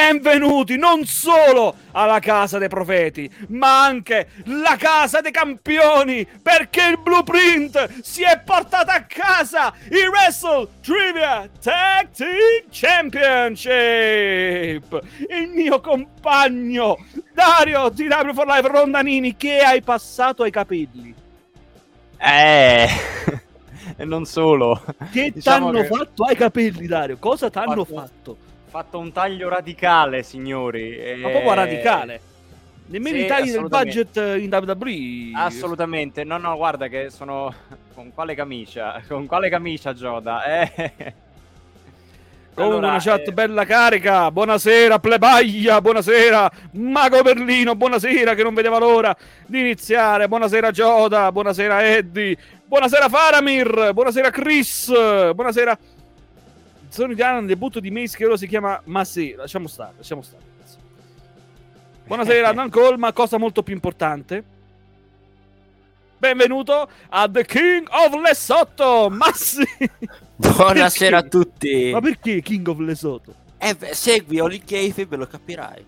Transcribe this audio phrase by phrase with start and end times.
[0.00, 6.98] benvenuti non solo alla casa dei profeti, ma anche la casa dei campioni, perché il
[6.98, 15.00] blueprint si è portato a casa il Wrestle Trivia Tag Team Championship.
[15.30, 16.98] Il mio compagno
[17.32, 21.14] Dario di W for Life Rondanini che hai passato ai capelli.
[22.18, 22.88] Eh,
[23.96, 24.82] e non solo.
[25.10, 27.16] Che Diciamo t'hanno che- fatto ai capelli, Dario?
[27.18, 28.36] Cosa t'hanno Fatto- fatto?
[28.76, 30.98] Fatto un taglio radicale, signori.
[30.98, 32.20] e- Ma proprio radicale.
[32.88, 35.30] Nemmeno sì, i tagli del budget eh, in WWE.
[35.34, 37.54] Assolutamente, no, no, guarda che sono.
[37.94, 39.02] Con quale camicia?
[39.08, 40.44] Con quale camicia, Gioda?
[40.44, 40.72] Eh.
[42.52, 44.30] Comunque Allora, una chat eh, bella carica.
[44.30, 45.80] Buonasera, plebaglia.
[45.80, 47.76] Buonasera, Mago Berlino.
[47.76, 50.28] Buonasera, che non vedeva l'ora di iniziare.
[50.28, 51.32] Buonasera, Gioda.
[51.32, 52.36] Buonasera, Eddie.
[52.66, 53.92] Buonasera, Faramir.
[53.94, 54.92] Buonasera, Chris.
[55.32, 55.78] Buonasera.
[56.88, 59.34] Sono italiano nel debutto di Mace che ora si chiama Masè.
[59.36, 60.42] Lasciamo stare, lasciamo stare.
[60.56, 60.76] ragazzi.
[62.06, 63.12] Buonasera, Dan Colma.
[63.12, 64.54] Cosa molto più importante.
[66.18, 69.64] Benvenuto a The King of Lesotto, Massi.
[70.36, 71.90] Buonasera a tutti.
[71.92, 73.34] Ma perché King of Lesotho?
[73.58, 75.86] Eh, beh, segui Oli Kayfabe e lo capirai.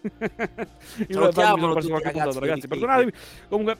[1.08, 3.12] Io sono perso qualche ragazzi, puntata, ragazzi, di perdonatemi.
[3.48, 3.76] Comunque,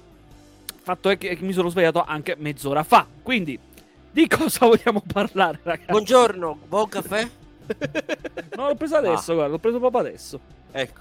[0.82, 3.06] fatto è che, che mi sono svegliato anche mezz'ora fa.
[3.22, 3.58] Quindi,
[4.12, 5.90] di cosa vogliamo parlare, ragazzi?
[5.90, 7.28] Buongiorno, buon caffè?
[8.56, 10.40] No, l'ho preso adesso, guarda, l'ho preso proprio adesso.
[10.72, 11.00] Ecco.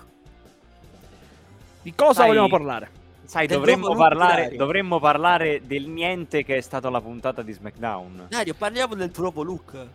[1.82, 2.90] Di cosa Sai- vogliamo parlare?
[3.26, 8.28] Sai, dovremmo parlare, dovremmo parlare del niente che è stata la puntata di SmackDown.
[8.30, 9.86] Dario, parliamo del nuovo look.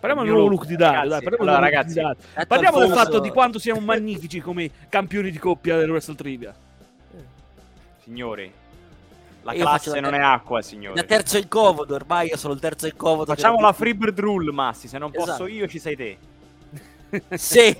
[0.00, 2.16] Parliamo del nuovo look, di Dario, ragazzi, dai, parliamo allora, di ragazzi, Dario.
[2.32, 6.54] Tanto Parliamo del fatto di quanto siamo magnifici come campioni di coppia del Wrestle Trivia.
[8.02, 8.52] Signori,
[9.42, 10.94] la classe non è acqua, signori.
[10.94, 13.24] Da terzo incomodo, ormai io sono il terzo incomodo.
[13.34, 14.88] Facciamo la Freebird Rule, Massi.
[14.88, 15.46] Se non posso Esatto.
[15.46, 16.18] io, ci sei te.
[17.36, 17.76] Sì.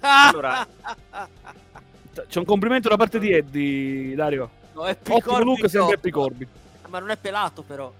[0.00, 0.66] Allora,
[2.26, 4.50] C'è un complimento da parte di Eddie, Dario.
[4.72, 5.92] No, è Ottimo P-Corby look.
[5.92, 6.46] Happy Corby.
[6.88, 7.92] Ma non è pelato però.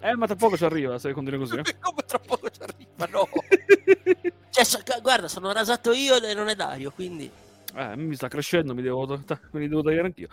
[0.00, 1.56] Eh, ma tra poco ci arriva se continui così.
[1.56, 1.62] eh.
[1.80, 3.28] Come tra poco ci arriva, no.
[4.50, 7.28] Cioè, so- guarda, sono rasato io e non è Dario, quindi...
[7.76, 9.06] Eh, mi sta crescendo, mi devo,
[9.52, 10.28] me li devo tagliare anch'io.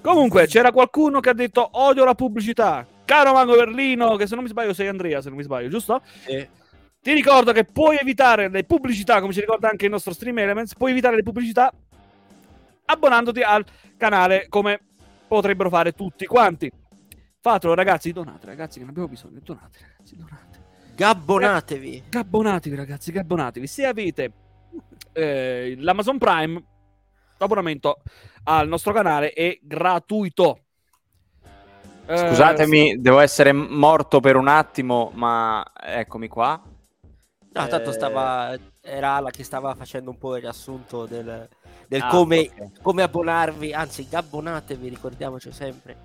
[0.00, 2.86] Comunque, c'era qualcuno che ha detto odio la pubblicità.
[3.04, 6.02] Caro Mago Berlino, che se non mi sbaglio sei Andrea, se non mi sbaglio, giusto?
[6.26, 10.74] Ti ricordo che puoi evitare le pubblicità, come ci ricorda anche il nostro Stream Elements,
[10.74, 11.72] puoi evitare le pubblicità
[12.86, 13.64] abbonandoti al
[13.96, 14.80] canale come
[15.28, 16.70] potrebbero fare tutti quanti.
[17.40, 20.64] Fatelo ragazzi, donate ragazzi che ne abbiamo bisogno, donate ragazzi, donate.
[20.96, 22.04] Gabbonatevi.
[22.08, 23.66] Gabbonatevi ragazzi, gabbonatevi.
[23.66, 24.32] Se avete
[25.12, 26.64] eh, l'Amazon Prime,
[27.38, 28.02] l'abbonamento
[28.44, 30.60] al nostro canale è gratuito.
[32.08, 36.60] Eh, scusatemi, devo essere morto per un attimo, ma eccomi qua.
[37.52, 38.56] No, tanto Eh, stava...
[38.80, 41.48] Era Ala che stava facendo un po' il riassunto del,
[41.88, 42.80] del Ah, come, ok.
[42.82, 45.96] come abbonarvi, anzi gabbonatevi, ricordiamoci sempre.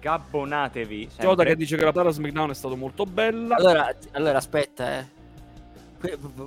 [0.00, 1.08] Gabbonatevi.
[1.08, 1.26] sempre.
[1.26, 3.56] Yoda che dice che la puntata SmackDown è stata molto bella.
[3.56, 5.06] Allora, allora aspetta, eh.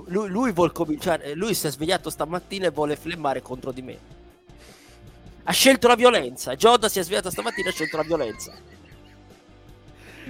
[0.06, 3.98] Lui, lui vuol cominciare, lui si è svegliato stamattina e vuole flemmare contro di me.
[5.44, 6.54] Ha scelto la violenza.
[6.54, 8.52] Joda si è svegliato stamattina e ha scelto la violenza.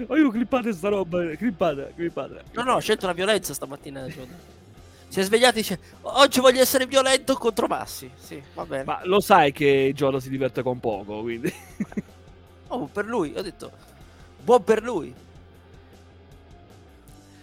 [0.07, 2.45] Oh, io clippate sta roba, eh, clippate, clippate.
[2.52, 4.50] No, no, ha scelto la violenza stamattina Joda.
[5.09, 8.11] Si è svegliato e dice oggi voglio essere violento contro Massi.
[8.17, 8.85] Sì, va bene.
[8.85, 11.52] Ma lo sai che Yoda si diverte con poco, quindi...
[12.69, 13.71] Oh, per lui, ho detto
[14.43, 15.14] buon per lui.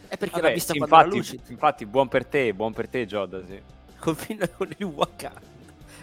[0.10, 1.52] È perché Vabbè, l'ha vista sì, quando era infatti, lucido.
[1.52, 3.62] infatti, buon per te, buon per te, Giada, sì.
[4.00, 5.40] Confina con il Wakanda.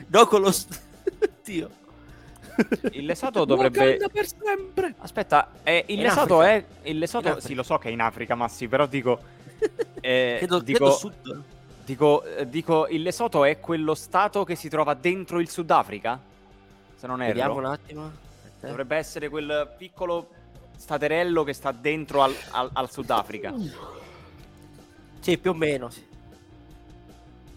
[0.06, 0.52] No con lo...
[0.52, 0.80] st-
[1.44, 1.70] Dio.
[2.92, 3.98] Il Lesoto dovrebbe...
[4.12, 4.94] Per sempre!
[4.98, 6.46] Aspetta, eh, il Africa.
[6.48, 6.64] è...
[6.82, 7.40] Il Africa.
[7.40, 9.18] Sì, lo so che è in Africa, ma sì, però dico...
[10.00, 11.42] eh, Credo, dico, credo sud.
[11.84, 16.18] dico, eh, dico, il Lesoto è quello stato che si trova dentro il Sudafrica?
[16.94, 17.58] Se non Vediamo erro.
[17.66, 18.12] un attimo.
[18.60, 20.28] Dovrebbe essere quel piccolo
[20.76, 23.52] staterello che sta dentro al, al- al Sudafrica.
[25.26, 25.90] Sì, più o meno.
[25.90, 26.04] Sì.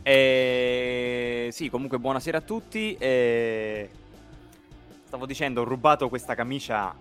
[0.01, 1.49] E...
[1.51, 2.95] Sì, comunque buonasera a tutti.
[2.97, 3.91] E...
[5.05, 6.95] Stavo dicendo, ho rubato questa camicia a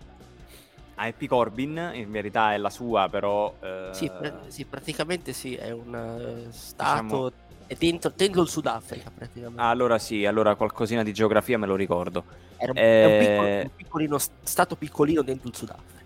[1.06, 3.56] Happy Corbin, in verità è la sua, però...
[3.62, 7.32] eh, Sì, pra- sì, praticamente sì, è un eh, Diciamo- stato...
[7.66, 9.62] È dentro, dentro il Sudafrica praticamente.
[9.62, 12.25] Allora sì, allora qualcosina di geografia me lo ricordo.
[12.58, 16.04] Era un, è un, eh, piccolo- un piccolino stato piccolino dentro il Sudafrica.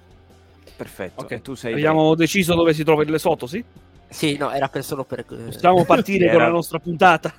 [0.76, 1.23] Perfetto.
[1.23, 1.73] Ok, e tu sei...
[1.73, 3.64] Abbiamo deciso dove si trova il Lesotho, sì?
[4.12, 5.21] Sì, no, era per solo per...
[5.21, 7.33] eh, Possiamo partire Era- con la nostra puntata.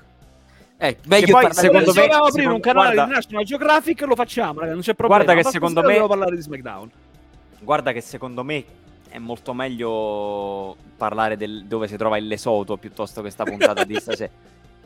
[0.78, 3.44] Eh, meglio Che poi, secondo me- Se vogliamo aprire secondo- un canale guarda- di National
[3.46, 5.24] Geographic, lo facciamo, ragazzi, non c'è problema.
[5.24, 6.92] Guarda che secondo me- parlare di SmackDown.
[7.60, 8.64] Guarda che secondo me
[9.10, 13.96] è molto meglio parlare del dove si trova il Lesotho piuttosto che sta puntata di
[14.02, 14.32] stasera.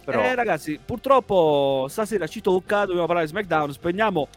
[0.05, 0.21] Però...
[0.21, 4.27] Eh, ragazzi, purtroppo stasera ci tocca, dobbiamo parlare di SmackDown, spegniamo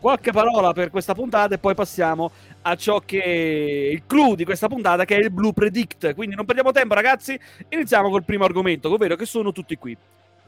[0.00, 2.30] qualche parola per questa puntata e poi passiamo
[2.62, 6.14] a ciò che è il clou di questa puntata che è il Blue Predict.
[6.14, 7.38] Quindi non perdiamo tempo ragazzi,
[7.68, 9.96] iniziamo col primo argomento, ovvero che sono tutti qui.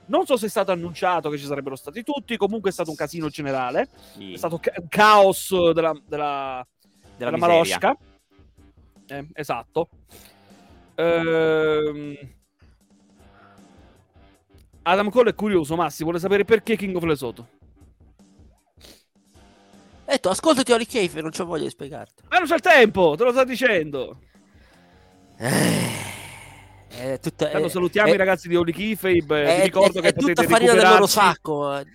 [0.07, 2.97] Non so se è stato annunciato che ci sarebbero stati tutti, comunque è stato un
[2.97, 4.33] casino generale, Sì.
[4.33, 6.67] è stato ca- caos della, della,
[7.17, 7.97] della della malosca.
[9.07, 9.89] Eh, esatto.
[10.97, 12.17] Ehm...
[14.85, 17.49] Adam Cole è curioso, Massi, vuole sapere perché King of Lesotho.
[20.13, 22.25] Detto, ascoltati Oli Cave, non c'ho voglia di spiegarti.
[22.29, 24.19] Ma non c'è il tempo, te lo sto dicendo.
[25.39, 29.45] Eh, è tutta, Tanto eh, salutiamo eh, i ragazzi di Holy Keyfabe.
[29.45, 31.75] è, Vi ricordo è- che è potete farina del loro sacco.
[31.79, 31.87] eh.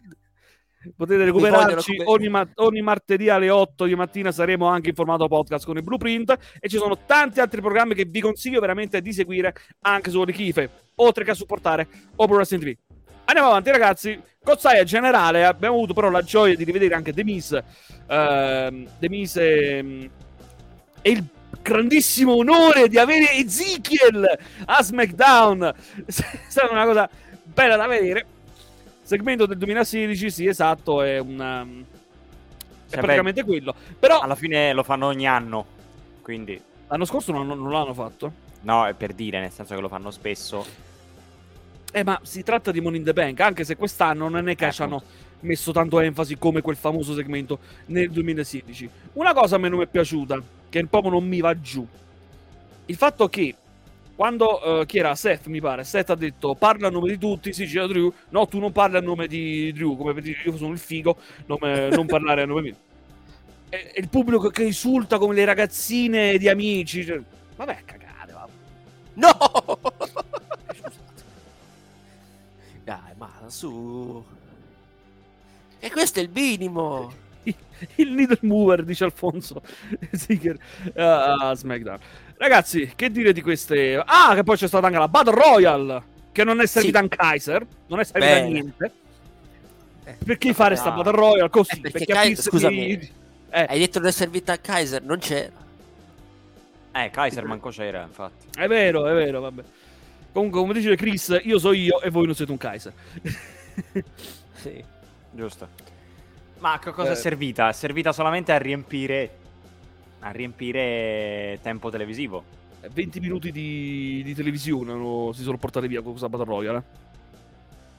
[0.96, 4.32] potete recuperarci come- ogni, ma- ogni martedì alle 8 di mattina.
[4.32, 6.36] Saremo anche in formato podcast con il Blueprint.
[6.60, 10.70] E ci sono tanti altri programmi che vi consiglio veramente di seguire anche su Keyfabe,
[10.96, 12.87] oltre che a supportare Open Wrestling TV.
[13.30, 14.22] Andiamo avanti, ragazzi.
[14.42, 15.46] Cozzaia generale.
[15.46, 17.62] Abbiamo avuto però la gioia di rivedere anche The Miz.
[18.08, 20.10] Ehm, The Miz ehm,
[21.02, 21.26] e il
[21.62, 24.26] grandissimo onore di avere Ezekiel
[24.66, 25.74] a SmackDown.
[26.06, 26.12] È
[26.48, 27.10] stata una cosa
[27.44, 28.26] bella da vedere.
[29.02, 31.02] Segmento del 2016, sì, esatto.
[31.02, 31.64] È una.
[31.64, 33.76] È Cioè, praticamente quello.
[34.00, 35.66] Però Alla fine lo fanno ogni anno,
[36.22, 38.32] quindi l'anno scorso non, non l'hanno fatto.
[38.62, 40.86] no, è per dire, nel senso che lo fanno spesso.
[41.92, 44.72] Eh, ma si tratta di Money in the Bank, anche se quest'anno non è che
[44.72, 45.02] ci hanno
[45.42, 48.90] messo tanto enfasi come quel famoso segmento nel 2016.
[49.14, 51.88] Una cosa a me non mi è piaciuta, che proprio non mi va giù.
[52.86, 53.56] Il fatto che
[54.16, 57.54] quando eh, chi era Seth, mi pare, Seth ha detto parla a nome di tutti,
[57.54, 60.58] si gira Drew, no, tu non parli a nome di Drew, come per dire io
[60.58, 62.76] sono il figo, non, me- non parlare a nome mio.
[63.70, 67.06] E, e il pubblico che insulta come le ragazzine di amici.
[67.06, 67.22] cioè,
[67.56, 68.48] vabbè, cagate, va.
[69.14, 69.38] No!
[72.88, 74.24] Dai, ma su.
[75.78, 77.12] E questo è il minimo.
[77.96, 81.98] il needle mover, dice Alfonso uh, a SmackDown.
[82.38, 84.02] Ragazzi, che dire di queste...
[84.06, 87.04] Ah, che poi c'è stata anche la Battle Royale, che non è servita Sì.
[87.04, 88.48] in Kaiser, non è servita a Bene.
[88.52, 88.92] niente.
[90.06, 90.96] Eh, Perché fare sta Ah.
[90.96, 91.76] Battle Royale così?
[91.76, 92.98] Eh, perché perché Kai- a Pizza scusami.
[92.98, 93.12] di-
[93.50, 95.52] Eh, Hai detto che è servita a Kaiser, non c'era.
[96.94, 98.48] Eh, Kaiser manco c'era, infatti.
[98.58, 99.64] è vero, è vero, vabbè.
[100.38, 102.94] Comunque, come dice Chris, io so io e voi non siete un Kaiser.
[104.54, 104.84] Sì.
[105.32, 105.68] Giusto.
[106.60, 107.14] Ma a che cosa Eh.
[107.14, 107.70] è servita?
[107.70, 109.32] È servita solamente a riempire
[110.20, 112.44] a riempire tempo televisivo.
[112.92, 116.84] 20 minuti di, di televisione no, si sono portati via con questa Battle Royale.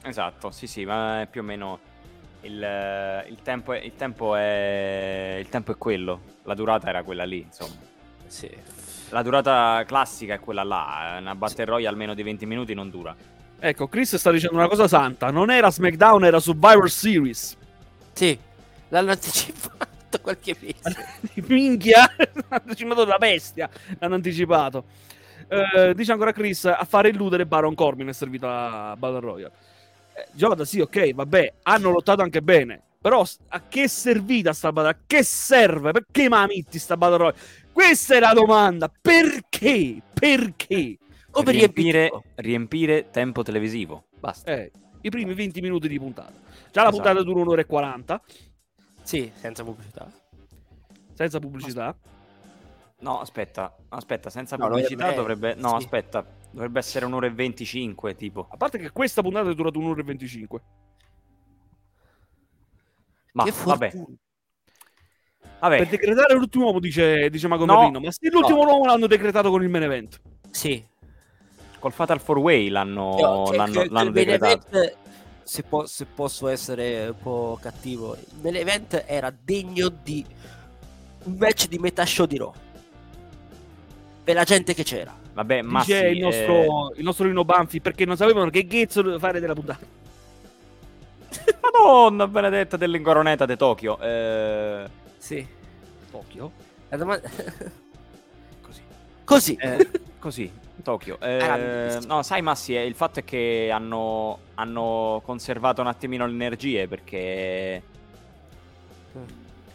[0.03, 0.07] eh.
[0.09, 1.79] Esatto, sì, sì, ma è più o meno
[2.41, 6.21] il, eh, il tempo, è, il, tempo è, il tempo è quello.
[6.43, 7.75] La durata era quella lì, insomma.
[8.27, 8.49] Sì.
[9.09, 11.15] La durata classica è quella là.
[11.17, 13.15] eh, Una Battle Royale almeno di 20 minuti non dura.
[13.61, 15.31] Ecco, Chris sta dicendo una cosa santa.
[15.31, 17.57] Non era SmackDown, era Survivor Series.
[18.13, 18.37] Sì,
[18.89, 19.87] l'hanno anticipato
[20.21, 21.05] qualche mese.
[21.47, 23.69] Minchia, hanno anticipato la bestia.
[23.99, 24.85] L'hanno anticipato.
[25.47, 29.53] Eh, dice ancora Chris: a fare illudere Baron Corbin è servita la Battle Royale.
[30.13, 32.81] Eh, Giada, sì, ok, vabbè, hanno lottato anche bene.
[33.01, 35.03] Però a che è servita sta Battle Royale?
[35.07, 35.91] Che serve?
[35.91, 37.37] Perché mamitti sta Battle Royale?
[37.79, 38.91] Questa è la domanda.
[39.01, 40.01] Perché?
[40.13, 40.97] Perché?
[41.31, 44.07] Come riempire, riempire riempire tempo televisivo.
[44.19, 44.51] Basta.
[44.51, 44.69] Eh,
[44.99, 46.33] i primi 20 minuti di puntata.
[46.71, 46.89] Già la Esatto.
[46.91, 48.21] puntata dura un'ora e 40,
[49.01, 50.11] Sì, senza pubblicità.
[51.13, 51.97] senza pubblicità.
[52.99, 55.61] No, aspetta, aspetta, senza No, pubblicità dovrebbe- dovrebbe...
[55.61, 55.75] No, sì.
[55.85, 58.45] aspetta, dovrebbe essere un'ora e 25, tipo.
[58.51, 60.61] A parte che questa puntata è durata un'ora e 25.
[63.31, 64.17] Ma che vabbè, fortuna.
[65.59, 65.77] Vabbè.
[65.77, 67.75] Per decretare l'ultimo uomo, dice, dice Mago No.
[67.75, 67.99] Merlino.
[67.99, 70.19] Ma se l'ultimo uomo l'hanno decretato con il main event.
[70.51, 70.83] Sì.
[71.79, 74.67] col Fatal 4-Way l'hanno, Io- che- l'hanno, che- che l'hanno il main decretato.
[74.77, 74.95] event,
[75.43, 80.25] se, po- se posso essere un po' cattivo, nell'event era degno di
[81.23, 82.51] un match di metà show di Raw.
[84.25, 85.15] Per la gente che c'era.
[85.33, 89.01] Vabbè, ma dice il, eh, nostro, il nostro Rino Banfi perché non sapevano che ghezzo
[89.01, 89.85] doveva fare della puntata.
[91.61, 93.97] Madonna benedetta dell'incoroneta di Tokyo.
[94.01, 94.83] Eh,
[95.19, 95.45] Sì.
[96.09, 96.51] Tokyo.
[96.89, 97.29] La domanda...
[98.61, 98.81] così.
[99.23, 99.55] Così.
[99.55, 101.19] Eh, così, Tokyo.
[101.21, 106.31] Eh, no, sai Massi, eh, il fatto è che hanno, hanno conservato un attimino le
[106.33, 107.83] energie perché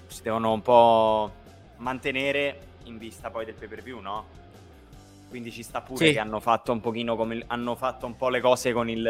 [0.08, 1.30] si devono un po'
[1.76, 4.24] mantenere in vista poi del pay per view, no?
[5.28, 6.12] Quindi ci sta pure Sì.
[6.12, 9.02] che hanno fatto un pochino come hanno fatto un po' le cose con il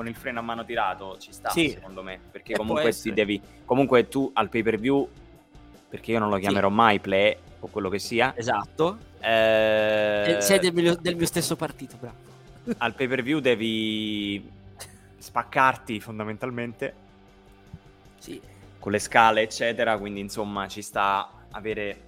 [0.00, 1.68] con il freno a mano tirato, ci sta Sì.
[1.68, 5.06] secondo me, perché E comunque ti devi comunque tu al pay per view
[5.90, 8.32] perché io non lo chiamerò mai play o quello che sia.
[8.34, 8.96] Esatto.
[9.20, 12.16] Eh, Sei del mio, del mio stesso partito, bravo.
[12.78, 14.50] al pay per view devi
[15.18, 16.94] spaccarti fondamentalmente
[18.16, 18.40] Sì.
[18.78, 19.98] con le scale, eccetera.
[19.98, 22.00] Quindi, insomma, ci sta avere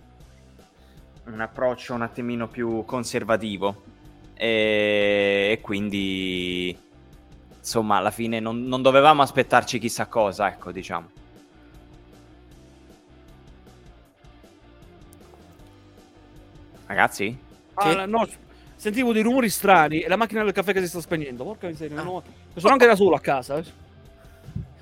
[1.26, 3.82] un approccio un attimino più conservativo.
[4.34, 6.75] E, e quindi,
[7.62, 11.09] insomma, alla fine non, non dovevamo aspettarci chissà cosa, ecco, diciamo.
[16.87, 17.38] Ragazzi?
[17.75, 18.28] Ah, no,
[18.75, 21.45] sentivo dei rumori strani e la macchina del caffè che si sta spegnendo.
[21.45, 22.02] Porca miseria, ah.
[22.02, 22.23] no.
[22.57, 23.59] sono anche da solo a casa.
[23.59, 23.64] Eh.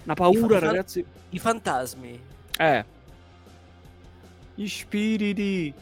[0.04, 1.04] Una paura, I fa- ragazzi.
[1.28, 2.22] I fantasmi.
[2.56, 2.84] Eh.
[4.54, 5.74] Gli spiriti.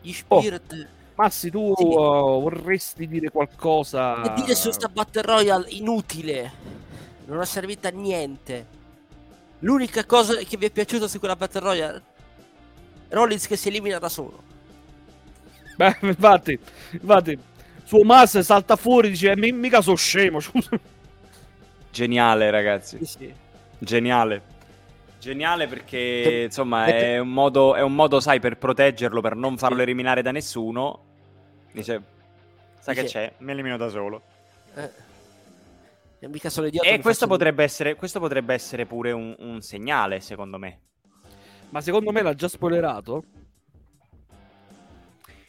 [0.00, 0.88] Gli spirit.
[1.20, 1.84] Massi, tu Sì.
[1.84, 4.22] uh, vorresti dire qualcosa?
[4.22, 6.52] E dire su sta Battle Royale inutile.
[7.26, 8.66] Non è servita a niente.
[9.60, 12.02] L'unica cosa che vi è piaciuta su quella Battle Royale
[13.10, 14.42] Rollins che si elimina da solo.
[15.76, 16.58] Beh, infatti,
[16.92, 17.38] infatti,
[17.84, 20.70] suo Mas salta fuori e dice, "Eh, mi- mica sono scemo, scusa.
[21.90, 22.96] Geniale, ragazzi.
[22.98, 23.34] Sì, sì.
[23.78, 24.42] Geniale.
[25.18, 29.34] Geniale perché, Per- insomma, per- è un, modo, è un modo, sai, per proteggerlo, per
[29.36, 31.08] non farlo eliminare da nessuno.
[31.72, 32.02] Dice,
[32.80, 33.32] sai che c'è?
[33.38, 34.22] Mi elimino da solo.
[34.74, 34.90] Eh.
[36.18, 36.86] E mica sono idiota.
[36.88, 40.80] E questo potrebbe, essere, questo potrebbe essere pure un, un segnale, secondo me.
[41.70, 43.24] Ma secondo me l'ha già spoilerato.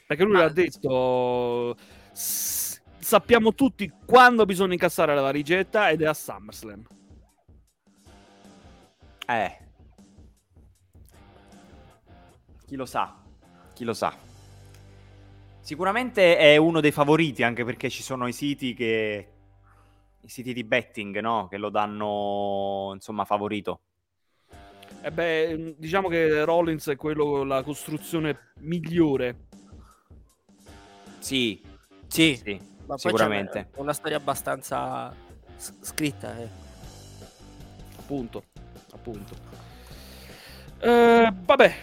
[0.08, 1.76] Perché lui Ma- l'ha detto.
[2.14, 6.86] "S- sappiamo tutti quando bisogna incassare la valigetta ed è a SummerSlam.
[9.28, 9.58] Eh.
[12.66, 13.18] Chi lo sa?
[13.74, 14.16] Chi lo sa?
[15.72, 19.28] Sicuramente è uno dei favoriti, anche perché ci sono i siti che...
[20.20, 21.48] I siti di betting, no?
[21.48, 23.80] Che lo danno, insomma, favorito.
[25.02, 29.46] E beh, diciamo che Rollins è quello con la costruzione migliore.
[31.20, 31.64] Sì,
[32.06, 32.62] Sì, sì,
[32.96, 33.70] sicuramente.
[33.78, 35.16] una storia abbastanza
[35.56, 36.38] s- scritta.
[36.38, 36.50] Eh.
[37.98, 38.44] Appunto.
[38.92, 39.36] Appunto.
[40.80, 41.76] Eh, vabbè,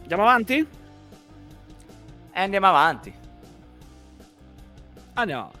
[0.00, 0.58] andiamo avanti?
[2.32, 3.24] E andiamo avanti.
[5.18, 5.58] Andiamo avanti.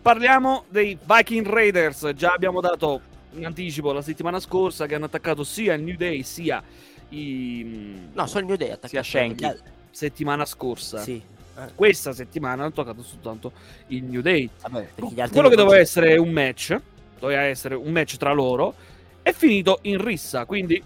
[0.00, 2.12] Parliamo dei Viking Raiders.
[2.14, 3.00] Già abbiamo dato
[3.32, 6.62] in anticipo la settimana scorsa che hanno attaccato sia il New Day sia
[7.10, 8.08] i...
[8.12, 8.88] No, sono il New Day attaccato.
[8.88, 9.54] Sia Shanky.
[9.90, 10.98] settimana scorsa.
[11.00, 11.20] Sì.
[11.58, 13.52] Eh, Questa settimana hanno toccato soltanto
[13.88, 14.48] il New Day.
[14.62, 14.88] vabbè,
[15.30, 16.78] Quello che doveva essere un match,
[17.18, 18.74] doveva essere un match tra loro,
[19.22, 20.46] è finito in rissa.
[20.46, 20.82] Quindi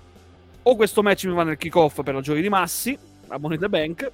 [0.62, 3.68] o questo match mi va nel kick-off per la giochi di massi, a Money the
[3.68, 4.10] Bank,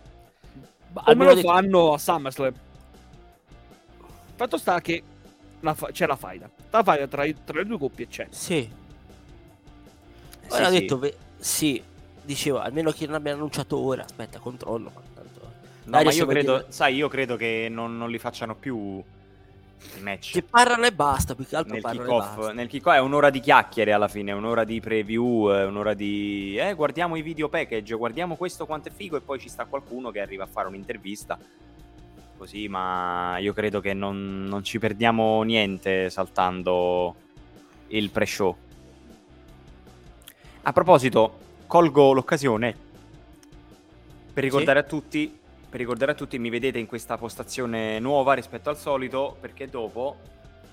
[0.94, 2.54] Almeno lo fanno a SummerSlam.
[4.36, 5.02] Fatto sta che
[5.60, 6.48] la fa- c'è la faida.
[6.70, 8.26] La faida tra, i- tra le due coppie c'è.
[8.30, 8.68] Sì.
[10.48, 10.78] Sì, Ora ha sì.
[10.80, 11.82] detto, ve- sì,
[12.22, 14.04] dicevo, almeno che non abbia annunciato ora.
[14.04, 14.90] Aspetta, controllo.
[14.94, 15.40] Ma tanto...
[15.84, 16.72] No, Dai, ma io credo, vediamo.
[16.72, 19.02] sai, io credo che non, non li facciano più
[19.96, 20.32] i match.
[20.32, 23.92] Che parlano e basta, più che altro nel kick-off, nel kick-off è un'ora di chiacchiere
[23.92, 28.66] alla fine, un'ora di preview, è un'ora di eh, guardiamo i video package, guardiamo questo
[28.66, 31.38] quanto è figo e poi ci sta qualcuno che arriva a fare un'intervista.
[32.36, 37.14] Così, ma io credo che non, non ci perdiamo niente saltando
[37.88, 38.54] il pre-show.
[40.62, 42.76] A proposito, colgo l'occasione
[44.32, 48.70] per ricordare a tutti per ricordare a tutti, mi vedete in questa postazione nuova rispetto
[48.70, 50.16] al solito, perché dopo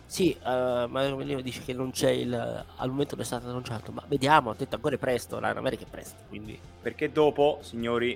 [0.06, 2.34] Sì, eh, ma Melino dice che non c'è il...
[2.34, 5.84] Al momento non è stato annunciato, ma vediamo, ha detto ancora è presto, la America
[5.84, 6.60] è presto, quindi...
[6.82, 8.16] Perché dopo, signori,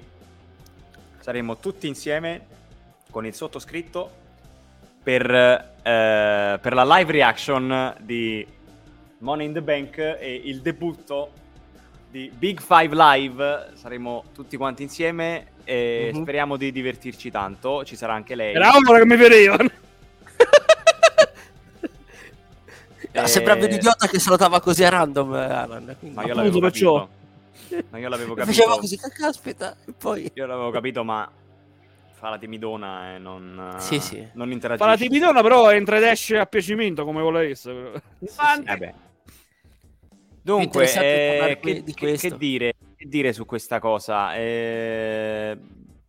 [1.19, 2.45] saremo tutti insieme
[3.09, 4.11] con il sottoscritto
[5.01, 8.45] per, eh, per la live reaction di
[9.19, 11.31] Money in the Bank e il debutto
[12.11, 13.71] di Big Five Live.
[13.73, 16.21] Saremo tutti quanti insieme e Mhm.
[16.21, 17.83] speriamo di divertirci tanto.
[17.83, 18.53] Ci sarà anche lei.
[18.55, 19.69] Era ora che mi vedevano.
[23.11, 25.95] Eh, Sembrava un idiota che salutava così a random, eh, Alan.
[25.99, 26.15] Quindi...
[26.15, 27.09] Ma io Appunto, l'avevo perciò.
[27.67, 27.87] capito.
[27.89, 28.79] Ma io l'avevo E faceva capito.
[28.79, 30.31] così, caspita, e poi...
[30.35, 31.27] Io l'avevo capito, ma
[32.13, 34.27] fa la timidona e non, Sì, sì.
[34.33, 34.85] non interagisce.
[34.85, 37.91] Fa la timidona, però entra ed esce a piacimento come volesse.
[38.23, 38.35] sì.
[38.65, 38.93] Eh beh.
[40.43, 42.73] Dunque, interessante eh, che, di che- che dire,
[43.05, 44.35] dire su questa cosa?
[44.35, 45.57] Eh,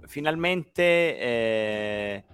[0.06, 2.24] finalmente, eh,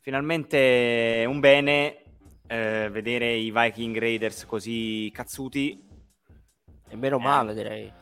[0.00, 2.02] finalmente è un bene
[2.46, 5.86] eh, vedere i Viking Raiders così cazzuti,
[6.90, 7.22] E meno Eh.
[7.22, 7.92] male, direi.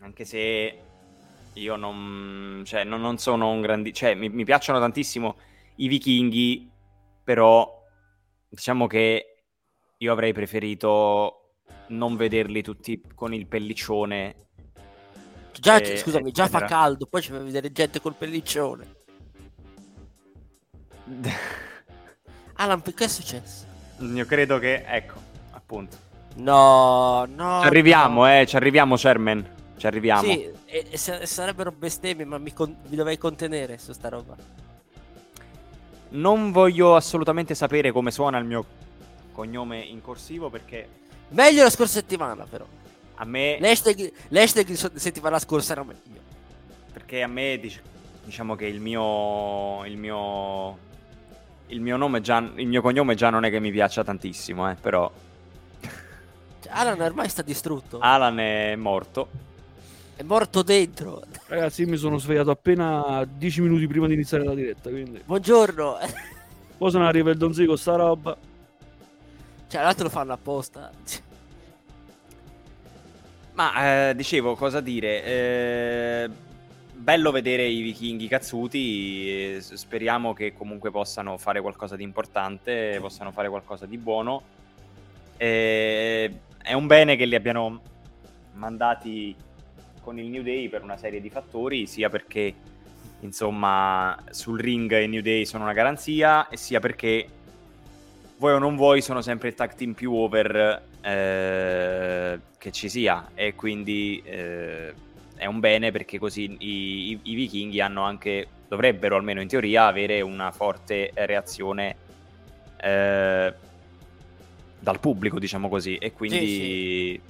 [0.00, 0.78] anche se
[1.54, 3.92] io non, cioè, non, non sono un grandi...
[3.92, 5.36] Cioè, mi, mi piacciono tantissimo
[5.76, 6.70] i vichinghi,
[7.22, 7.84] però
[8.48, 9.44] diciamo che
[9.98, 11.56] io avrei preferito
[11.88, 14.48] non vederli tutti con il pelliccione
[15.58, 18.86] Già, E- scusami, già fa caldo, poi ci fa vedere gente col pelliccione.
[22.54, 23.64] Alan, perché è successo?
[23.98, 25.14] Io credo che, ecco,
[25.50, 25.96] appunto.
[26.36, 27.60] No, no.
[27.60, 28.32] Ci arriviamo, no.
[28.40, 29.46] eh, ci arriviamo, Sherman.
[29.76, 30.22] Ci arriviamo.
[30.22, 34.36] Sì, e, e sa- sarebbero bestemmie, ma mi, con- mi dovrei contenere su sta roba.
[36.10, 38.64] Non voglio assolutamente sapere come suona il mio
[39.32, 41.00] cognome in corsivo perché
[41.32, 42.66] Meglio la scorsa settimana, però.
[43.22, 46.20] A me, L'hashtag, l'hashtag di settimana scorsa era meglio.
[46.92, 47.80] perché a me dic-
[48.24, 50.76] diciamo che il mio il mio
[51.68, 54.74] il mio nome già il mio cognome già non è che mi piaccia tantissimo, eh,
[54.74, 55.10] però
[56.60, 57.98] Cioè, Alan ormai sta distrutto.
[58.00, 59.28] Alan è morto.
[60.16, 61.22] È morto dentro.
[61.46, 65.22] Ragazzi, io mi sono svegliato appena 10 minuti prima di iniziare la diretta, quindi...
[65.24, 65.96] Buongiorno.
[66.76, 68.36] Poi se ne arriva il Donzi con sta roba.
[69.68, 70.90] Cioè, l'altro lo fanno apposta.
[73.54, 75.24] Ma eh, dicevo, cosa dire?
[75.24, 76.30] Eh,
[76.94, 79.60] bello vedere i vichinghi cazzuti.
[79.60, 84.42] speriamo che comunque possano fare qualcosa di importante, possano fare qualcosa di buono.
[85.36, 87.80] Eh, è un bene che li abbiano
[88.54, 89.34] mandati
[90.00, 92.54] con il New Day per una serie di fattori, sia perché
[93.20, 97.26] insomma sul ring i New Day sono una garanzia, e sia perché
[98.42, 103.30] vuoi o non vuoi sono sempre il tag team più over eh, che ci sia.
[103.34, 104.92] E quindi eh,
[105.36, 109.86] è un bene perché così i, i- i vichinghi hanno anche dovrebbero almeno in teoria
[109.86, 111.94] avere una forte reazione
[112.80, 113.54] eh,
[114.80, 115.96] dal pubblico diciamo così.
[115.96, 117.20] E quindi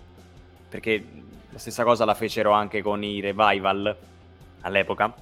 [0.67, 1.05] perché
[1.51, 3.95] la stessa cosa la fecero anche con i revival
[4.63, 5.13] all'epoca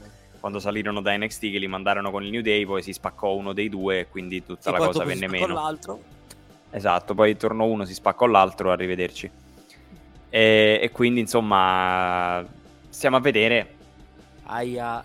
[0.40, 3.53] quando salirono da NXT che li mandarono con il New Day poi si spaccò uno
[3.53, 6.03] dei due e quindi tutta Sì, la poi cosa venne meno l'altro.
[6.70, 9.31] Esatto, poi tornò uno, si spaccò l'altro, arrivederci.
[10.31, 12.44] E, e quindi insomma
[12.88, 13.74] stiamo a vedere.
[14.44, 15.05] Aia.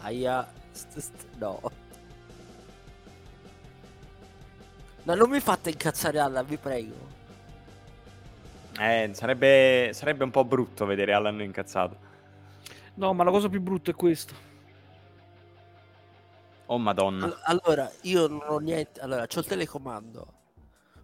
[0.00, 0.46] Aia.
[0.72, 1.60] st- st- no.
[5.04, 7.14] No, non mi fate incazzare Alan, vi prego.
[8.78, 11.96] Eh, sarebbe, sarebbe un po' brutto vedere Alan incazzato.
[12.94, 14.34] No, ma la cosa più brutta è questa.
[16.66, 17.24] Oh madonna.
[17.26, 19.00] All- Allora, io non ho niente.
[19.00, 20.32] Allora, c'ho il telecomando.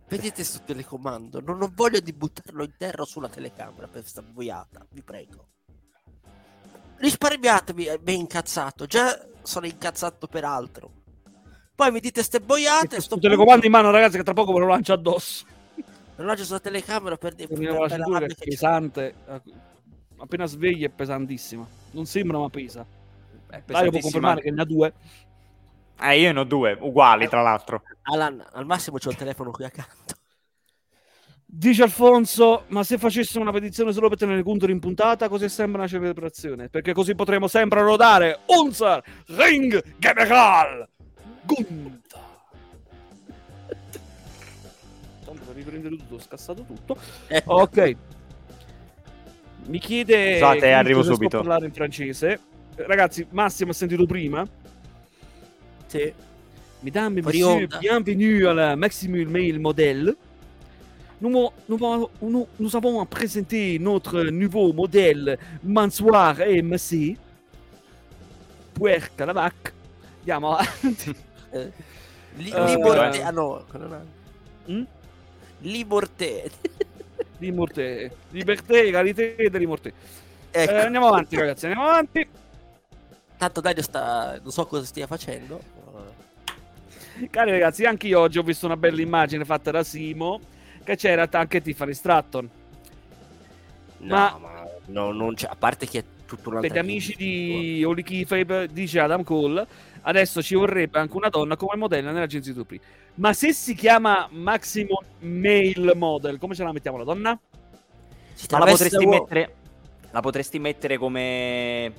[0.08, 1.40] Vedete sto telecomando?
[1.40, 5.46] Non ho voglia di buttarlo in terra sulla telecamera per sta boiata, vi prego.
[6.96, 8.86] Risparmiatevi, è ben incazzato.
[8.86, 11.00] Già sono incazzato per altro.
[11.74, 14.60] Poi mi dite ste boiate, sto Sto telecomando in mano, ragazzi, che tra poco ve
[14.60, 15.46] lo lancio addosso.
[16.16, 19.14] Non lancio sulla telecamera per dire per- è pesante.
[20.18, 21.66] Appena sveglia è pesantissima.
[21.92, 22.84] Non sembra, ma pesa.
[23.48, 24.92] È Dario può confermare che ne ha due.
[26.00, 27.82] Eh, io ne ho due, uguali tra l'altro.
[28.02, 30.14] Alan, al massimo c'ho il telefono qui accanto.
[31.54, 35.80] Dice Alfonso, ma se facessimo una petizione solo per tenere Gunther in puntata, così sembra
[35.82, 36.68] una celebrazione.
[36.70, 40.88] Perché così potremo sempre rodare Unser Ring General
[41.42, 42.20] Gunther.
[45.24, 46.96] Tanto per riprendere tutto, ho scassato tutto.
[47.28, 47.96] Eh, Ok.
[49.66, 51.36] Mi chiede Scusate, Chris arrivo subito.
[51.38, 52.32] parlare in francese.
[52.76, 54.44] Eh, Ragazzi, Massimo ha sentito prima.
[55.92, 56.12] Sì.
[56.80, 60.14] Mesdames et messieurs, bienvenue à la Maximum Mail Model.
[61.20, 61.30] Nous,
[61.68, 61.78] nous,
[62.20, 67.16] nous, nous avons présenté notre nouveau modèle Mansoir MC.
[68.74, 69.70] Puerca la vacca.
[70.20, 71.14] Andiamo avanti.
[71.54, 71.70] Eh,
[72.38, 73.22] Li- Eh, Liberté.
[73.22, 73.62] Ah no,
[74.66, 74.84] Mm?
[75.60, 76.50] Liberté.
[77.38, 78.10] Limorte.
[78.32, 79.92] Liberté, egalité e limorte.
[80.50, 80.72] Ecco.
[80.72, 82.26] Eh, andiamo avanti, ragazzi, andiamo avanti.
[83.36, 84.38] Tanto Dario sta.
[84.42, 85.60] Non so cosa stia facendo.
[87.30, 90.40] Cari ragazzi, anche io oggi ho visto una bella immagine fatta da Simo.
[90.84, 92.50] Che c'era anche Tiffany Stratton.
[93.98, 95.46] No, Ma- ma, no, non c'è.
[95.48, 96.68] A parte che è tutto un altro.
[96.68, 99.64] Per gli amici di Holy Keyfabe, dice Adam Cole,
[100.02, 102.80] adesso ci vorrebbe anche una donna come modella nell'agenzia Dupri.
[103.14, 107.38] Ma se si chiama Maximum Male Model, come ce la mettiamo la donna?
[108.32, 109.54] Si Ma la potresti uomo- mettere
[110.10, 111.92] la potresti mettere come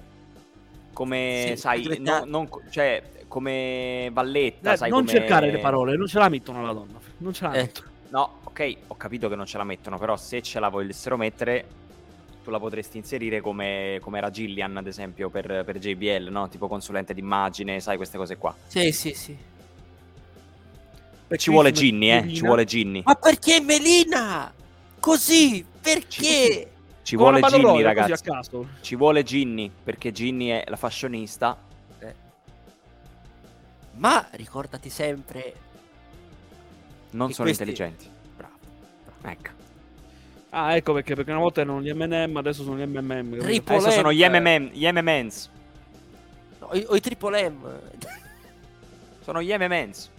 [0.91, 3.01] come Sì, sai, no- non, cioè
[3.33, 6.99] come valletta, Eh, sai non come- cercare le parole, non ce la mettono la donna.
[7.17, 7.61] Non ce la Eh.
[7.63, 7.87] mettono.
[8.09, 11.65] No, ok, ho capito che non ce la mettono, però se ce la volessero mettere,
[12.43, 16.47] tu la potresti inserire come, come era Gillian, ad esempio, per, per JBL, no?
[16.47, 18.55] Tipo consulente d'immagine, sai, queste cose qua.
[18.67, 19.35] Sì, sì, sì.
[21.35, 22.27] Ci vuole Ginny, eh?
[22.31, 23.01] Ci vuole Ginny.
[23.03, 24.53] Ma perché Melina?
[24.99, 25.65] Così?
[25.81, 26.69] Perché?
[27.01, 28.29] Ci Come vuole Ginny, ragazzi.
[28.81, 31.57] Ci vuole Ginny, perché Ginny è la fashionista.
[33.95, 35.53] Ma ricordati sempre.
[37.11, 38.09] Non sono questi- intelligenti.
[38.35, 38.55] Bravo.
[39.23, 39.49] Ecco.
[40.49, 43.37] Ah, ecco perché, perché una volta erano gli MM, adesso sono gli MMM.
[43.39, 43.91] Triple Adesso M.
[43.91, 45.49] sono gli MMM, gli MMNs.
[46.59, 47.79] No, o, i- o i triple M.
[49.23, 50.09] Sono gli MMNs.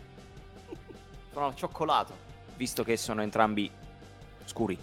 [1.32, 2.16] Sono al cioccolato,
[2.56, 3.70] visto che sono entrambi
[4.46, 4.78] scuri.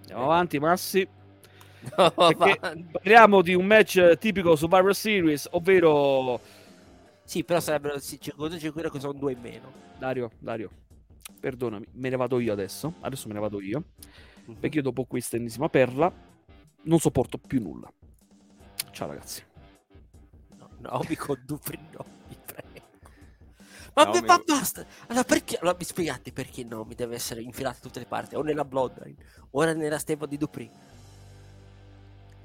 [0.00, 1.08] Andiamo avanti, Massi.
[1.96, 2.10] No,
[2.92, 6.40] parliamo di un match tipico Survivor Series, ovvero
[7.24, 9.72] Sì, però sarebbero sì, 55 che sono due in meno.
[9.98, 10.70] Dario, Dario,
[11.40, 12.94] perdonami, me ne vado io adesso.
[13.00, 13.82] Adesso me ne vado io.
[14.58, 16.12] Perché io dopo questa ennesima perla
[16.82, 17.90] non sopporto più nulla.
[18.90, 19.42] Ciao ragazzi.
[20.58, 22.86] No, no, mi condupri, no, mi prego.
[23.94, 24.84] Ma, No, mi- ma basta!
[25.08, 25.58] Allora, perché?
[25.58, 28.64] Allora, mi spiegate perché no, mi deve essere infilato da tutte le parti, o nella
[28.64, 29.16] Bloodline,
[29.50, 30.36] o nella stable di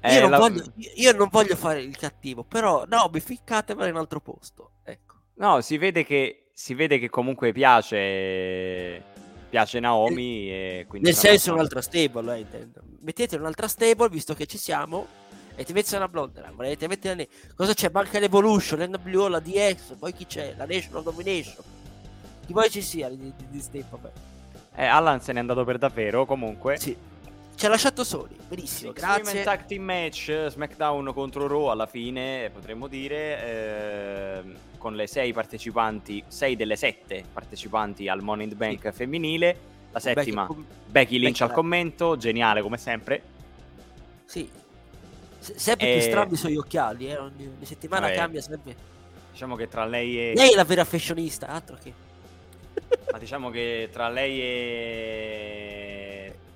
[0.00, 0.10] Dupri.
[0.12, 3.88] Io, Eh, non la- voglio, io non voglio fare il cattivo, però no, mi ficcatemela
[3.88, 4.72] in un altro posto.
[4.84, 5.14] Ecco.
[5.34, 9.02] No, si vede che si vede che comunque piace
[9.48, 12.82] piace Naomi e quindi Nel senso un'altra stable, eh, intendo.
[13.00, 15.06] Mettete un'altra stable, visto che ci siamo,
[15.54, 17.26] e ti metti una Bloodline, volete mettere...
[17.56, 17.88] Cosa c'è?
[17.90, 20.54] Manca l'Evolution, l'NWO, la DX, poi chi c'è?
[20.56, 21.64] La National Domination.
[22.44, 24.12] Chi poi ci sia di, di, di stable.
[24.74, 26.78] Eh, Alan se n'è andato per davvero comunque.
[26.78, 26.94] Sì.
[27.58, 29.42] Ci ha lasciato soli, benissimo, Six Women grazie.
[29.42, 36.22] Tag Team Match SmackDown contro Raw alla fine potremmo dire ehm, con le sei partecipanti,
[36.28, 39.58] sei delle sette partecipanti al Money in the Bank femminile.
[39.90, 43.22] La settima, Becky- Becky Lynch Becky- al commento, geniale come sempre.
[44.24, 44.48] Sì.
[45.40, 47.16] Se- sempre Eh, più strambi sugli occhiali, eh.
[47.16, 48.16] Ogni, ogni settimana vabbè.
[48.18, 48.76] cambia sempre.
[49.32, 51.92] Diciamo che tra lei e Lei è la vera fashionista, altro che.
[53.10, 55.97] ma diciamo che tra lei e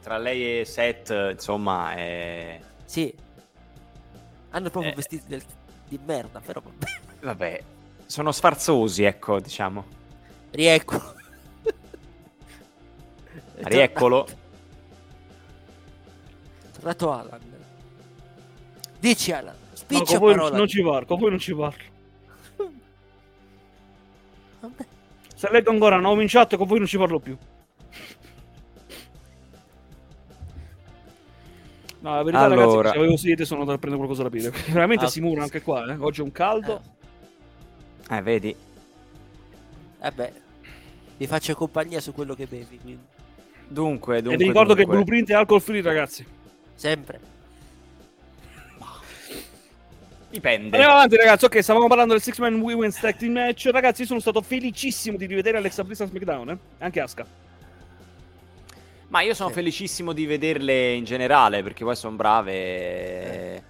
[0.02, 2.60] tra lei e Seth, insomma, è...
[2.84, 3.14] Sì.
[4.50, 4.94] Hanno proprio Eh.
[4.96, 5.42] vestiti del-
[5.88, 6.86] di merda, però vabbè.
[7.24, 7.62] vabbè,
[8.06, 9.84] sono sfarzosi, ecco, diciamo.
[10.50, 11.14] Rieccolo.
[13.64, 14.26] Rieccolo.
[14.26, 14.36] È
[16.72, 17.40] Tornato Alan.
[18.98, 20.56] Dici Alan, No, spiccia con voi parola.
[20.56, 21.82] non ci parlo, con voi non ci parlo.
[24.60, 24.84] Vabbè.
[25.34, 27.36] Se leggo ancora Naomi in chat, con voi non ci parlo più.
[32.02, 32.64] No, la verità, Allora.
[32.64, 34.52] ragazzi, se avevo sete sono andato a prendere qualcosa da bere.
[34.72, 35.96] Veramente Ah, si mura anche qua, eh.
[35.98, 36.82] Oggi è un caldo.
[38.10, 38.54] Eh, Eh, vedi.
[40.00, 40.32] eh beh,
[41.16, 43.02] vi faccio compagnia su quello che bevi, quindi.
[43.68, 44.96] Dunque, dunque e vi ricordo che dunque.
[45.04, 46.26] Blueprint è alcol free, ragazzi.
[46.74, 47.30] Sempre.
[50.28, 50.76] Dipende.
[50.76, 51.44] Andiamo avanti, ragazzi.
[51.44, 53.68] Ok, stavamo parlando del Six Man Women's Tag Team Match.
[53.70, 56.58] Ragazzi, io sono stato felicissimo di rivedere Alexa Bliss a SmackDown, eh.
[56.78, 57.26] Anche Asuka.
[59.12, 59.56] Ma io sono Sì.
[59.56, 63.62] felicissimo di vederle in generale perché poi sono brave.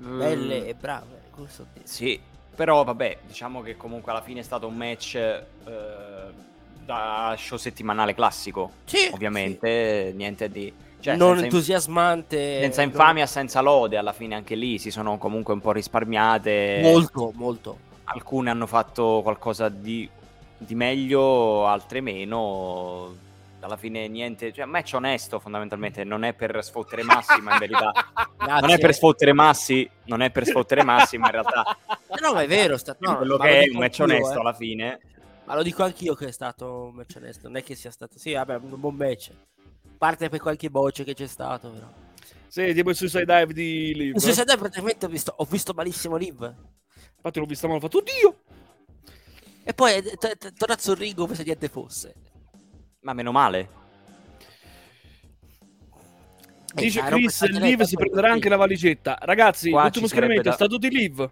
[0.00, 1.20] Mm, Belle e brave,
[1.72, 1.86] dire.
[1.86, 2.20] Sì,
[2.52, 5.44] però vabbè, diciamo che comunque alla fine è stato un match eh,
[6.84, 8.72] da show settimanale classico.
[8.84, 10.74] Sì, Ovviamente, niente di.
[10.98, 12.60] Cioè, non senza, entusiasmante.
[12.62, 16.80] senza infamia, senza lode, alla fine anche lì si sono comunque un po' risparmiate.
[16.82, 17.78] Molto, molto.
[18.04, 20.08] Alcune hanno fatto qualcosa di,
[20.58, 23.30] di meglio, altre meno.
[23.62, 27.92] Alla fine niente, cioè match onesto fondamentalmente, non è per sfottere Massi, ma in verità
[28.60, 31.76] non è per sfottere Massi, non è per sfottere Massi, ma in realtà
[32.20, 32.96] No, ma è vero, sta...
[32.98, 34.40] no, quello che è un match onesto eh.
[34.40, 35.00] alla fine.
[35.44, 38.18] Ma lo dico anch'io che è stato un match onesto, non è che sia stato...
[38.18, 39.30] Sì, vabbè, un buon match.
[39.96, 41.86] Parte per qualche bocce che c'è stato, però.
[42.48, 44.14] Sì, tipo il Suicide Dive di Liv.
[44.14, 46.54] In società praticamente ho visto, ho visto malissimo Liv.
[47.16, 48.36] Infatti l'ho vista, ma ho fatto, oddio!
[49.64, 52.14] E poi è t- t- tornato sul ring come se niente fosse.
[53.02, 53.68] Ma meno male.
[56.74, 59.18] Eh, Dice dai, Chris, Liv si prenderà anche la valigetta.
[59.20, 61.30] Ragazzi, Qua l'ultimo schieramento da- è stato di Liv.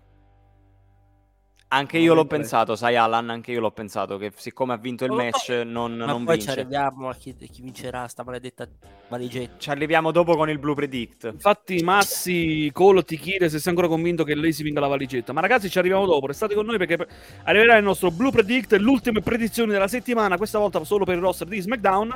[1.73, 5.13] Anche io l'ho pensato, sai Alan, anche io l'ho pensato che siccome ha vinto il
[5.13, 6.61] Ma match non, Ma non poi ci vince.
[6.63, 8.67] arriviamo a chi, chi vincerà sta maledetta
[9.09, 9.55] valigetta.
[9.57, 11.31] Ci arriviamo dopo con il Blue Predict.
[11.33, 15.33] Infatti, Massi, Cole ti chiede se sei ancora convinto che lei si vinca la valigetta.
[15.33, 16.27] Ma ragazzi, ci arriviamo dopo.
[16.27, 17.09] Restate con noi perché per-
[17.45, 20.37] arriverà il nostro Blue Predict, l'ultima predizione della settimana.
[20.39, 22.13] Questa volta solo per il roster di SmackDown.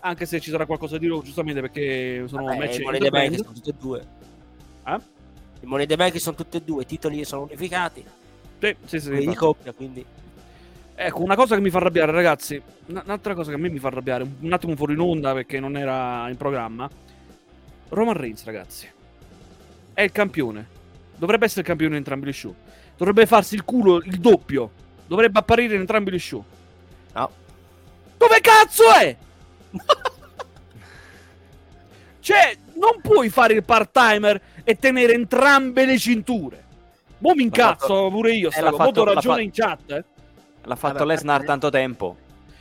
[0.00, 3.08] Anche se ci sarà qualcosa di nuovo, giustamente, perché sono Vabbè, match i Money the
[3.10, 4.06] Bank sono tutte e due.
[4.86, 4.98] Eh?
[5.62, 8.04] I Money the Bank sono tutte e due, i titoli sono unificati,
[8.60, 10.04] Sì, sì, sì, di coppia, quindi...
[10.94, 12.60] Ecco, una cosa che mi fa arrabbiare, ragazzi.
[12.86, 15.32] un- Un'altra cosa che a me mi fa arrabbiare, un un attimo fuori in onda
[15.32, 16.88] perché non era in programma.
[17.88, 18.86] Roman Reigns, ragazzi.
[19.94, 20.66] È il campione.
[21.16, 22.54] Dovrebbe essere il campione in entrambi gli show.
[22.96, 24.70] Dovrebbe farsi il culo il doppio.
[25.06, 26.44] Dovrebbe apparire in entrambi gli show.
[27.14, 27.30] No.
[28.18, 29.16] Dove cazzo è?
[32.20, 36.64] cioè, non puoi fare il part-timer e tenere entrambe le cinture.
[37.20, 40.04] Mo mi incazzo pure io, Eh, sta do fatto- l'ha ragione fa- in chat, eh.
[40.64, 41.44] L'ha fatto Vabbè, Lesnar eh.
[41.44, 42.16] tanto tempo.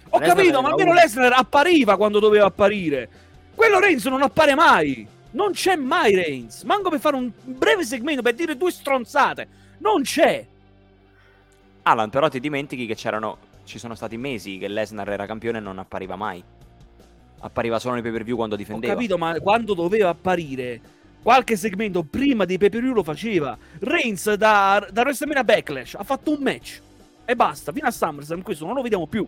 [0.09, 3.09] Ho Lesnar capito, ma almeno Lesnar appariva quando doveva apparire.
[3.55, 5.07] Quello Reigns non appare mai.
[5.31, 6.63] Non c'è mai Reigns.
[6.63, 9.47] Manco per fare un breve segmento per dire due stronzate.
[9.79, 10.45] Non c'è.
[11.83, 13.37] Alan, però ti dimentichi che c'erano.
[13.63, 16.43] Ci sono stati mesi che Lesnar era campione e non appariva mai.
[17.41, 18.91] Appariva solo nei pay per view quando difendeva.
[18.91, 20.81] Ho capito, ma quando doveva apparire,
[21.21, 23.57] qualche segmento prima dei pay lo faceva.
[23.79, 26.81] Reigns da, da WrestleMania Backlash ha fatto un match
[27.25, 27.71] e basta.
[27.71, 29.27] Fino a SummerSlam, questo non lo vediamo più.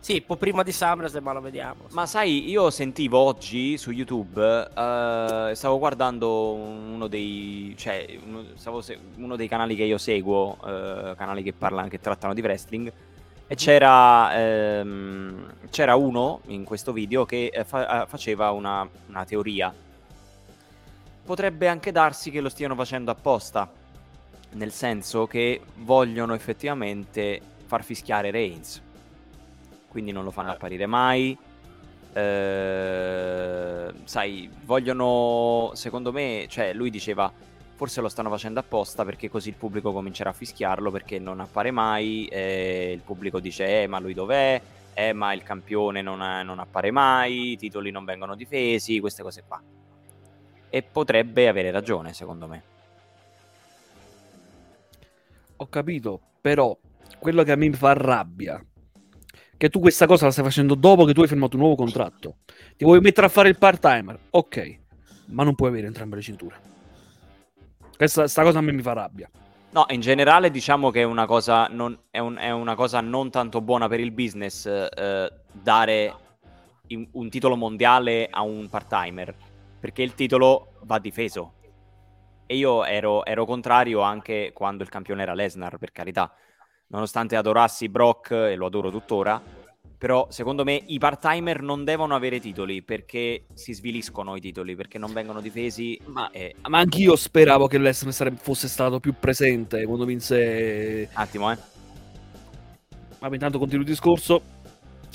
[0.00, 1.86] Sì, un po' prima di SummerSlam, ma lo vediamo.
[1.90, 8.98] Ma sai, io sentivo oggi su YouTube, uh, stavo guardando uno dei, cioè, uno, se-
[9.16, 12.92] uno dei canali che io seguo, uh, canali che parlano, che trattano di wrestling, e
[13.48, 13.56] mhm.
[13.56, 19.74] c'era, ehm, c'era uno in questo video che eh, fa- faceva una, una teoria.
[21.26, 23.70] Potrebbe anche darsi che lo stiano facendo apposta,
[24.52, 28.84] nel senso che vogliono effettivamente far fischiare Reigns
[29.96, 31.34] quindi non lo fanno apparire mai.
[32.12, 37.32] Eh, sai, vogliono, secondo me, cioè lui diceva
[37.74, 41.70] forse lo stanno facendo apposta perché così il pubblico comincerà a fischiarlo perché non appare
[41.70, 44.60] mai, eh, il pubblico dice eh ma lui dov'è,
[44.92, 49.42] eh ma il campione non, non appare mai, i titoli non vengono difesi, queste cose
[49.46, 49.62] qua.
[50.68, 52.62] E potrebbe avere ragione secondo me.
[55.56, 56.76] Ho capito, però
[57.18, 58.62] quello che a me mi fa rabbia
[59.56, 62.36] che tu questa cosa la stai facendo dopo che tu hai firmato un nuovo contratto.
[62.76, 64.18] Ti vuoi mettere a fare il part-timer?
[64.30, 64.78] Ok,
[65.26, 66.56] ma non puoi avere entrambe le cinture.
[67.96, 69.30] Questa, questa cosa a me mi fa rabbia.
[69.70, 73.30] No, in generale diciamo che è una cosa non, è un, è una cosa non
[73.30, 76.14] tanto buona per il business eh, dare
[76.88, 79.34] in, un titolo mondiale a un part-timer,
[79.86, 81.52] perché il titolo va difeso.
[82.44, 86.34] E io ero, ero contrario anche quando il campione era Lesnar, per carità
[86.88, 89.40] nonostante adorassi Brock e lo adoro tuttora,
[89.96, 94.98] però secondo me i part-timer non devono avere titoli perché si sviliscono i titoli, perché
[94.98, 96.00] non vengono difesi.
[96.06, 96.56] Ma, e...
[96.66, 101.08] ma anch'io speravo che Lesnar fosse stato più presente quando vinse...
[101.12, 101.58] Un attimo, eh.
[103.20, 104.42] Ma intanto continuo il discorso.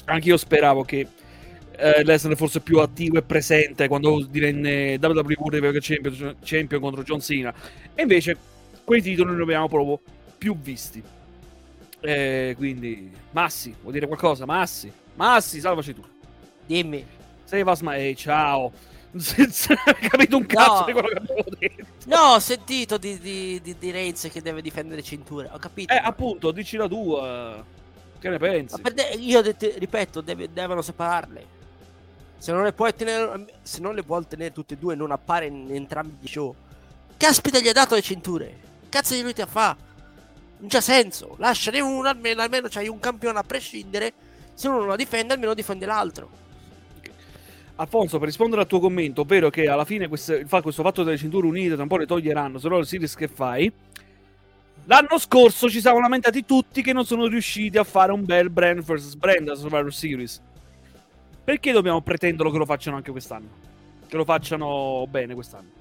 [0.05, 1.07] Anch'io speravo che
[1.81, 7.19] eh, Lesnar fosse più attivo e presente quando divenne WWE World Champion, Champion contro John
[7.19, 7.53] Cena.
[7.95, 8.37] E invece
[8.83, 9.99] quei titoli non li abbiamo proprio
[10.37, 11.01] più visti.
[11.99, 14.45] Eh, quindi, Massi, vuoi dire qualcosa?
[14.45, 16.03] Massi, Massi, salvaci tu.
[16.65, 17.05] Dimmi.
[17.43, 18.71] Sei Vasma, ehi, ciao.
[19.17, 20.85] Senza capito un cazzo no.
[20.85, 21.85] di quello che abbiamo detto.
[22.05, 25.49] No, ho sentito di, di, di, di Reigns che deve difendere cinture.
[25.51, 25.93] Ho capito.
[25.93, 27.63] Eh, appunto, dici la tua.
[28.19, 28.81] Che ne pensi?
[28.81, 31.59] De- io de- ripeto, deve- devono separarle.
[32.41, 35.45] Se non, le puoi tenere, se non le vuoi tenere tutte e due, non appare
[35.45, 36.55] in entrambi gli show.
[37.15, 38.57] Caspita, gli ha dato le cinture.
[38.89, 39.77] Cazzo di lui ti fa?
[40.57, 41.35] non c'ha senso.
[41.37, 44.11] Lasciane uno, almeno, almeno c'hai un campione a prescindere.
[44.55, 46.29] Se uno non la difende, almeno difende l'altro.
[47.75, 51.45] Alfonso, per rispondere al tuo commento, ovvero che alla fine questo, questo fatto delle cinture
[51.45, 53.71] unite tra un po' le toglieranno, se no il series che fai.
[54.85, 58.81] L'anno scorso ci siamo lamentati tutti che non sono riusciti a fare un bel brand
[58.81, 60.41] vs brand a Survivor Series.
[61.43, 63.47] Perché dobbiamo pretenderlo che lo facciano anche quest'anno?
[64.07, 65.79] Che lo facciano bene quest'anno?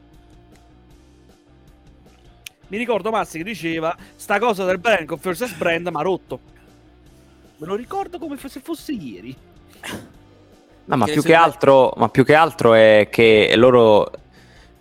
[2.68, 6.40] Mi ricordo Massi che diceva sta cosa del brand con vs brand ma rotto.
[7.56, 9.36] Me lo ricordo come se fosse ieri.
[10.84, 14.10] No, ma più, altro, ma più che altro è che loro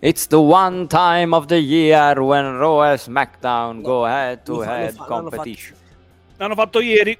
[0.02, 4.62] It's the one time of the year when Raw e SmackDown no, go head to
[4.62, 5.76] head fa, competition.
[5.76, 6.36] L'hanno fatto.
[6.36, 7.18] l'hanno fatto ieri.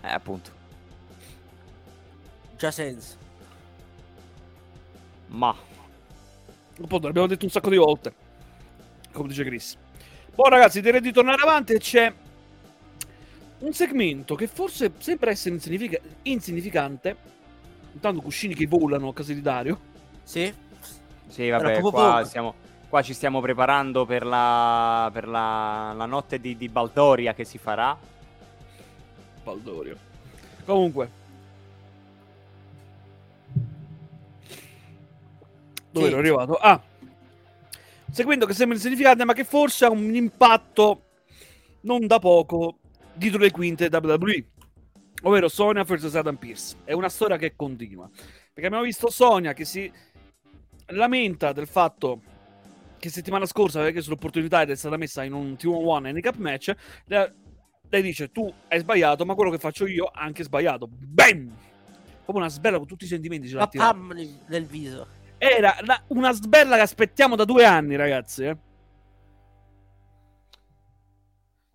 [0.00, 0.59] Eh, appunto.
[2.60, 3.16] C'ha senso.
[5.28, 5.56] Ma.
[6.82, 8.12] Appunto, l'abbiamo detto un sacco di volte.
[9.12, 9.78] Come dice Chris.
[10.34, 12.12] Poi ragazzi, direi di tornare avanti e c'è
[13.60, 17.16] un segmento che forse sembra essere insignific- insignificante.
[17.94, 19.80] Intanto cuscini che volano a casa di Dario.
[20.22, 20.52] Sì.
[21.28, 22.54] Sì, vabbè, qua, siamo,
[22.90, 27.56] qua, ci stiamo preparando per la, per la, la notte di, di Baldoria che si
[27.56, 27.96] farà.
[29.42, 29.96] Baldoria.
[30.66, 31.19] Comunque.
[35.90, 36.12] Dove sì.
[36.12, 36.54] ero arrivato?
[36.54, 36.82] Ah,
[38.10, 41.04] seguendo che sembra insignificante, ma che forse ha un impatto
[41.82, 42.78] non da poco
[43.14, 44.46] dietro le quinte WWE,
[45.22, 46.76] ovvero Sonia vs Adam Pierce.
[46.84, 48.08] È una storia che continua.
[48.08, 49.90] Perché abbiamo visto Sonia che si
[50.86, 52.20] lamenta del fatto
[52.98, 56.74] che settimana scorsa aveva chiesto l'opportunità ed è stata messa in un T1-1 handicap match.
[57.06, 60.86] Lei, dice: Tu hai sbagliato, ma quello che faccio io ha anche sbagliato.
[60.88, 61.56] Bam!
[62.24, 63.48] Come una sbella con tutti i sentimenti.
[63.48, 64.12] Ce l'ha pam
[64.46, 65.06] nel viso.
[65.42, 65.74] Era
[66.08, 68.44] una sbella che aspettiamo da due anni, ragazzi.
[68.44, 68.56] Eh.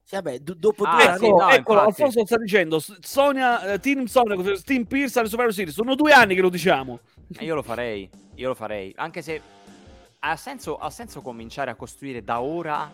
[0.04, 1.20] Sì, vabbè, do- dopo Ah, due ecco, anni...
[1.20, 1.80] sì, no, eccolo.
[1.82, 5.74] Alfonso sta dicendo Sonia, eh, Team Sonia, Team Pierce alle Survivor Series.
[5.74, 7.00] Sono due anni che lo diciamo.
[7.40, 8.94] Io lo farei, io lo farei.
[8.98, 9.42] Anche se
[10.20, 12.92] ha senso, ha senso cominciare a costruire da ora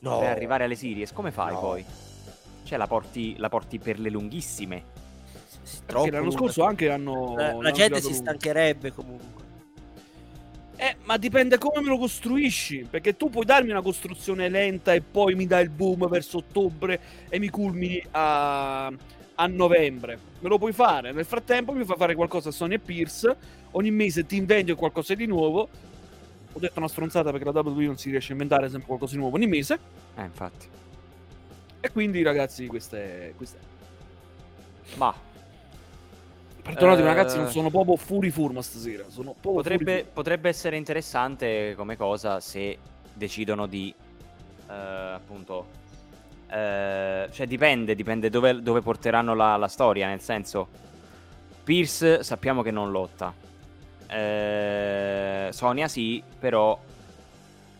[0.00, 0.18] No.
[0.18, 1.12] per arrivare alle series.
[1.12, 1.60] Come fai No.
[1.60, 1.84] poi?
[2.64, 4.84] Cioè la porti, la porti per le lunghissime.
[5.86, 7.36] Perché l'anno scorso anche hanno...
[7.36, 8.18] La, la gente si lungo.
[8.18, 9.39] stancherebbe comunque.
[10.82, 12.86] Eh, ma dipende come me lo costruisci.
[12.88, 16.98] Perché tu puoi darmi una costruzione lenta e poi mi dai il boom verso ottobre
[17.28, 20.18] e mi culmini a, a novembre.
[20.38, 21.12] Me lo puoi fare.
[21.12, 23.36] Nel frattempo mi fai fare qualcosa a Sony e Pierce.
[23.72, 25.68] Ogni mese ti invento qualcosa di nuovo.
[26.52, 29.18] Ho detto una stronzata perché la WWE non si riesce a inventare sempre qualcosa di
[29.18, 29.78] nuovo ogni mese.
[30.16, 30.66] Eh, infatti.
[31.78, 33.34] E quindi, ragazzi, queste.
[33.36, 33.58] queste...
[34.96, 35.14] Ma
[36.62, 39.04] Perdonatemi, Eh, ragazzi, non sono proprio fuori forma stasera.
[39.40, 42.78] Potrebbe, potrebbe essere interessante come cosa se
[43.12, 43.94] decidono di
[44.68, 45.66] eh, appunto
[46.48, 50.68] eh, cioè dipende dipende dove, dove porteranno la, la storia nel senso
[51.62, 53.32] Pierce sappiamo che non lotta
[54.08, 56.78] Eh, Sonia sì però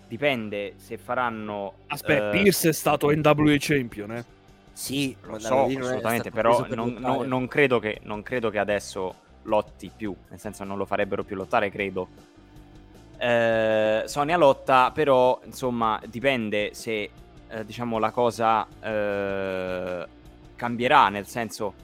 [0.07, 4.25] dipende se faranno Aspetta, eh, Pierce è stato NWA Champion, eh.
[4.81, 6.95] Sì, Lo so, assolutamente, però per non-
[7.27, 11.37] non credo che, non credo che adesso lotti più, nel senso non lo farebbero più
[11.37, 12.09] lottare, credo.
[13.19, 17.11] Eh, Sonia lotta, però insomma dipende se
[17.49, 20.07] eh, diciamo la cosa eh,
[20.57, 21.75] cambierà, nel senso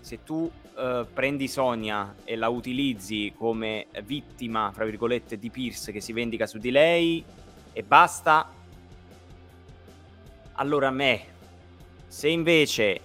[0.00, 6.00] se tu eh, prendi Sonia e la utilizzi come vittima, fra virgolette, di Pierce che
[6.00, 7.24] si vendica su di lei
[7.72, 8.50] e basta,
[10.54, 11.38] allora a me
[12.10, 13.00] se invece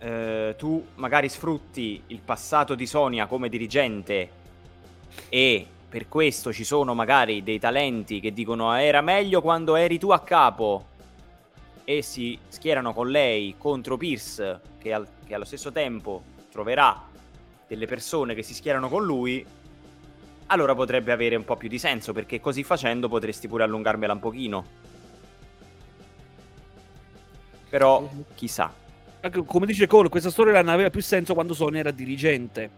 [0.00, 4.28] eh, tu magari sfrutti il passato di Sonia come dirigente
[5.30, 9.98] e per questo ci sono magari dei talenti che dicono "Ah, era meglio quando eri
[9.98, 10.84] tu a capo
[11.84, 17.02] e si schierano con lei contro Pierce che, al- che allo stesso tempo troverà
[17.66, 19.42] delle persone che si schierano con lui
[20.48, 24.20] allora potrebbe avere un po' più di senso perché così facendo potresti pure allungarmela un
[24.20, 24.64] pochino
[27.70, 28.72] però chissà
[29.20, 32.70] Anche come dice Cole, questa storyline aveva più senso quando Sonia era dirigente.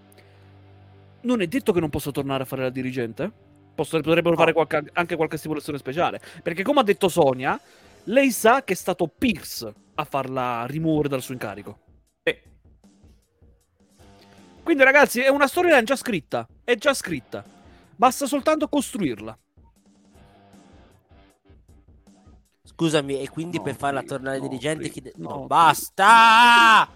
[1.23, 3.31] Non è detto che non possa tornare a fare la dirigente?
[3.75, 6.21] Posso- potrebbero fare qualche- anche qualche stipulazione speciale.
[6.43, 7.59] Perché, come ha detto Sonia,
[8.05, 11.79] lei sa che è stato Pierce a farla rimuovere dal suo incarico.
[12.25, 12.43] Eh,
[14.63, 16.47] Quindi, ragazzi, è una storyline già scritta.
[16.65, 17.45] È già scritta.
[17.95, 19.39] Basta soltanto costruirla.
[22.83, 24.89] Scusami, e quindi No, per farla tornare no, dirigente...
[24.89, 26.89] chi de- no, no, basta!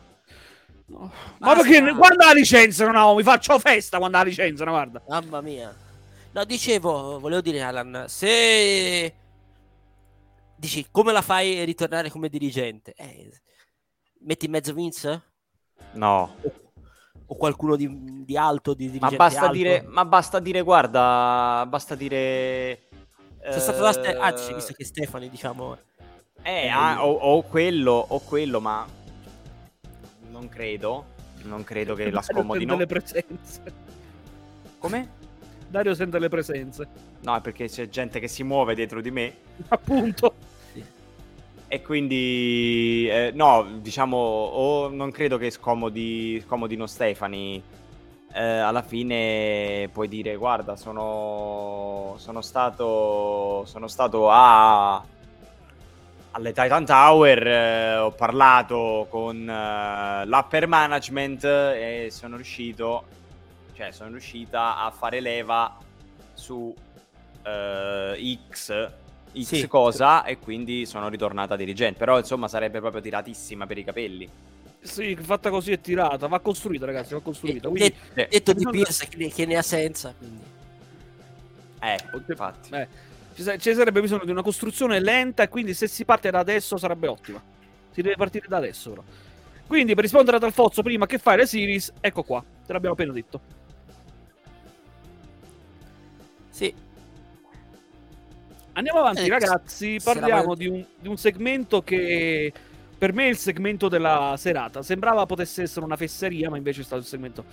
[0.89, 1.13] No.
[1.39, 1.63] Ma Basta.
[1.63, 2.93] perché quando la licenziano?
[2.93, 5.03] No, mi faccio festa quando la licenziano, guarda.
[5.09, 5.75] Mamma mia.
[6.33, 9.15] No, dicevo, volevo dire Alan, se...
[10.57, 12.93] Dici, come la fai a ritornare come dirigente?
[12.95, 13.31] Eh,
[14.21, 15.23] metti in mezzo Vince?
[15.93, 16.35] no
[17.27, 19.53] O qualcuno di, di alto, di Ma dirigente basta, alto?
[19.53, 22.89] dire, ma basta dire, guarda, basta dire...
[23.49, 25.77] Sono stato da Ste- anzi, visto che Stefani, diciamo...
[26.43, 28.87] Eh, ah, o, o quello, o quello, ma
[30.31, 31.07] non credo,
[31.43, 32.77] non credo che la Dario scomodino.
[32.77, 33.63] sente le presenze.
[34.79, 35.09] Come?
[35.69, 36.87] Dario sente le presenze.
[37.23, 39.35] No, è perché c'è gente che si muove dietro di me
[39.69, 40.35] Appunto.
[41.67, 47.61] e quindi, eh, no, diciamo, o non credo che scomodi, scomodino Stefani.
[48.37, 55.03] Eh, alla fine puoi dire, guarda, sono, sono stato, sono stato a
[56.33, 63.05] alle Titan Tower eh, ho parlato con eh, l'upper management e sono riuscito
[63.75, 65.75] cioè sono riuscita a fare leva
[66.35, 66.75] su
[67.43, 68.91] eh, X
[69.33, 69.67] X Sì.
[69.67, 74.29] cosa e quindi sono ritornata dirigente però insomma sarebbe proprio tiratissima per i capelli
[74.87, 76.27] Sì, fatta così è tirata.
[76.27, 77.69] Va costruita, ragazzi, va costruita.
[77.69, 80.43] Quindi, Det- detto di bisogna- Pierce che ne, che ne ha senza, quindi...
[81.81, 81.97] eh
[82.29, 82.89] infatti eh,
[83.35, 86.39] ci, sa- ci sarebbe bisogno di una costruzione lenta e quindi se si parte da
[86.39, 87.43] adesso sarebbe ottima.
[87.91, 89.03] Si deve partire da adesso, però.
[89.67, 92.43] Quindi, per rispondere ad Alfozzo prima che fai le series, ecco qua.
[92.65, 93.41] Te l'abbiamo appena detto.
[96.51, 96.75] Sì,
[98.75, 99.99] Andiamo avanti, Eh, ragazzi.
[100.03, 102.53] Parliamo di un, di un segmento che
[102.99, 104.83] per me il segmento della serata.
[104.83, 107.45] Sembrava potesse essere una fesseria, ma invece è stato il segmento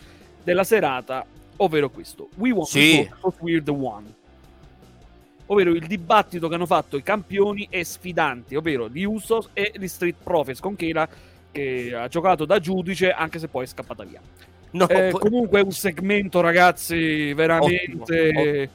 [0.44, 1.26] della serata,
[1.58, 2.30] ovvero questo.
[2.36, 3.08] We want Sì.
[3.10, 4.14] to talk we're the one.
[5.48, 9.88] Ovvero il dibattito che hanno fatto i campioni e sfidanti, ovvero gli Usos e gli
[9.88, 11.08] Street Profits con Kela
[11.52, 14.22] che ha giocato da giudice anche se poi è scappata via.
[14.72, 18.70] no, Eh, poi- comunque è un segmento, ragazzi, veramente Ottimo, Ottimo,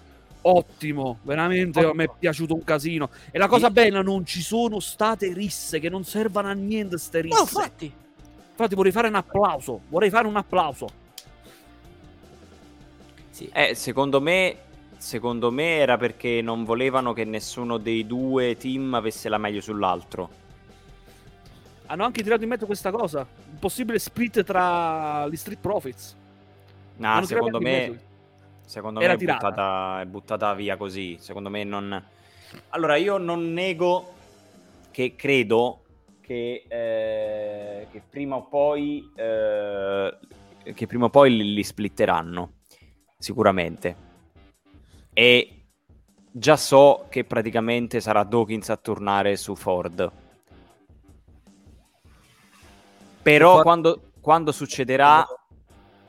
[1.22, 1.90] veramente Ottimo.
[1.90, 3.10] a me è piaciuto un casino.
[3.30, 3.72] E la cosa sì.
[3.72, 7.36] bella, non ci sono state risse che non servono a niente ste risse.
[7.36, 7.92] No, infatti.
[8.50, 10.88] Infatti vorrei fare un applauso, vorrei fare un applauso.
[13.30, 13.48] Sì.
[13.52, 14.56] Eh, secondo me,
[14.96, 20.30] secondo me era perché non volevano che nessuno dei due team avesse la meglio sull'altro.
[21.86, 23.20] Hanno anche tirato in mezzo questa cosa,
[23.50, 26.16] un possibile split tra gli Street Profits.
[26.96, 28.07] No, secondo me,
[28.68, 31.16] secondo me è buttata, è buttata via così.
[31.18, 32.04] Secondo me non...
[32.70, 34.14] Allora, io non nego
[34.90, 35.84] che credo
[36.20, 40.18] che, eh, che prima o poi eh,
[40.74, 42.52] che prima o poi li, li splitteranno
[43.18, 44.06] sicuramente.
[45.12, 45.66] E
[46.30, 50.12] già so che praticamente sarà Dawkins a tornare su Ford.
[53.22, 53.62] Però Ford...
[53.62, 55.26] quando, quando succederà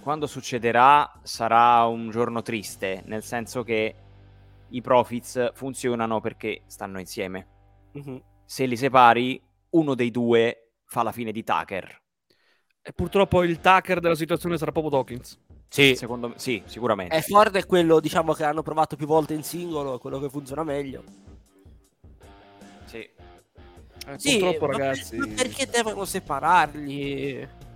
[0.10, 3.96] quando succederà sarà un giorno triste nel senso che
[4.70, 7.48] i profits funzionano perché stanno insieme
[7.96, 8.18] mm-hmm.
[8.44, 9.40] se li separi
[9.70, 12.02] uno dei due fa la fine di Tucker.
[12.82, 15.40] E purtroppo il Tucker della situazione sarà proprio Dawkins.
[15.68, 17.16] Sì, secondo me, sì, sicuramente.
[17.16, 20.64] E Ford è quello, diciamo, che hanno provato più volte in singolo, quello che funziona
[20.64, 21.04] meglio.
[22.86, 22.98] Sì.
[22.98, 25.18] Eh, sì purtroppo, ma ragazzi.
[25.18, 27.68] Per, ma perché devono separarli?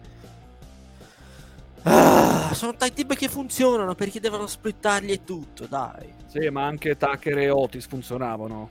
[1.84, 6.14] Ah, sono tag team che funzionano, perché devono splittarli e tutto, dai.
[6.28, 8.70] Sì, ma anche Tucker e Otis funzionavano.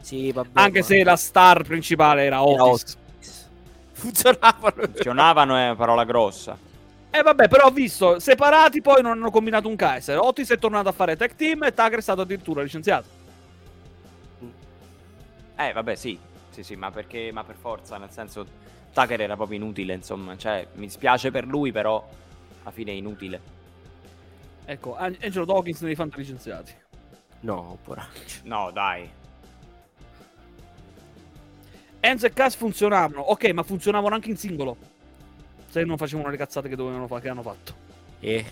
[0.00, 0.84] Sì, vabbè, Anche ma...
[0.84, 2.54] se la star principale era Otis.
[2.54, 2.98] Era Otis.
[3.92, 4.82] Funzionavano.
[4.82, 6.56] Funzionavano è una parola grossa.
[7.10, 10.18] Eh vabbè, però ho visto, separati poi non hanno combinato un Kaiser.
[10.18, 13.08] Otis è tornato a fare tag team e Tucker è stato addirittura licenziato.
[15.56, 16.18] Eh vabbè, sì.
[16.50, 18.46] Sì, sì, ma perché ma per forza, nel senso
[18.92, 22.06] Tucker era proprio inutile, insomma, cioè mi spiace per lui, però
[22.66, 23.40] alla fine è inutile.
[24.64, 26.72] Ecco, Angelo Dawkins ne fanno licenziati.
[27.40, 28.40] No, poraccio.
[28.42, 29.08] No, dai.
[32.00, 34.76] Enzo e Cass funzionavano, ok, ma funzionavano anche in singolo.
[35.68, 37.74] Se non facevano le cazzate che dovevano fare, che hanno fatto.
[38.18, 38.44] Eh.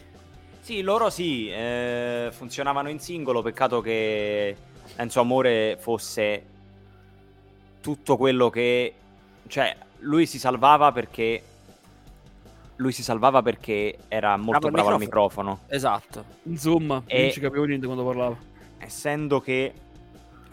[0.60, 4.56] Sì, loro sì, eh, funzionavano in singolo, peccato che
[4.96, 6.46] Enzo Amore fosse
[7.80, 8.94] tutto quello che...
[9.48, 11.42] Cioè, lui si salvava perché...
[12.76, 15.60] Lui si salvava perché era molto bravo, bravo al microfono.
[15.68, 16.24] Esatto.
[16.44, 17.22] Insomma, e...
[17.22, 18.36] non ci capivo niente quando parlava.
[18.78, 19.72] Essendo che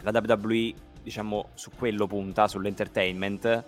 [0.01, 3.63] la WWE diciamo, su quello punta, sull'entertainment.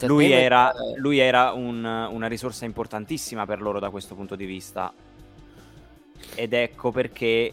[0.00, 4.92] Lui era, lui era un, una risorsa importantissima per loro da questo punto di vista.
[6.34, 7.52] Ed ecco perché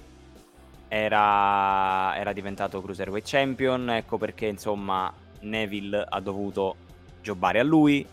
[0.88, 6.76] era, era diventato Cruiserweight Champion, ecco perché insomma Neville ha dovuto
[7.22, 8.06] giocare a lui,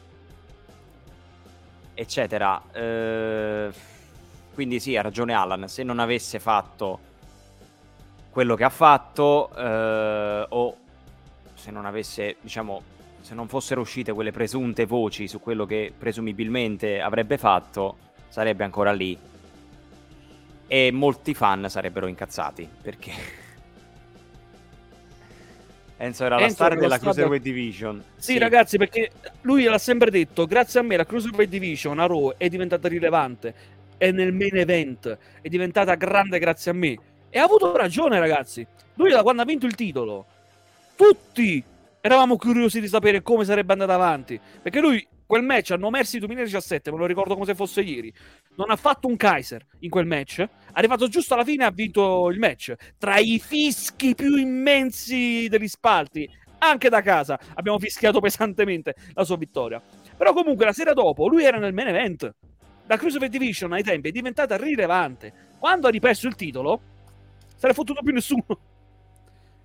[1.95, 2.61] eccetera.
[2.72, 3.70] Eh,
[4.53, 7.12] quindi sì, ha ragione Alan, se non avesse fatto
[8.30, 10.76] quello che ha fatto eh, o
[11.55, 12.82] se non avesse, diciamo,
[13.20, 17.97] se non fossero uscite quelle presunte voci su quello che presumibilmente avrebbe fatto,
[18.28, 19.16] sarebbe ancora lì.
[20.66, 23.12] E molti fan sarebbero incazzati perché
[25.97, 27.03] Enzo era Enzo la star della stato...
[27.03, 28.03] Cruiserweight Division.
[28.16, 29.11] Sì, sì, ragazzi, perché
[29.42, 33.55] lui l'ha sempre detto, grazie a me la Cruiserweight Division a Raw è diventata rilevante,
[33.97, 36.97] è nel main event, è diventata grande grazie a me.
[37.30, 38.66] E ha avuto ragione, ragazzi.
[38.95, 40.26] Lui, da quando ha vinto il titolo,
[40.95, 41.62] tutti
[42.01, 44.38] eravamo curiosi di sapere come sarebbe andato avanti.
[44.62, 48.12] Perché lui, quel match a No Mercy 2017, me lo ricordo come se fosse ieri,
[48.57, 50.41] non ha fatto un Kaiser in quel match.
[50.41, 52.75] È arrivato giusto alla fine e ha vinto il match.
[52.99, 59.37] Tra i fischi più immensi degli spalti, anche da casa, abbiamo fischiato pesantemente la sua
[59.37, 59.83] vittoria.
[60.16, 62.35] Però comunque la sera dopo lui era nel main event.
[62.87, 65.53] La Cruiserweight Division ai tempi è diventata rilevante.
[65.59, 66.81] Quando ha riperso il titolo,
[67.57, 68.45] se ne fottuto più nessuno.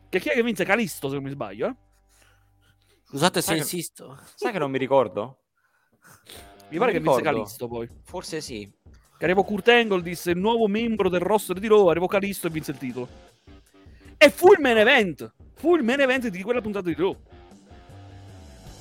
[0.09, 0.63] Che chi è che vinse?
[0.63, 1.75] Calisto, se non mi sbaglio, eh?
[3.03, 4.17] Scusate se sai insisto.
[4.17, 4.31] Che...
[4.35, 5.39] Sai che non mi ricordo?
[6.69, 7.87] Mi pare che vinse Calisto poi.
[8.03, 8.71] Forse sì.
[9.17, 12.49] Che arrivò Kurt Angle, disse il nuovo membro del roster di Raw, arrivò Calisto e
[12.49, 13.07] vinse il titolo.
[14.17, 15.33] E fu il main event.
[15.55, 17.15] Fu il main event di quella puntata di Raw.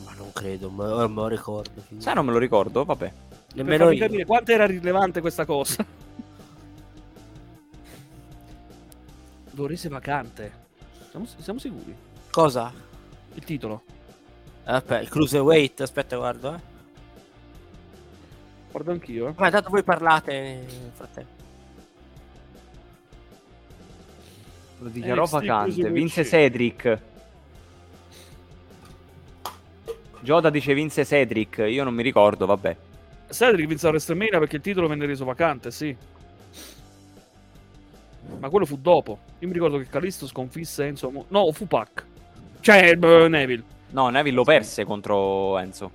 [0.04, 1.82] Ma non credo, ma me lo ricordo.
[1.96, 3.12] Sai, non me lo ricordo, vabbè.
[3.54, 5.84] Nemmeno per capire quanto era rilevante questa cosa.
[9.58, 10.66] lo rese vacante.
[11.10, 11.94] Siamo, siamo sicuri?
[12.30, 12.72] Cosa?
[13.34, 13.82] Il titolo.
[14.64, 16.67] Aspetta, il cruiserweight, aspetta, guardo, eh.
[18.70, 19.28] Guardo anch'io.
[19.28, 19.34] Eh.
[19.36, 21.36] Ma intanto voi parlate, fratello.
[24.80, 25.90] Lo dichiarò eh, vacante.
[25.90, 26.98] Vince Cedric.
[30.20, 31.64] Joda dice vince Cedric.
[31.68, 32.76] Io non mi ricordo, vabbè.
[33.30, 35.96] Cedric vinse a WrestleMania perché il titolo venne reso vacante, sì.
[38.38, 39.18] Ma quello fu dopo.
[39.38, 41.24] Io mi ricordo che Calisto sconfisse Enzo.
[41.28, 42.04] No, fu Pac.
[42.60, 43.62] Cioè, Neville.
[43.90, 45.90] No, Neville lo perse contro Enzo.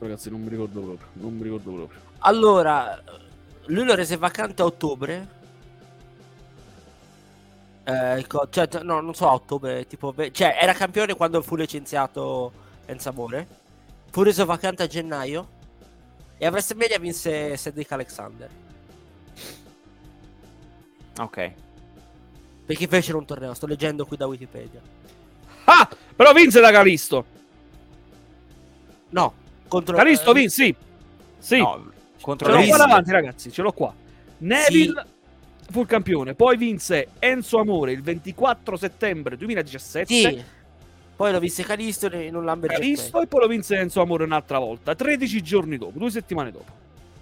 [0.00, 1.08] Ragazzi, non mi ricordo proprio.
[1.12, 2.00] Non mi ricordo proprio.
[2.20, 3.02] Allora,
[3.66, 5.38] lui lo rese vacante a ottobre.
[7.84, 12.52] Eh, cioè, no, non so, a ottobre, tipo, cioè, era campione quando fu licenziato
[12.86, 13.46] Enzo Amore.
[14.10, 15.58] Fu reso vacante a gennaio.
[16.38, 18.48] E a WrestleMania vinse Cedric Alexander.
[21.18, 21.52] Ok.
[22.64, 24.80] Perché fecero un torneo, sto leggendo qui da Wikipedia.
[25.64, 25.86] Ah,
[26.16, 27.38] però vinse da Calisto.
[29.10, 29.34] No,
[29.70, 30.74] contro Calisto vinse, sì.
[31.38, 31.58] Sì.
[31.58, 31.90] No,
[32.20, 33.94] contro ce l'ho qua davanti, ragazzi, ce l'ho qua.
[34.38, 35.72] Neville sì.
[35.72, 40.14] fu il campione, poi vinse Enzo Amore il 24 settembre 2017.
[40.14, 40.44] Sì.
[41.16, 44.58] Poi lo vinse Calisto in un Lambert Calisto e poi lo vinse Enzo Amore un'altra
[44.58, 46.78] volta, 13 giorni dopo, due settimane dopo.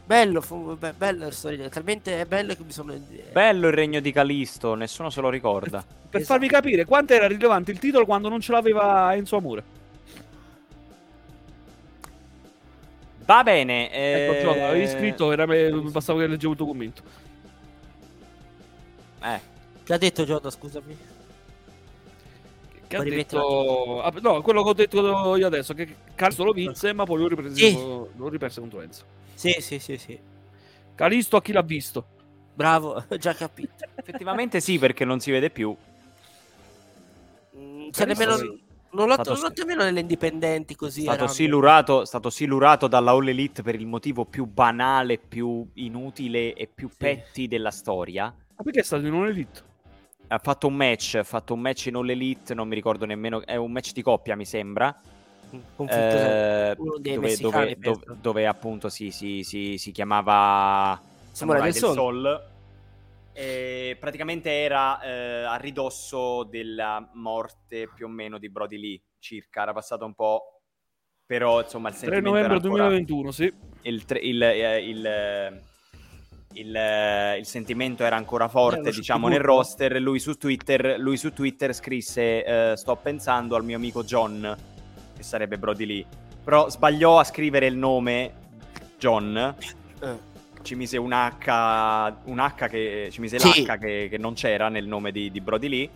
[0.07, 2.95] Bello, fu, be- bello storia, talmente bello che mi sono...
[3.31, 5.79] Bello il regno di Calisto, nessuno se lo ricorda.
[5.79, 6.39] Per, per esatto.
[6.39, 9.63] farvi capire quanto era rilevante il titolo quando non ce l'aveva Enzo Amore.
[13.29, 13.91] Va bene.
[13.91, 14.39] Ecco, eh...
[14.39, 15.45] Ecco, avevi scritto, era...
[15.45, 17.03] bastava che leggevo il tuo commento.
[19.23, 19.41] Eh.
[19.85, 20.97] Che ha detto Giotto, scusami?
[22.87, 24.01] Che ha detto...
[24.01, 27.29] Ah, no, quello che ho detto io adesso, che Calisto lo vinse, ma poi lo
[27.29, 27.75] riprese, sì.
[27.75, 29.05] lo riperse contro Enzo.
[29.35, 30.19] Sì, sì, sì, sì.
[30.95, 32.07] Calisto a chi l'ha visto?
[32.55, 33.85] Bravo, ho già capito.
[33.95, 35.77] Effettivamente sì, perché non si vede più.
[37.59, 38.67] Mm, cioè, nemmeno...
[38.91, 41.03] Non l'ho, stato, non nemmeno nelle indipendenti così.
[41.03, 46.67] Stato silurato, stato silurato dalla All Elite per il motivo più banale, più inutile e
[46.73, 46.97] più sì.
[46.97, 48.25] petti della storia.
[48.25, 49.63] Ma perché è stato in All Elite?
[50.29, 53.45] Ha fatto un match, ha fatto un match in All Elite, non mi ricordo nemmeno,
[53.45, 54.95] è un match di coppia mi sembra.
[55.51, 61.01] Eh, dove, dove, dove, dove, appunto si, si, si, si chiamava
[61.33, 61.95] Samurai del, del Sol.
[61.95, 62.43] Sol.
[63.39, 69.63] E praticamente era eh, a ridosso della morte più o meno di Brody Lee, circa,
[69.63, 70.63] era passato un po',
[71.25, 73.45] però insomma il 3 novembre 2021, sì.
[73.83, 75.63] Il, il, eh, il,
[76.55, 80.01] il, il, sentimento era ancora forte, eh, diciamo, nel roster.
[80.01, 84.57] Lui su Twitter, lui su Twitter scrisse: Sto pensando al mio amico John
[85.15, 86.07] che sarebbe Brody Lee.
[86.43, 88.33] Però sbagliò a scrivere il nome
[88.99, 89.55] John.
[90.69, 93.63] Ci mise un H, un H che ci mise sì.
[93.63, 95.89] l'H che, che, non c'era nel nome di, di Brody Lee.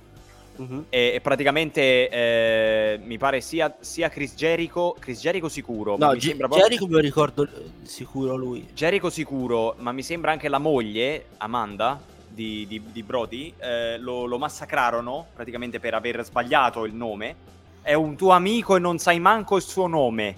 [0.57, 0.87] Uh-huh.
[0.89, 5.99] E, e, praticamente eh, mi pare sia, sia, Chris Jericho, Chris Jericho sicuro.
[5.99, 7.47] No, G- Jericho me lo ricordo
[7.83, 8.69] sicuro lui.
[8.73, 14.25] Jericho sicuro, ma mi sembra anche la moglie, Amanda, di, di, di Brody, eh, lo,
[14.25, 17.37] lo massacrarono praticamente per aver sbagliato il nome
[17.83, 20.35] è un tuo amico e non sai manco il suo nome.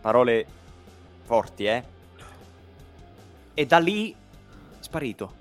[0.00, 0.46] Parole
[1.24, 1.98] forti, eh?
[3.54, 4.14] E da lì
[4.80, 5.38] sparito.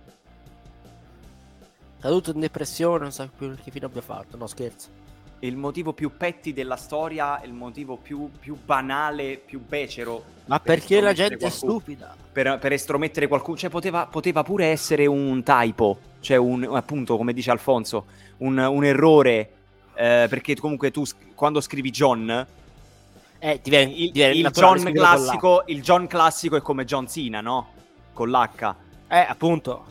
[1.99, 4.97] Caduto in depressione, non so più che fine abbia fatto, no scherzo.
[5.39, 10.23] Il motivo più petti della storia, il motivo più, più banale, più becero.
[10.45, 12.15] Ma per perché la gente qualcuno, è stupida?
[12.31, 13.57] Per, per estromettere qualcuno.
[13.57, 15.99] Cioè, poteva, poteva, pure essere un typo.
[16.19, 18.05] Cioè, un, appunto, come dice Alfonso,
[18.37, 19.51] un, un errore
[19.99, 21.03] eh, perché comunque tu
[21.35, 22.47] quando scrivi John
[23.39, 27.73] eh, ti viene, il, il, John classico, il John classico è come John Cena, no?
[28.19, 28.75] Con l'H.
[29.07, 29.85] Eh, appunto.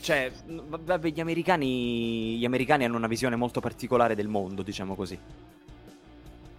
[0.00, 5.16] Cioè, vabbè, gli americani, gli americani hanno una visione molto particolare del mondo, diciamo così.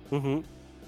[0.08, 0.42] Uh-huh.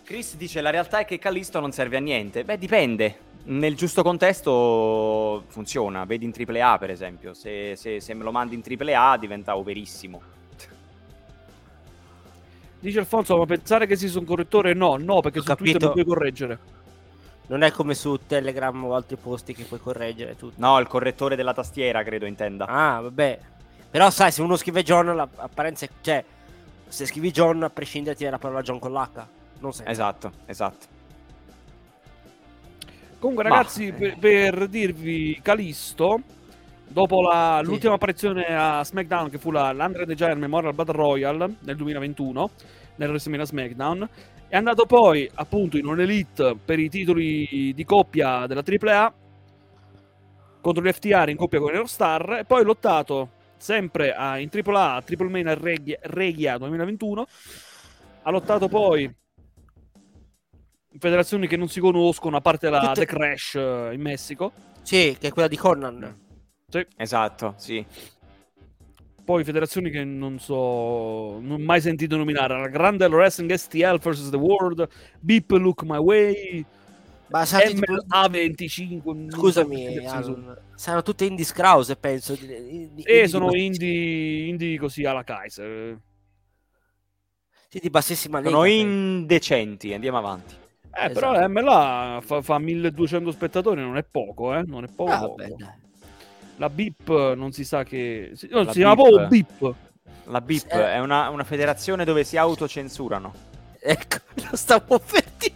[0.06, 2.46] Chris dice: La realtà è che Callisto non serve a niente.
[2.46, 3.20] Beh, dipende.
[3.48, 6.06] Nel giusto contesto funziona.
[6.06, 7.34] Vedi in AAA, per esempio.
[7.34, 10.22] Se, se, se me lo mandi in AAA diventa overissimo.
[12.80, 14.74] Dice Alfonso, ma pensare che sia un correttore?
[14.74, 15.72] No, no, perché Ho su capito.
[15.72, 16.60] Twitter non puoi correggere.
[17.50, 20.54] Non è come su Telegram o altri posti che puoi correggere tutto.
[20.58, 22.66] No, il correttore della tastiera, credo intenda.
[22.66, 23.40] Ah, vabbè.
[23.92, 25.90] Però sai, se uno scrive John, l'apparenza è...
[26.00, 26.24] Cioè,
[26.88, 29.26] se scrivi John, a prescindere ti viene la parola John con l'H.
[29.60, 29.92] Non sempre.
[29.92, 30.86] Esatto, esatto.
[33.20, 33.98] Comunque, ragazzi, Ma...
[33.98, 36.22] per, per dirvi Calisto
[36.92, 37.70] Dopo la, sì.
[37.70, 42.50] l'ultima apparizione a SmackDown, che fu la, l'Andre the Giant Memorial Battle Royale nel 2021,
[42.96, 44.10] nel WrestleMania SmackDown,
[44.50, 49.14] è andato poi appunto in un Elite per i titoli di coppia della AAA
[50.60, 55.30] contro gli FTR in coppia con Star e poi lottato sempre a, in AAA, Triple
[55.30, 57.28] Mania Regia, Regia 2021.
[58.24, 59.04] Ha lottato poi
[60.92, 63.06] in federazioni che non si conoscono, a parte la Tutte...
[63.06, 64.52] The Crash eh, in Messico.
[64.82, 66.28] Sì, che è quella di Conan.
[66.68, 66.86] Sì.
[66.98, 67.86] Esatto, sì.
[69.30, 72.60] Poi federazioni che non so, non ho mai sentito nominare.
[72.60, 74.32] La Grande Wrestling STL vs.
[74.32, 76.66] The World, Beep Look My Way,
[77.28, 79.30] Ma sai, tipo- MLA25.
[79.30, 79.98] Scusami.
[80.08, 82.34] Alan, saranno tutte indie scrause, penso.
[82.34, 86.00] di- di- di- Eh, sono di- indie, indie così alla Kaiser.
[87.68, 88.50] Sì, di bassissima lega.
[88.50, 90.56] Sono indecenti, andiamo avanti.
[90.56, 91.14] Eh, Esatto.
[91.14, 94.64] però MLA fa, fa 1200 spettatori, non è poco, eh?
[94.66, 95.12] Non è poco.
[95.12, 95.36] Ah, poco.
[95.36, 95.88] vabbè, dai.
[96.60, 98.32] La BIP non si sa che...
[98.36, 99.06] si- no, La si chiama BIP.
[99.08, 99.76] proprio BIP.
[100.26, 100.94] La BIP Eh.
[100.94, 103.34] è una, una federazione dove si autocensurano.
[103.80, 104.18] Ecco,
[104.50, 105.56] lo stavo per dire.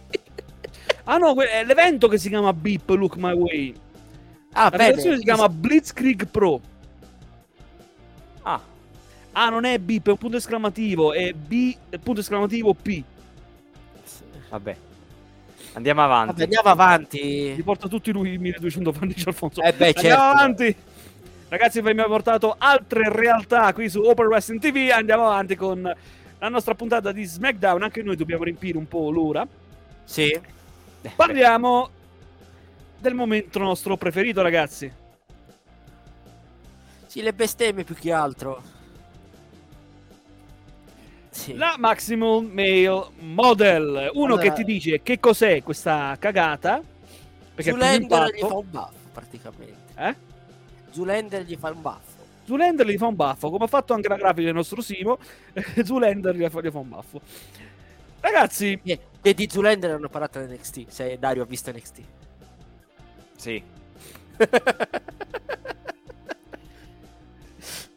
[1.04, 3.74] Ah no, que- è l'evento che si chiama BIP Look My Way.
[4.52, 4.82] Ah, La bene.
[4.84, 6.60] federazione si chiama Blitzkrieg Pro.
[8.42, 8.60] Ah,
[9.36, 13.02] Ah, non è BIP, è un punto esclamativo, è B, è punto esclamativo P.
[14.48, 14.76] vabbè.
[15.72, 16.26] Andiamo avanti.
[16.30, 17.54] Vabbè, andiamo avanti.
[17.56, 19.60] Li porta tutti lui 1200 fan di Alfonso.
[19.60, 20.22] Eh beh, Andiamo certo.
[20.22, 20.76] avanti.
[21.56, 24.90] Ragazzi, vi abbiamo portato altre realtà qui su Open Wrestling TV.
[24.90, 27.80] Andiamo avanti con la nostra puntata di SmackDown.
[27.80, 29.46] Anche noi dobbiamo riempire un po' l'ora.
[30.02, 30.36] Sì.
[31.14, 31.90] Parliamo
[32.98, 34.92] del momento nostro preferito, ragazzi.
[37.06, 38.60] Sì, le bestemmie più che altro.
[41.30, 41.54] Sì.
[41.54, 44.10] La Maximal Male Model.
[44.14, 46.82] Uno Allora- che ti dice che cos'è questa cagata.
[47.54, 49.76] Perché Zulander gli fa un buffo, praticamente.
[49.94, 50.32] Eh?
[50.94, 52.22] Zulander gli fa un buffo.
[52.44, 55.18] Zulander gli fa un baffo, come ha fatto anche la grafica del nostro Simo.
[55.84, 57.20] Zulander gli fa, gli fa un baffo.
[58.20, 62.00] Ragazzi, Eh, E di Zulander hanno parlato da NXT, se Dario ha visto NXT.
[63.36, 63.62] Sì.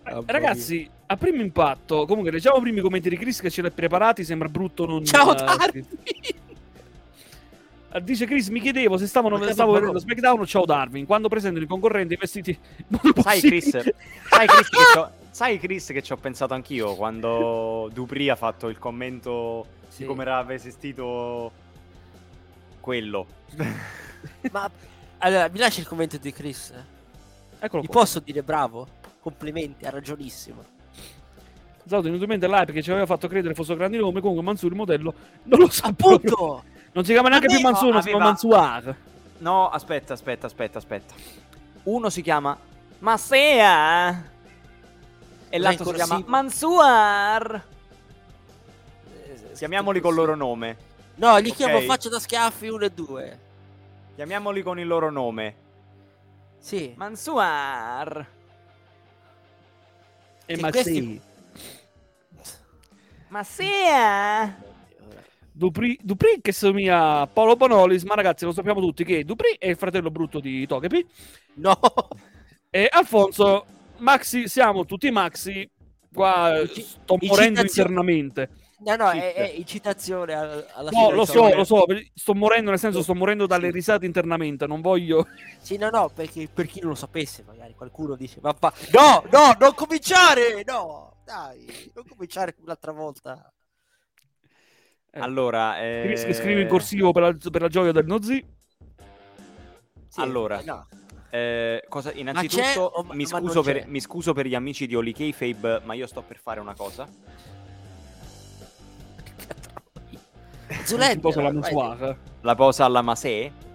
[0.03, 3.69] Mamma ragazzi, a primo impatto, comunque leggiamo prima i commenti di Chris che ce l'ha
[3.71, 5.03] preparati, sembra brutto non...
[5.03, 5.85] Ciao eh!
[6.03, 6.35] Eh,
[7.99, 9.79] Dice Chris, mi chiedevo se stavano, stavo parole?
[9.79, 12.57] vedendo SmackDown o Ciao Darwin, quando presentano i concorrenti vestiti...
[13.21, 18.29] Sai Chris, sai Chris che c'ho, sai Chris che ci ho pensato anch'io quando Dupri
[18.29, 20.01] ha fatto il commento Sì.
[20.01, 21.51] di come era vestito
[22.79, 23.25] quello.
[24.51, 24.69] Ma
[25.19, 26.73] allora, mi lasci il commento di Chris?
[27.59, 27.99] Eccolo qua.
[28.01, 28.87] posso dire bravo?
[29.19, 30.63] Complimenti, ha ragionissimo.
[31.85, 34.75] Esatto, inutilmente l'hype che ci aveva fatto credere fosse un grande nome, comunque Mansur il
[34.77, 36.63] modello non lo sa proprio.
[36.93, 38.95] Non si chiama neanche più Aveva- Mansur, ma si chiama aveva- Mansuar.
[39.39, 41.13] No, aspetta, aspetta, aspetta, aspetta.
[41.83, 42.57] Uno si chiama
[42.99, 44.23] Masea
[45.49, 47.63] e l'altro si chiama Mansuar.
[49.23, 50.77] Eh, Chiamiamoli col loro nome.
[51.15, 51.55] No, gli Ok.
[51.55, 53.39] chiamo faccia da schiaffi 1 e 2.
[54.15, 55.55] Chiamiamoli con il loro nome.
[56.59, 56.93] Sì.
[56.97, 58.25] Mansuar.
[60.45, 61.21] E Che ma questi-.
[63.29, 64.65] Masea.
[65.57, 69.67] Dupri, Dupri che somiglia a Paolo Bonolis, ma ragazzi lo sappiamo tutti che Dupri è
[69.69, 71.03] il fratello brutto di Togepi
[71.55, 71.79] No.
[72.69, 73.65] e Alfonso,
[73.97, 75.67] Maxi, siamo tutti Maxi,
[76.13, 78.49] qua Inci- sto morendo incitazione- internamente.
[78.79, 82.69] No, no, Sì, è, è incitazione al- alla No, lo so, lo so, sto morendo
[82.69, 85.25] nel senso sto morendo dalle risate internamente, non voglio...
[85.59, 88.71] Sì, no, no, perché per chi non lo sapesse, magari qualcuno dice, ma fa...
[88.93, 90.63] No, no, non cominciare!
[90.67, 93.51] No, dai, non cominciare un'altra volta.
[95.17, 95.21] Eh.
[95.21, 96.03] Allora, eh...
[96.05, 98.45] Chris che scrive in corsivo per la, per la gioia del Nozi.
[100.07, 100.61] Sì, Allora.
[100.63, 100.87] no.
[101.29, 105.81] Eh, cosa, innanzitutto o- mi, scuso per, mi scuso per gli amici di Oli Kayfabe,
[105.83, 107.07] ma io sto per fare una cosa.
[110.85, 111.53] Zulander, Un po' sulla vai.
[111.53, 112.17] Mansuar.
[112.41, 113.51] La posa alla Masè.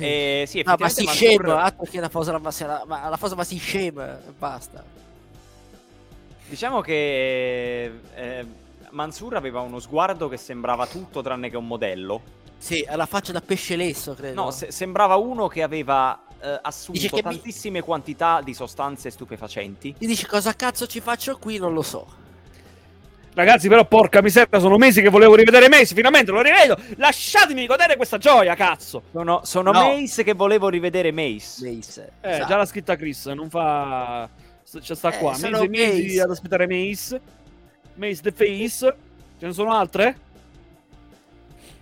[0.00, 2.84] E sì, No, ma si effettivamente scema, Mansur- altro che la fosa, ma, se la,
[2.86, 4.84] ma la fosa ma si scema basta.
[6.48, 8.46] Diciamo che eh,
[8.92, 12.22] Mansur aveva uno sguardo che sembrava tutto tranne che un modello.
[12.58, 14.42] Sì, alla faccia da pesce lesso, credo.
[14.44, 19.10] No, se- sembrava uno che aveva eh, assunto Dice che mi- tantissime quantità di sostanze
[19.10, 19.94] stupefacenti.
[19.98, 21.58] Ti dici cosa cazzo ci faccio qui?
[21.58, 22.26] Non lo so.
[23.34, 26.76] Ragazzi, però, porca miseria, sono mesi che volevo rivedere Messi, finalmente lo rivedo.
[26.96, 29.02] Lasciatemi godere questa gioia, cazzo.
[29.12, 29.80] Sono, sono No.
[29.94, 31.70] Mace che volevo rivedere Mace.
[31.72, 32.12] Mace.
[32.20, 32.48] Eh, esatto.
[32.48, 34.28] già l'ha scritta Chris, non fa...
[34.80, 36.20] C'è sta Eh, qua, sono mesi e mesi Mace.
[36.22, 37.20] ad aspettare Mace.
[37.98, 38.96] Mace the Face.
[39.38, 40.16] Ce ne sono altre?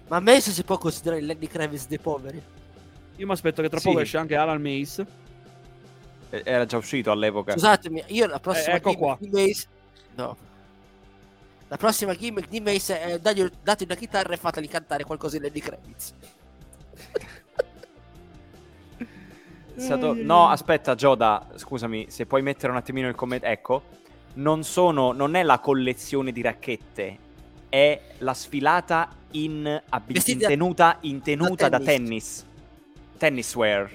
[0.08, 2.42] Ma Mace si può considerare il Lenny Kravitz dei poveri?
[3.16, 3.88] Io mi aspetto che tra Sì.
[3.88, 5.06] poco esce anche Alan Mace.
[6.30, 7.52] Eh, Era già uscito all'epoca.
[7.52, 9.16] Scusatemi, io la prossima Eh, ecco gimmick qua.
[9.20, 9.66] di Mace...
[10.16, 10.36] No.
[11.68, 15.42] La prossima gimmick di Mace è dagli, date una chitarra e fateli cantare qualcosa di
[15.44, 16.14] Lenny Kravitz.
[19.76, 23.46] Stato- No, aspetta, Gioda, scusami, se puoi mettere un attimino il commento.
[23.46, 23.82] Ecco,
[24.36, 27.18] non sono, non è la collezione di racchette,
[27.68, 32.44] è la sfilata in, Vestiti in tenuta, in tenuta da da tennis.
[33.18, 33.90] Tennis wear.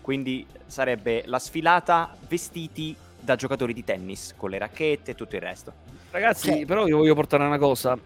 [0.00, 5.42] Quindi sarebbe la sfilata vestiti da giocatori di tennis, con le racchette e tutto il
[5.42, 5.72] resto.
[6.10, 7.98] Ragazzi, Cioè- però io voglio portare una cosa.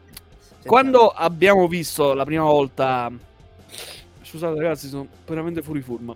[0.65, 3.11] Quando abbiamo visto la prima volta
[4.33, 6.15] scusate ragazzi, sono veramente fuori forma.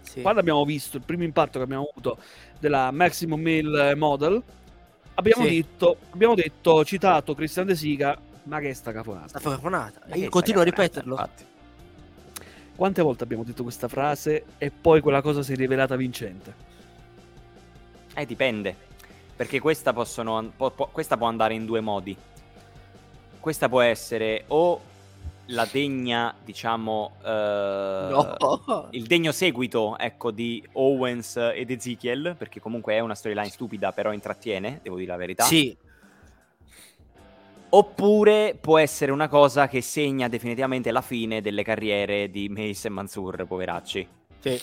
[0.00, 0.22] Sì.
[0.22, 2.18] Quando abbiamo visto il primo impatto che abbiamo avuto
[2.58, 4.42] della Maximum Mail Model,
[5.14, 5.50] abbiamo, Sì.
[5.62, 9.38] detto, abbiamo detto, citato Cristian De Sica, ma che è sta cafonata?
[9.38, 11.12] Sta E che continuo a caponata, ripeterlo.
[11.14, 11.44] infatti.
[12.74, 16.54] Quante volte abbiamo detto questa frase e poi quella cosa si è rivelata vincente?
[18.14, 18.74] Eh, dipende.
[19.36, 22.16] Perché questa, possono, può- può- questa può andare in due modi.
[23.38, 24.80] Questa può essere o
[25.52, 28.88] la degna, diciamo, eh, No.
[28.90, 34.12] il degno seguito, ecco, di Owens ed Ezekiel, perché comunque è una storyline stupida, però
[34.12, 35.44] intrattiene, devo dire la verità.
[35.44, 35.76] Sì.
[37.74, 42.90] Oppure può essere una cosa che segna definitivamente la fine delle carriere di Mace e
[42.90, 44.08] Mansour, poveracci.
[44.40, 44.60] sì.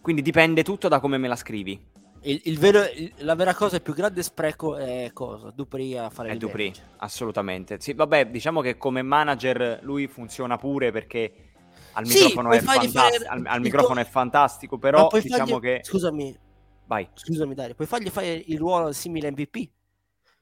[0.00, 1.80] Quindi dipende tutto da come me la scrivi.
[2.26, 5.50] Il, il vero, il- la vera cosa, il più grande spreco è cosa?
[5.50, 6.88] Dupri a fare È il Dupree, manager.
[6.96, 7.80] assolutamente.
[7.80, 11.52] Sì, vabbè, diciamo che come manager lui funziona pure perché
[11.92, 15.60] al Sì, microfono, è, fargli fantas- fare al, al microfono è fantastico, però diciamo fargli-
[15.60, 15.80] che...
[15.82, 16.38] Scusami,
[16.86, 17.08] Vai.
[17.12, 19.52] scusami Dario, puoi fargli fare il ruolo simile MVP?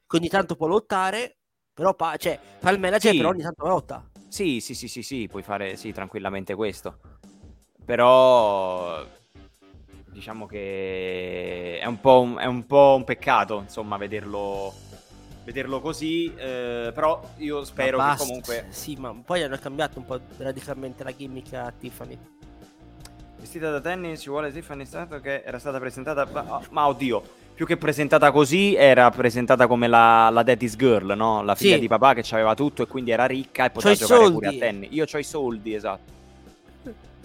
[0.06, 1.36] Che ogni tanto può lottare,
[1.74, 3.16] però pa- cioè, fa il manager, Sì.
[3.16, 4.08] però ogni tanto lotta.
[4.28, 6.98] Sì, sì, sì, sì, sì, puoi fare sì, tranquillamente questo.
[7.84, 9.04] Però
[10.12, 14.72] diciamo che è un po' un, è un, po' un peccato, insomma, vederlo,
[15.44, 16.32] vederlo così.
[16.36, 18.66] eh, però io spero che comunque...
[18.68, 22.18] Sì, ma poi hanno cambiato un po' radicalmente la gimmick a Tiffany.
[23.38, 26.26] Vestita da tennis ci vuole Tiffany Stato che era stata presentata...
[26.30, 27.22] Ma, ma oddio,
[27.54, 31.42] più che presentata così, era presentata come la, la Daddy's Girl, no?
[31.42, 31.80] La figlia Sì.
[31.80, 34.46] di papà che aveva tutto e quindi era ricca e C'ho poteva i giocare pure
[34.46, 34.92] a tennis.
[34.92, 36.20] Io ho i soldi, esatto.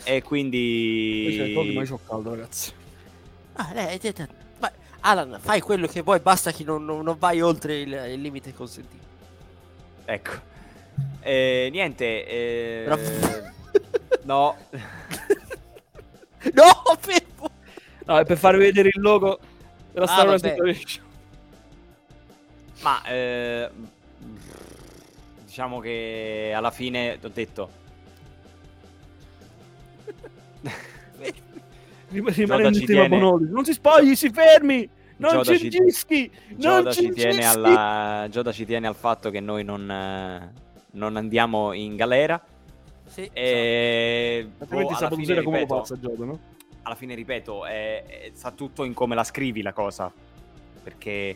[0.04, 1.74] E Io c'ho i soldi, ma quindi...
[1.74, 2.72] io c'ho caldo, ragazzi.
[3.54, 4.28] Ah, lei, te- te-
[4.60, 4.70] vai,
[5.02, 8.54] Alan, fai quello che vuoi, basta che non, non- non vai oltre il, il limite
[8.54, 9.06] consentito.
[10.06, 10.32] Ecco.
[11.22, 12.26] Eh, niente.
[12.28, 12.98] eh, Però-
[14.24, 14.56] No.
[16.54, 17.50] no, fermo!
[18.06, 19.40] No, è per farvi vedere il logo
[19.92, 20.54] della Ah, Star Wars vabbè.
[20.56, 21.06] Declaration.
[22.82, 23.70] Ma eh,
[25.46, 27.86] diciamo che alla fine ho detto.
[32.10, 33.50] Rim- Rimanendo ci in tema tiene- Bonoli.
[33.50, 34.88] Non si spogli, si fermi!
[35.18, 36.32] Non Gioda ci ci- gischi!
[36.50, 39.86] Non Gioda ci ci, tiene alla, Gioda ci tiene al fatto che noi non,
[40.92, 42.42] non andiamo in galera.
[43.06, 46.40] Sì, E Altrimenti boh, sabato alla, fine, sera come lo ripeto, pazza Gioda, no?
[46.84, 50.12] alla fine, ripeto, è- è- sta tutto in come la scrivi la cosa.
[50.84, 51.36] Perché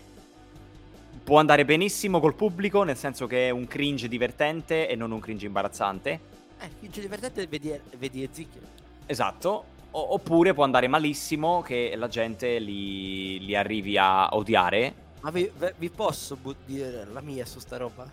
[1.23, 5.19] può andare benissimo col pubblico, nel senso che è un cringe divertente e non un
[5.19, 6.19] cringe imbarazzante.
[6.61, 8.63] Eh, il più divertente è vedi, vedi Ezekiel.
[9.07, 9.65] Esatto.
[9.91, 14.93] O- oppure può andare malissimo che la gente li, li arrivi a odiare.
[15.21, 18.09] Ma vi, vi- posso bu- dire la mia su sta roba?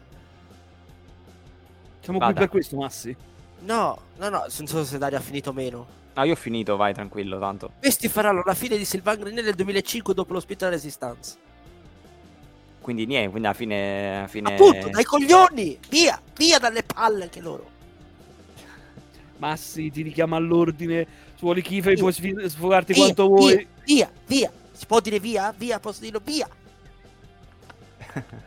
[2.00, 2.32] Siamo Vada.
[2.32, 3.14] qui per questo, Massi.
[3.60, 5.86] No, no, no, non so se Dario ha finito o meno.
[6.14, 7.72] Ah, io ho finito, vai tranquillo, tanto.
[7.78, 11.36] Questi faranno la fine di Sylvain Grenier nel 2005 dopo l'ospitale Resistance.
[12.80, 14.18] Quindi niente, quindi alla fine...
[14.18, 14.52] Alla fine...
[14.54, 15.78] Appunto, dai coglioni!
[15.90, 17.76] Via, via dalle palle anche loro.
[19.38, 21.06] Massi ti richiama all'ordine.
[21.34, 21.98] Se vuoi Kife, Via.
[22.00, 22.12] puoi
[22.48, 23.56] sfogarti Via, quanto vuoi.
[23.56, 24.52] Via, via, via.
[24.72, 25.52] Si può dire via?
[25.56, 26.48] Via, posso dirlo via.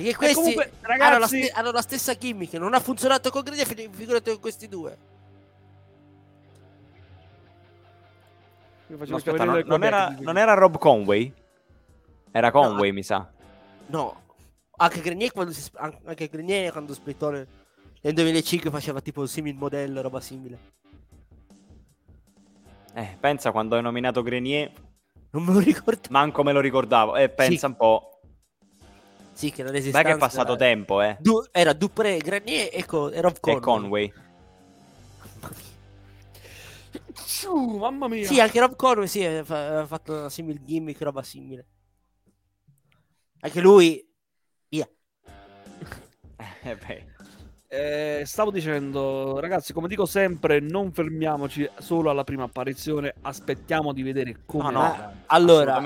[0.00, 3.44] Perché questi comunque, hanno, la ragazzi- ste- hanno la stessa gimmick, non ha funzionato con
[3.44, 4.96] fi- figurati con questi due.
[8.86, 11.32] No, aspetta, non, non era, non era Rob Conway?
[12.32, 13.30] Era Conway, mi sa.
[13.86, 14.22] No,
[14.76, 15.70] anche Grenier quando, si,
[16.04, 17.30] anche Grenier quando splittò
[18.00, 20.58] nel, nel 2005 faceva tipo un simil modello, roba simile.
[22.94, 24.72] Eh, pensa quando hai nominato Grenier,
[25.30, 26.08] Non me lo ricordo.
[26.10, 27.16] manco me lo ricordavo.
[27.16, 27.64] Eh, pensa Sì.
[27.66, 28.20] un po'.
[29.32, 31.16] Sì, che la Beh resistenza che è passato era, tempo, eh.
[31.20, 33.60] Du- era Dupré, Grenier e, co- e Rob E Conway.
[33.60, 34.12] Conway.
[35.40, 35.68] Mamma mia.
[37.24, 38.26] Ciu, mamma mia.
[38.26, 41.66] Sì, anche Rob Conway sì, ha fa- aveva fatto una simile gimmick, roba simile.
[43.40, 44.04] Anche lui,
[44.68, 44.86] via.
[46.62, 47.09] Eh, beh.
[47.72, 54.02] Eh, stavo dicendo, ragazzi, come dico sempre, non fermiamoci solo alla prima apparizione, aspettiamo di
[54.02, 54.80] vedere come No, no.
[54.80, 55.12] andrà.
[55.26, 55.80] Allora,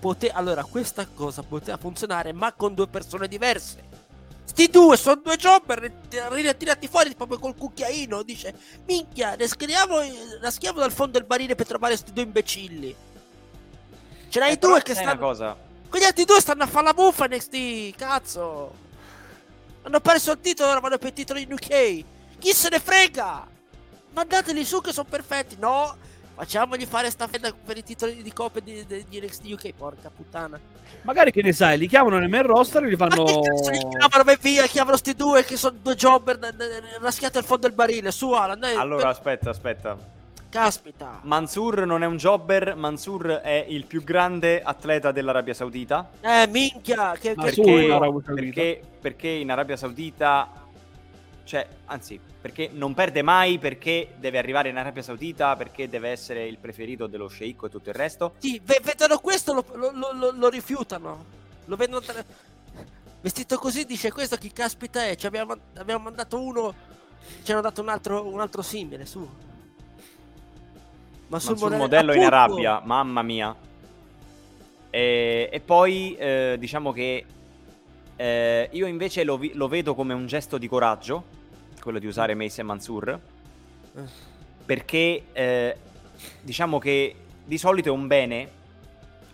[0.00, 3.84] pote- allora, questa cosa poteva funzionare, ma con due persone diverse.
[4.46, 8.24] Sti due sono due jobber rit- ritirati fuori proprio col cucchiaino.
[8.24, 8.52] Dice:
[8.84, 9.98] Minchia, rischiamo,
[10.40, 12.96] raschiamo dal fondo del barile per trovare sti due imbecilli.
[14.28, 15.20] Ce n'hai Eh, due che stanno.
[15.20, 15.56] cosa.
[15.88, 18.86] Quegli altri due stanno a fare la muffa NXT, cazzo.
[19.88, 22.04] Hanno perso il titolo, ora vanno per il titolo in UK.
[22.38, 23.46] Chi se ne frega?
[24.12, 25.56] Mandateli su che sono perfetti.
[25.58, 25.96] No,
[26.34, 30.10] Facciamogli fare sta fetta per i titoli di coppe di, di, di NXT UK, porca
[30.14, 30.60] puttana.
[31.02, 33.24] Magari che ne sai, li chiamano nel main roster e li fanno.
[33.24, 36.38] Ma che li chiamano, vai via, chiamano sti due che sono due jobber
[37.00, 38.10] raschiati al fondo del barile.
[38.10, 40.16] Su, Alan, dai, Allora, per- aspetta, aspetta.
[40.48, 41.20] Caspita.
[41.22, 46.10] Mansur non è un jobber, Mansur è il più grande atleta dell'Arabia Saudita.
[46.20, 48.32] Eh, minchia, che, che Perché, in Arabia Saudita.
[48.34, 50.50] perché, perché in Arabia Saudita,
[51.44, 56.46] cioè, anzi, perché non perde mai, perché deve arrivare in Arabia Saudita, perché deve essere
[56.46, 58.34] il preferito dello sceicco e tutto il resto.
[58.38, 61.24] Sì, ve- vedono questo, lo, lo- lo- lo- lo rifiutano.
[61.66, 62.24] Lo vedono tra-
[63.20, 65.16] vestito così, dice questo chi caspita è?
[65.16, 66.74] Ci abbiamo, abbiamo mandato uno,
[67.42, 69.28] ci hanno dato un altro, un altro simile, su.
[71.28, 72.34] Ma sul modello in appunto.
[72.36, 73.54] Arabia, mamma mia.
[74.90, 77.24] E, e poi eh, diciamo che
[78.16, 81.24] eh, io invece lo, vi- lo vedo come un gesto di coraggio,
[81.80, 83.08] quello di usare Mace e Mansur,
[83.96, 84.00] Eh.
[84.64, 85.76] perché eh,
[86.40, 87.14] diciamo che
[87.44, 88.50] di solito è un bene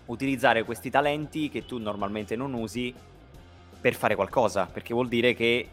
[0.07, 2.92] utilizzare questi talenti che tu normalmente non usi
[3.80, 5.68] per fare qualcosa, perché vuol dire che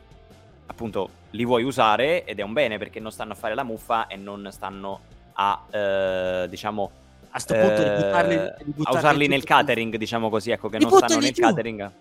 [0.68, 4.08] appunto li vuoi usare ed è un bene perché non stanno a fare la muffa
[4.08, 5.02] e non stanno
[5.34, 6.92] a eh, diciamo
[7.32, 10.78] A sto punto eh, ributtarli, a ributtarli usarli giù nel catering, diciamo così, ecco che
[10.78, 11.42] non Ributtali stanno nel giù.
[11.42, 11.92] catering.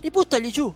[0.00, 0.74] Ributtali giù.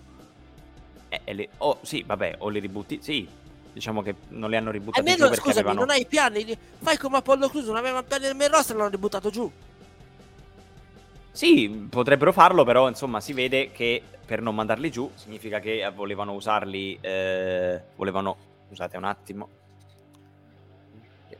[1.08, 3.28] Eh, e li- oh, sì, vabbè, o li ributti, sì,
[3.72, 5.86] diciamo che non li hanno ributtati giù Almeno, perché scusami, avevano...
[5.86, 6.44] non hai piani.
[6.44, 9.50] li- Fai come Apollo Cruz, non aveva piani nel main roster, l'hanno ributtato giù.
[11.30, 15.90] Sì, potrebbero farlo, però insomma si vede che per non mandarli giù significa che eh,
[15.90, 18.36] volevano usarli, eh, volevano,
[18.68, 19.48] scusate un attimo,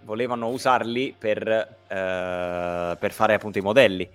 [0.05, 4.09] volevano usarli per, eh, per fare appunto i modelli.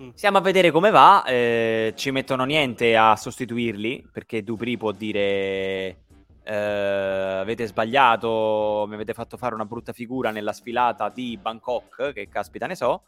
[0.00, 0.10] Mm.
[0.14, 5.96] Stiamo a vedere come va, eh, ci mettono niente a sostituirli perché Dupri può dire
[6.42, 12.28] eh, avete sbagliato, mi avete fatto fare una brutta figura nella sfilata di Bangkok, che
[12.28, 13.02] caspita ne so,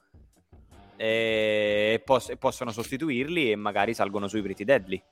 [0.96, 5.02] e, pos- e possono sostituirli e magari salgono sui Pretty Deadly.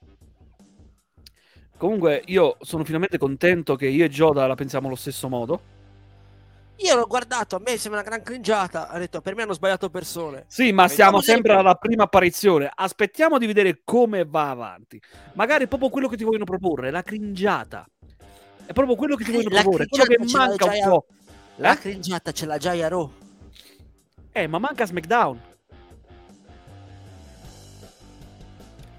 [1.76, 5.78] Comunque, io sono finalmente contento che io e Joda la pensiamo allo stesso modo.
[6.82, 8.88] Io l'ho guardato, a me sembra una gran cringiata.
[8.88, 10.44] Ha detto, per me hanno sbagliato persone.
[10.48, 12.70] Sì, ma Vediamo siamo se- sempre alla prima apparizione.
[12.74, 15.00] Aspettiamo di vedere come va avanti.
[15.34, 17.86] Magari è proprio quello che ti vogliono proporre, la cringiata.
[18.64, 21.06] È proprio quello che ti vogliono La proporre, quello che manca un già- po'.
[21.56, 21.78] La Eh?
[21.78, 23.12] cringiata ce l'ha già Yaro.
[24.32, 25.40] Eh, ma manca SmackDown.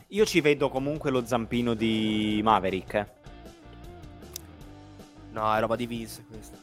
[0.09, 2.93] Io ci vedo comunque lo zampino di Maverick.
[2.93, 3.07] eh.
[5.31, 6.60] No, è roba di Vince questa.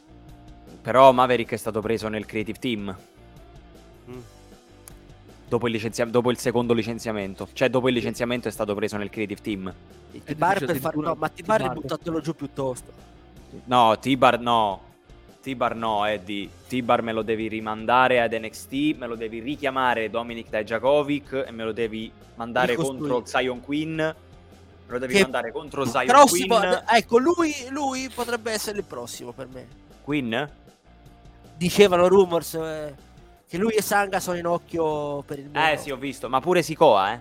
[0.89, 2.97] Però Maverick è stato preso nel creative team.
[4.09, 4.21] Mm.
[5.47, 7.47] Dopo il, licenzia- dopo il secondo licenziamento.
[7.53, 9.75] Cioè, dopo il licenziamento è stato preso nel creative team.
[10.11, 10.97] È T-Bar per far...
[10.97, 11.75] No, ma T-Bar T-Bar.
[11.75, 12.91] buttatelo giù piuttosto.
[13.65, 14.81] No, T-Bar no.
[15.43, 16.49] T-Bar no, Eddie.
[16.67, 21.65] T-Bar me lo devi rimandare ad NXT, me lo devi richiamare Dominic Dijakovic e me
[21.65, 23.95] lo devi mandare contro Zion Queen.
[23.97, 24.15] Me
[24.87, 26.83] lo devi Che- mandare contro Zion Prossimo, Queen.
[26.89, 29.67] ecco, lui, lui potrebbe essere il prossimo per me.
[30.03, 30.51] Queen?
[31.59, 32.95] Dicevano rumors eh,
[33.49, 36.29] che lui e Sanga sono in occhio per il Eh sì, ho visto.
[36.29, 37.19] Ma pure Sikoa, eh.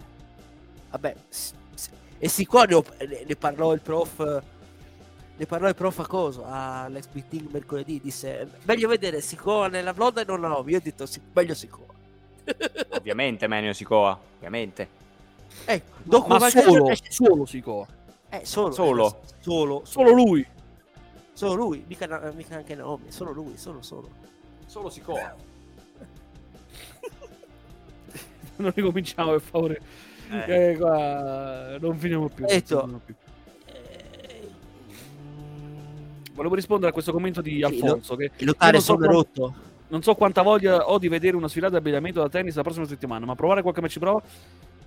[0.92, 4.44] Vabbè, s- s- e sicuro ne, ne parlò il prof.
[5.40, 8.00] Ne parlò il prof a coso all'ex meeting mercoledì.
[8.00, 10.72] Disse: Meglio vedere Sikoa nella vlog e non la Novi.
[10.74, 11.86] Io ho detto: sì, meglio Sikoa.
[12.98, 14.18] Ovviamente Menio Sikoa.
[14.38, 14.88] Ovviamente.
[15.66, 17.88] ecco, dopo Ma solo, solo Sikoa.
[18.30, 19.08] eh, solo, Solo.
[19.08, 20.46] eh, solo, Solo lui.
[21.38, 23.12] Solo lui, mica, mica anche Naomi.
[23.12, 24.10] Solo lui, solo, solo.
[24.66, 25.36] Solo Sikoa.
[28.58, 29.82] Non ricominciamo, per favore.
[30.32, 30.72] Eh.
[30.72, 32.44] Eh, qua non finiamo più.
[32.46, 33.02] non Detto.
[33.06, 33.14] più.
[33.68, 34.50] Eh,
[36.34, 38.16] Volevo rispondere a questo commento di Sì, Alfonso.
[38.16, 39.54] Che il io locale non so sono quanto- rotto.
[39.90, 42.86] non so quanta voglia ho di vedere una sfilata di abbigliamento da tennis la prossima
[42.88, 44.22] settimana, ma provare qualche match di prova,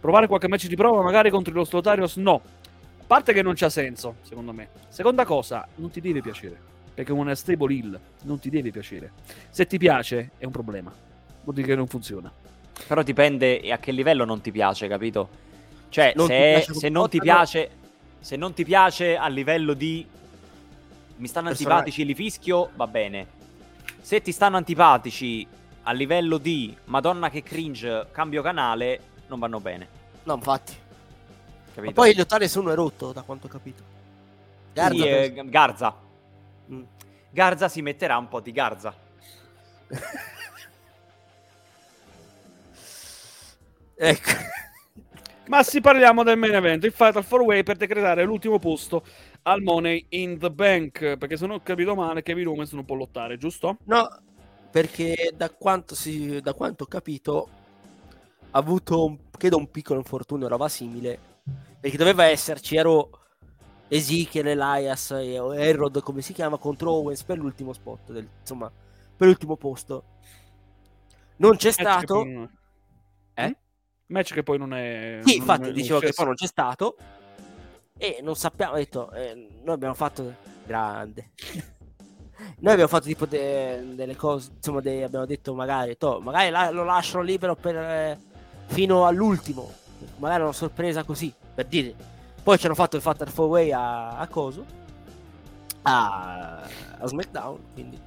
[0.01, 2.41] provare qualche match di prova magari contro lo Slotarios, no.
[3.11, 4.69] A parte che non c'ha senso, secondo me.
[4.89, 6.57] Seconda cosa, non ti deve piacere.
[6.95, 9.11] Perché una stable hill non ti deve piacere.
[9.51, 10.95] Se ti piace, è un problema.
[11.43, 12.31] Vuol dire che non funziona.
[12.87, 15.29] Però dipende a che livello non ti piace, capito?
[15.89, 17.23] Cioè, Non se, piace se non ti no.
[17.25, 17.71] piace,
[18.21, 20.07] se non ti piace a livello di
[21.17, 23.27] mi stanno antipatici, li fischio, va bene.
[24.01, 25.45] Se ti stanno antipatici
[25.83, 29.89] a livello di Madonna che cringe, cambio canale, non vanno bene.
[30.23, 30.89] No, infatti.
[31.81, 32.01] Capito?
[32.01, 33.83] Ma poi il locale sono è rotto, da quanto ho capito.
[34.73, 35.97] Garza Sì, eh, Garza.
[36.71, 36.83] Mm.
[37.31, 38.95] Garza si metterà un po' di Garza.
[43.97, 44.31] ecco.
[45.47, 49.03] Ma si parliamo del main event, il Fatal 4-Way per decretare l'ultimo posto
[49.43, 51.17] al Money in the Bank.
[51.17, 53.79] Perché se non ho capito male, Kevin Owens non può lottare, giusto?
[53.87, 54.09] No,
[54.71, 57.49] perché da quanto, si, da quanto ho capito
[58.53, 61.19] ha avuto un, credo un piccolo infortunio, roba simile,
[61.81, 63.11] perché doveva esserci, ero
[63.89, 68.71] Ezekiel, Elias e Errod, come si chiama, contro Owens per l'ultimo spot, del, insomma,
[69.17, 70.05] per l'ultimo posto.
[71.37, 72.23] Non c'è stato...
[73.35, 73.57] Eh?
[74.07, 75.21] Match che poi non è...
[75.25, 76.97] Sì, infatti, non dicevo che poi non c'è stato.
[77.97, 81.31] E non sappiamo, ho detto, eh, noi abbiamo fatto grande.
[82.61, 86.71] noi abbiamo fatto tipo de- delle cose, insomma, de- abbiamo detto magari, to, magari la-
[86.71, 88.19] lo lasciano libero per, eh,
[88.67, 89.73] fino all'ultimo,
[90.17, 91.95] magari una sorpresa così, per dire.
[92.43, 94.65] Poi ci hanno fatto il Fatal 4 Way a, a Coso,
[95.83, 96.63] a,
[96.99, 97.99] a SmackDown, quindi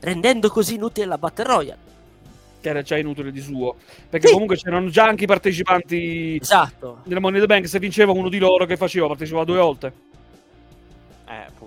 [0.00, 1.92] rendendo così inutile la Battle Royale
[2.64, 3.76] che era già inutile di suo.
[4.08, 4.32] Perché sì.
[4.32, 7.00] comunque c'erano già anche i partecipanti esatto.
[7.04, 7.68] della Money the Bank.
[7.68, 9.06] Se vinceva uno di loro, che faceva?
[9.06, 9.92] Partecipava due volte.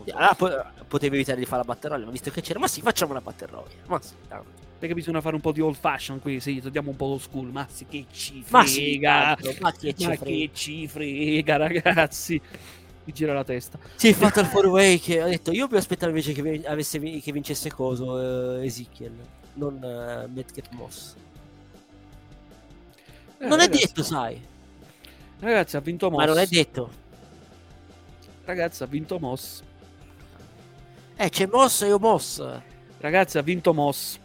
[0.06, 0.12] Eh.
[0.12, 3.12] Allora po- potevi evitare di fare la batteria, ma visto che c'era, ma sì, facciamo
[3.12, 3.62] una batteria.
[3.88, 4.66] Ma sì, tanto.
[4.80, 7.50] Perché bisogna fare un po' di old fashion qui, sì, togliamo un po' old school.
[7.50, 8.60] Ma sì, che ci frega.
[8.60, 10.24] Ma, sì, tanto, ma, che, ci ma frega.
[10.24, 12.42] che ci frega, ragazzi.
[13.04, 13.80] Mi gira la testa.
[13.96, 17.32] Sì, fatto il 4 way che ha detto io mi aspettavo invece che, avesse, che
[17.32, 19.14] vincesse coso uh, Ezekiel
[19.54, 21.16] non uh, Medket Moss.
[23.40, 24.42] Eh, non ragazzi, è detto, sai.
[25.40, 26.20] Ragazzi, ha vinto Moss.
[26.20, 27.06] Ma non è detto.
[28.48, 29.62] Ragazzi, ha vinto Moss.
[31.18, 32.42] Eh, c'è Moss e io Moss.
[32.98, 34.18] Ragazzi, ha vinto Moss.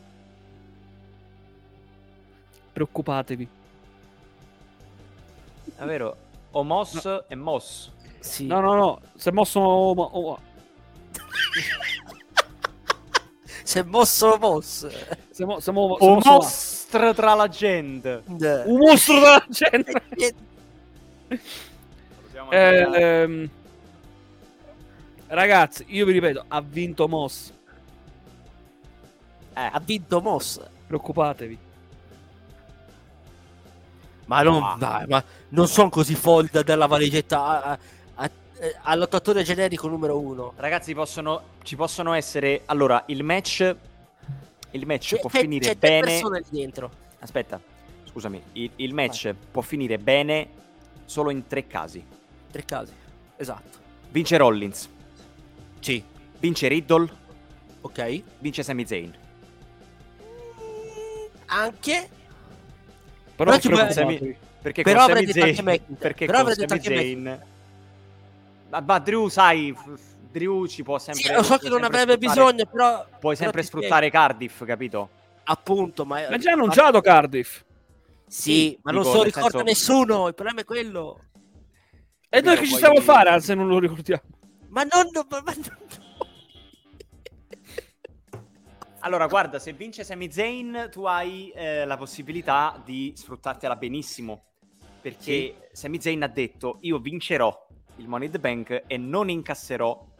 [2.73, 3.49] Preoccupatevi.
[5.75, 6.16] È vero,
[6.53, 7.25] o Moss no.
[7.27, 7.91] e Moss.
[8.20, 8.47] Sì.
[8.47, 9.61] No, no, no, se Moss o...
[9.61, 10.39] o...
[13.64, 14.89] si è mosso mosso.
[15.33, 18.23] Siamo, siamo, siamo un mostro tra la gente.
[18.27, 20.35] Un mostro tra la gente.
[22.51, 23.51] eh, ehm,
[25.35, 27.53] ragazzi, io vi ripeto, ha vinto Moss.
[29.55, 30.61] Eh, ha vinto Moss.
[30.87, 31.59] Preoccupatevi.
[34.26, 34.76] Ma non, ah.
[34.78, 37.78] dai, ma non sono così folli della valigetta
[38.62, 40.53] eh, all'ottatore generico numero uno.
[40.55, 42.62] Ragazzi, possono, ci possono essere.
[42.66, 43.76] Allora, il match.
[44.70, 46.20] Il match c'è, può c'è, finire c'è bene.
[46.49, 46.91] dentro.
[47.18, 47.61] Aspetta,
[48.05, 48.41] scusami.
[48.53, 49.37] Il, il match Vai.
[49.51, 50.49] può finire bene
[51.05, 52.05] solo in tre casi.
[52.51, 52.93] Tre casi,
[53.37, 53.78] esatto.
[54.11, 54.89] Vince Rollins.
[55.83, 56.03] Sì.
[56.39, 57.11] Vince Riddle.
[57.83, 58.22] Ok.
[58.39, 59.14] Vince Sami Zayn.
[61.47, 62.09] Anche.
[63.37, 67.51] Però, però con Sami, perché però con Sami Zayn, perché però con Sami Zayn
[68.80, 69.74] ma Drew, sai,
[70.30, 71.22] Drew ci può sempre.
[71.22, 73.07] Sì, lo so che non avrebbe bisogno, però.
[73.20, 74.11] Puoi sempre sfruttare.
[74.11, 75.11] Cardiff, capito?
[75.45, 76.26] Appunto, ma.
[76.30, 77.62] Ma già annunciato Cardiff.
[78.26, 79.64] Sì, ma non se lo ricorda senso...
[79.64, 80.28] nessuno.
[80.28, 81.20] Il problema è quello.
[82.30, 84.22] E noi che ci stiamo a fare se non lo ricordiamo?
[84.73, 85.11] Ma non.
[85.12, 85.77] Ma non...
[89.01, 94.45] Allora, guarda, se vince Sami Zayn, tu hai eh, la possibilità di sfruttartela benissimo.
[95.01, 95.55] Perché sì.
[95.73, 97.66] Sami Zayn ha detto: Io vincerò
[97.97, 100.11] il Money in the Bank e non incasserò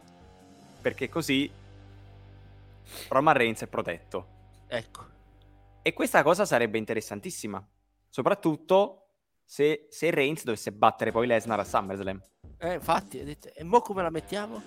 [0.81, 1.49] perché così
[3.07, 4.27] Roman Reigns è protetto.
[4.67, 5.11] Ecco.
[5.81, 7.65] E questa cosa sarebbe interessantissima,
[8.09, 9.02] soprattutto
[9.45, 12.21] se, se Reigns dovesse battere poi Lesnar a SummerSlam.
[12.57, 14.61] Eh, infatti, e mo come la mettiamo?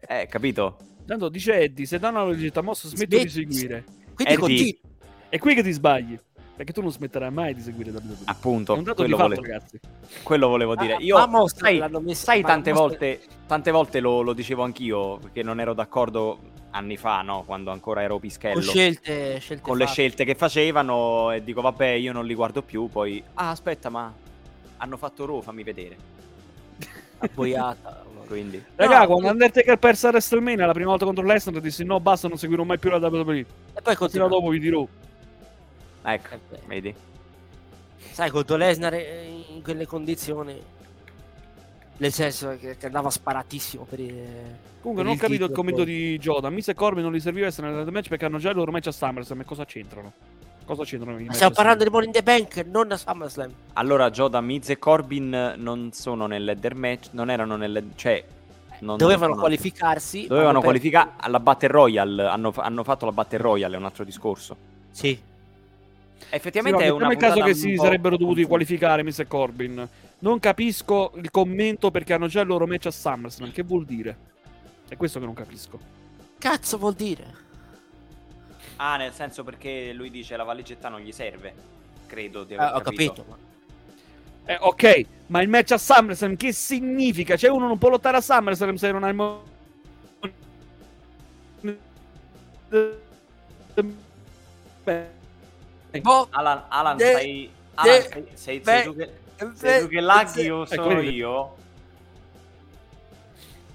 [0.00, 0.76] eh, capito?
[1.06, 3.84] Tanto dice Eddie, se danno la legittima mossa smetto Smet- di seguire.
[4.14, 4.80] Quindi continui.
[5.28, 6.18] È qui che ti sbagli.
[6.56, 8.16] Perché tu non smetterai mai di seguire WWE.
[8.26, 9.48] Appunto, è un dato quello, fatto, vole...
[9.48, 9.80] ragazzi.
[10.22, 10.96] quello volevo dire.
[11.00, 12.88] Io, ah, mostra, sai, messa, sai tante mostra...
[12.88, 16.38] volte, tante volte lo, lo, dicevo anch'io, perché non ero d'accordo
[16.74, 17.44] anni fa, no?
[17.44, 18.54] Quando ancora ero pischello.
[18.54, 22.62] Con scelte, scelte Con le scelte che facevano e dico, vabbè, io non li guardo
[22.62, 23.22] più, poi...
[23.34, 24.12] Ah, aspetta, ma
[24.76, 25.96] hanno fatto Raw, fammi vedere.
[27.18, 28.02] Appoiata.
[28.26, 28.62] Quindi.
[28.74, 32.26] Raga, no, quando Undertaker perse a WrestleMania la prima volta contro Lesnar dissi no, basta,
[32.26, 33.46] non seguirò mai più la WWE.
[33.74, 34.86] E poi continua dopo vi dirò.
[36.02, 36.94] Ecco, eh vedi.
[38.10, 40.60] Sai, contro Lesnar in quelle condizioni,
[41.96, 44.12] nel senso che, che andava sparatissimo per il...
[44.80, 46.50] Comunque non ho capito il commento di Joda.
[46.50, 48.88] Miss e Corbin non gli serviva essere nel match perché hanno già il loro match
[48.88, 49.40] a SummerSlam.
[49.40, 50.12] E cosa c'entrano?
[50.66, 51.18] Cosa c'entrano?
[51.32, 53.50] Stiamo parlando di Money in the Bank, non a SummerSlam.
[53.74, 57.92] Allora, Joda, Miz e Corbin non sono nell'header match, non erano nel...
[57.94, 58.22] cioè...
[58.80, 60.26] Non, dovevano non, qualificarsi.
[60.26, 62.24] Dovevano qualificare alla Battle Royale.
[62.24, 64.56] Hanno, hanno fatto la Battle Royale, è un altro discorso.
[64.90, 65.18] Sì,
[66.30, 69.26] Effettivamente sì, no, è una nel caso che si sarebbero dovuti qualificare Mr.
[69.28, 69.88] Corbin.
[70.20, 73.52] Non capisco il commento perché hanno già il loro match a SummerSlam.
[73.52, 74.16] Che vuol dire?
[74.88, 75.78] È questo che non capisco.
[76.38, 77.42] Cazzo vuol dire?
[78.76, 81.54] Ah, nel senso perché lui dice la valigetta non gli serve.
[82.06, 83.20] Credo di aver ah, capito.
[83.20, 83.52] Ho capito.
[84.46, 87.36] Eh, ok, ma il match a SummerSlam che significa?
[87.36, 89.14] Cioè uno non può lottare a SummerSlam se non ha il...
[89.14, 89.42] Mo-
[96.00, 97.50] Boh, Alan, Alan, De- stai...
[97.74, 99.12] Alan, de- sei, sei, sei tu che,
[99.54, 101.14] sei tu che laghi o sono vedi.
[101.14, 101.56] io?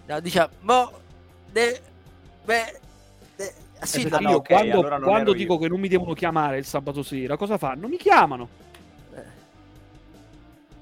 [0.07, 0.91] no, diciamo, mo,
[1.51, 1.81] de,
[2.45, 2.79] beh,
[3.35, 5.59] de, ah, sì, Ah, no, io ok, quando, allora quando dico io.
[5.59, 7.87] che non mi devono chiamare il sabato sera, cosa fanno?
[7.87, 8.47] Mi chiamano.
[9.13, 9.23] eh.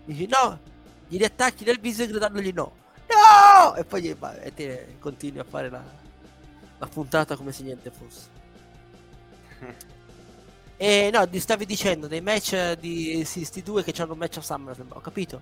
[0.06, 0.60] dici no,
[1.08, 2.72] gli riattacchi nel viso gridandogli no,
[3.08, 5.84] no, e poi gli, va- e te continui a fare la,
[6.78, 8.36] la puntata come se niente fosse.
[10.80, 14.38] E no, ti stavi dicendo dei match di sì, sti due che hanno un match
[14.38, 15.42] a SummerSlam, ho capito.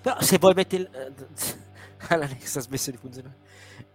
[0.00, 0.88] Però se vuoi metti il...
[2.08, 3.34] L'Alex ha smesso di funzionare.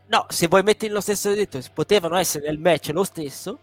[0.07, 3.59] No, se vuoi mettere lo stesso detto, potevano essere nel match lo stesso.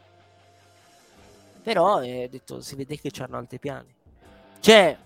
[1.63, 3.95] Però eh, detto, si vede che c'hanno altri piani.
[4.61, 4.97] Cioè,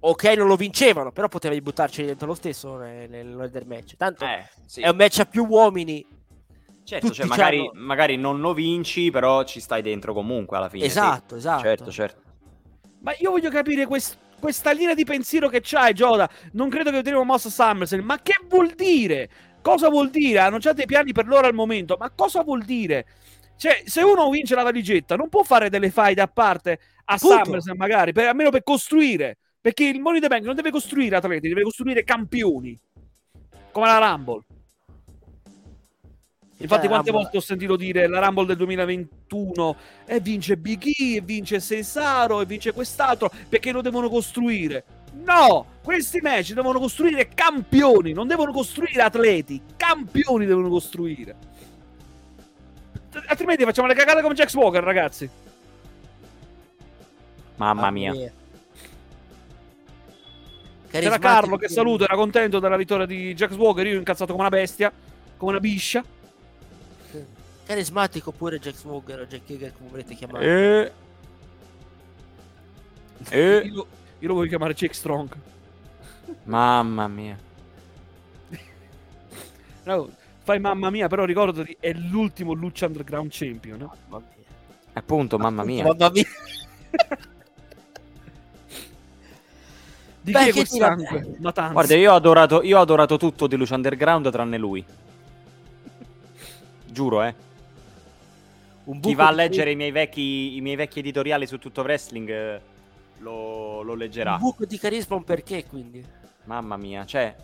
[0.00, 3.96] ok, non lo vincevano, però potevi buttarci dentro lo stesso nel, nel del match.
[3.96, 4.82] Tanto Eh, sì.
[4.82, 6.04] è un match a più uomini.
[6.84, 10.82] Certo, tutti cioè, magari, magari non lo vinci, però ci stai dentro comunque alla fine.
[10.84, 10.90] sì.
[10.90, 11.62] Esatto, esatto.
[11.62, 12.22] Certo, certo.
[13.00, 16.28] Ma io voglio capire quest- questa linea di pensiero che c'hai, Gioda.
[16.52, 18.04] Non credo che vedremo mossa SummerSlam.
[18.04, 19.30] Ma che vuol dire?
[19.62, 20.40] Cosa vuol dire?
[20.40, 21.96] Hanno già dei piani per loro al momento.
[21.98, 23.06] Ma cosa vuol dire?
[23.56, 27.16] Cioè, se uno vince la valigetta, non può fare delle fight a parte a.
[27.16, 29.38] SummerSlam, magari, per, almeno per costruire.
[29.58, 32.78] Perché il Money the Bank non deve costruire atleti, deve costruire campioni.
[33.72, 34.42] Come la Rumble.
[36.56, 39.76] Infatti, Cioè, quante Rumble- volte ho sentito dire la Rumble del 2021
[40.06, 44.84] e vince Big E, e vince Cesaro e vince quest'altro perché lo devono costruire.
[45.24, 51.34] No, questi match devono costruire campioni, non devono costruire atleti, campioni devono costruire.
[53.26, 55.28] Altrimenti facciamo le cagate come Jack Walker, ragazzi.
[57.56, 58.12] Mamma mia.
[58.12, 58.32] C'era
[60.90, 64.46] Carismatico Carlo che che- saluto, era contento della vittoria di Jack Walker, io incazzato come
[64.46, 64.92] una bestia,
[65.36, 66.04] come una biscia.
[67.64, 70.44] Carismatico pure Jack Swagger o Jack Hager come volete chiamare.
[70.84, 70.92] Eh.
[73.30, 73.56] Eh.
[73.72, 73.86] Io,
[74.18, 75.34] io lo voglio chiamare Jake Strong.
[76.44, 77.38] Mamma mia.
[79.84, 80.10] No,
[80.42, 83.80] fai mamma mia, però ricordati, è l'ultimo Lucha Underground Champion.
[83.82, 83.88] eh.
[84.08, 84.44] Mamma mia.
[84.94, 85.84] Appunto, mamma mia.
[85.84, 86.24] Mamma mia.
[90.20, 91.36] Di Beh, che sangue?
[91.38, 91.72] Matanza.
[91.72, 94.82] Guarda, io ho adorato, io ho adorato tutto di Luce Underground tranne lui.
[96.86, 97.34] Giuro, eh.
[98.84, 101.80] Un Chi va a di- leggere i miei vecchi, i miei vecchi editoriali su tutto
[101.82, 102.60] wrestling eh,
[103.18, 104.32] lo, lo leggerà.
[104.34, 106.04] Un buco di carisma un perché quindi.
[106.44, 107.34] Mamma mia, cioè,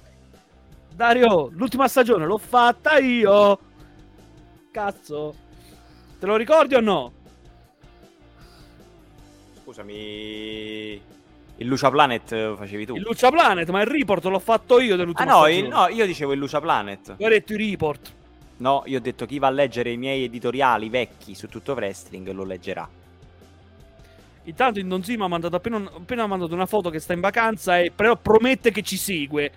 [0.95, 3.59] Dario, l'ultima stagione l'ho fatta io.
[4.71, 5.35] Cazzo.
[6.19, 7.13] Te lo ricordi o no?
[9.63, 11.01] scusami.
[11.57, 12.97] Il Lucia Planet eh, facevi tu.
[12.97, 15.67] Il Lucha Planet, ma il report l'ho fatto io Ah dell'ultima no, stagione.
[15.67, 17.17] il- no, io dicevo il Lucia Planet.
[17.17, 18.13] Tu hai detto i report.
[18.61, 22.31] No, io ho detto chi va a leggere i miei editoriali vecchi su tutto wrestling
[22.31, 22.87] lo leggerà.
[24.45, 27.79] Intanto il Don Zima ha mandato appena, appena mandato una foto che sta in vacanza
[27.79, 29.51] e però promette che ci segue.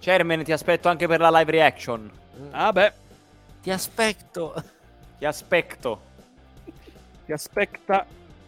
[0.00, 2.10] Chairman, ti aspetto anche per la live reaction.
[2.50, 2.92] Ah beh,
[3.62, 4.54] Ti aspetto.
[5.18, 6.00] Ti aspetto.
[7.26, 8.04] ti aspetta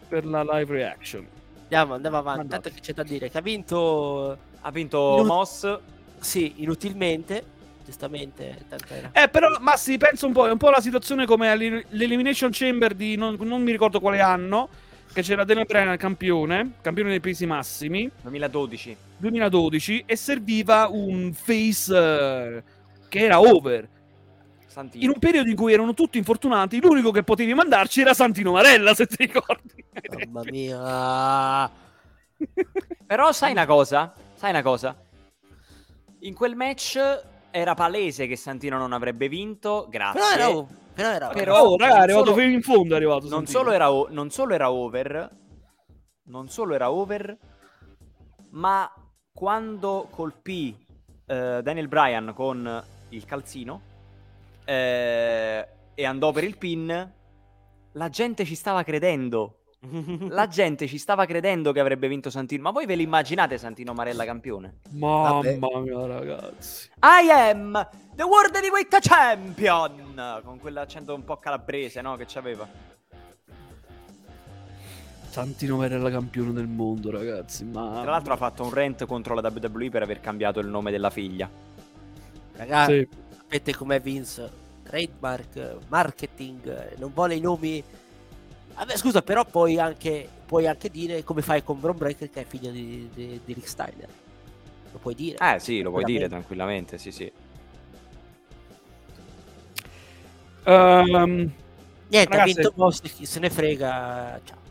[0.07, 1.25] per la live reaction.
[1.63, 2.39] Andiamo, andiamo avanti.
[2.39, 2.61] Mandato.
[2.63, 3.29] Tanto che c'è da dire.
[3.29, 5.79] Che ha vinto, Ha vinto Inu- Moss.
[6.19, 7.53] sì, inutilmente.
[7.85, 8.65] Giustamente.
[9.11, 13.15] Eh, però, Massi, pensa un po', è un po' la situazione come all'Elimination Chamber di
[13.15, 14.69] non, non mi ricordo quale anno,
[15.13, 18.97] che c'era Daniel Bryan campione, campione dei pesi massimi, 2012.
[19.17, 22.63] 2012, e serviva un face eh,
[23.07, 23.87] che era over.
[24.65, 25.03] Santino.
[25.03, 28.95] In un periodo in cui erano tutti infortunati, l'unico che potevi mandarci era Santino Marella,
[28.95, 29.85] se ti ricordi.
[30.25, 31.71] Mamma mia.
[33.05, 34.11] Però sai una cosa?
[34.33, 34.97] Sai una cosa?
[36.21, 36.99] In quel match
[37.55, 40.19] era palese che Santino non avrebbe vinto, grazie.
[40.35, 43.29] Però era, però era Però- oh, ragazzi, è arrivato solo- fino in fondo, è arrivato
[43.29, 45.29] non solo, era o- non solo era over,
[46.23, 47.37] non solo era over,
[48.51, 48.91] ma
[49.31, 50.75] quando colpì
[51.27, 53.81] eh, Daniel Bryan con il calzino
[54.65, 57.11] eh, e andò per il pin,
[57.93, 59.59] la gente ci stava credendo.
[60.29, 62.63] La gente ci stava credendo che avrebbe vinto Santino.
[62.63, 64.79] Ma voi ve l'immaginate Santino Marella campione?
[64.91, 65.57] Mamma Vabbè.
[65.81, 66.89] mia, ragazzi.
[67.01, 70.39] I am the World Heavyweight Champion!
[70.43, 72.15] Con quell'accento un po' calabrese, no?
[72.15, 72.67] Che c'aveva.
[75.29, 77.65] Santino Marella campione del mondo, ragazzi.
[77.65, 77.99] Ma...
[78.01, 81.09] Tra l'altro ha fatto un rant contro la WWE per aver cambiato il nome della
[81.09, 81.49] figlia.
[82.55, 83.35] Ragazzi, Sì.
[83.35, 84.63] sapete com'è Vince?
[84.83, 87.83] Trademark, marketing, non vuole i nomi.
[88.75, 92.45] Vabbè, scusa, però puoi anche, puoi anche dire come fai con Bron Breaker che è
[92.45, 94.09] figlio di, di, di Rick Steiner.
[94.91, 95.37] Lo puoi dire.
[95.39, 96.97] Eh sì, lo puoi dire Tranquillamente.
[96.97, 97.31] sì sì.
[100.63, 101.51] Ehm,
[102.07, 104.39] Niente, Ragazzi- ha vinto Moss, chi se ne frega.
[104.43, 104.63] Ciao.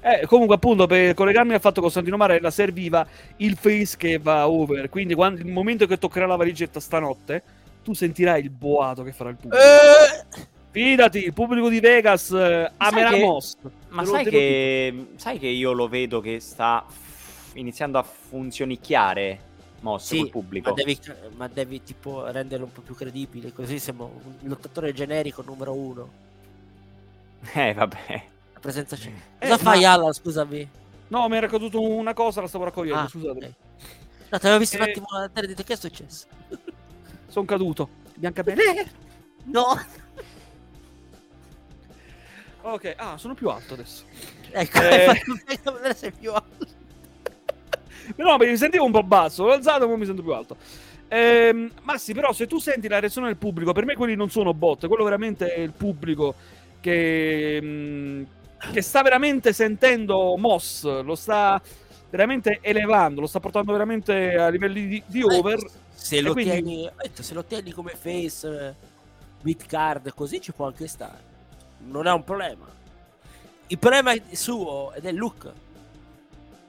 [0.00, 3.06] Eh, comunque, appunto, per collegarmi al fatto che Costantino Marella serviva
[3.36, 4.88] il face che va over.
[4.88, 7.42] Quindi, quando, il momento che toccherà la valigetta stanotte,
[7.82, 9.62] tu sentirai il boato che farà il pubblico.
[9.62, 13.56] Eh, Fidati, il pubblico di Vegas eh, amerà che- Moss.
[13.88, 19.40] Ma sai che, sai che io lo vedo che sta f- iniziando a funzionicchiare
[19.80, 20.68] Moss sì, col pubblico.
[20.70, 21.00] Ma devi,
[21.36, 26.08] ma devi tipo renderlo un po' più credibile, così siamo un lottatore generico numero uno.
[27.54, 28.22] Eh, vabbè.
[28.54, 29.08] La presenza c'è.
[29.38, 30.12] Eh, Cosa fai, ma- Alan?
[30.12, 30.68] Scusami.
[31.08, 33.02] No, mi era caduto una cosa, la stavo raccogliendo.
[33.04, 33.38] Ah, scusate.
[33.46, 33.52] ok.
[34.30, 34.90] No, ti avevo visto un Eh.
[34.90, 36.26] attimo la terra di te, che è successo?
[37.28, 37.88] Sono caduto.
[38.14, 39.06] Biancabene.
[39.48, 39.64] No!
[42.72, 44.04] Ok, ah, sono più alto adesso.
[44.50, 45.06] Ecco, Eh.
[45.06, 46.66] hai fatto bene a vedere se è più alto.
[48.14, 50.56] Perché mi sentivo un po' basso, l'ho alzato, ma mi sento più alto.
[51.08, 54.28] Ehm, ma sì, però se tu senti la reazione del pubblico, per me quelli non
[54.28, 56.34] sono bot, quello veramente è il pubblico
[56.80, 58.26] che, mh,
[58.72, 61.60] che sta veramente sentendo Moss, lo sta
[62.10, 65.58] veramente elevando, lo sta portando veramente a livelli di, di over.
[65.94, 68.74] Se lo, quindi- tieni, detto, se lo tieni come face, eh,
[69.42, 71.27] with card, così ci può anche stare.
[71.86, 72.66] Non è un problema.
[73.68, 75.50] Il problema è suo ed è il look.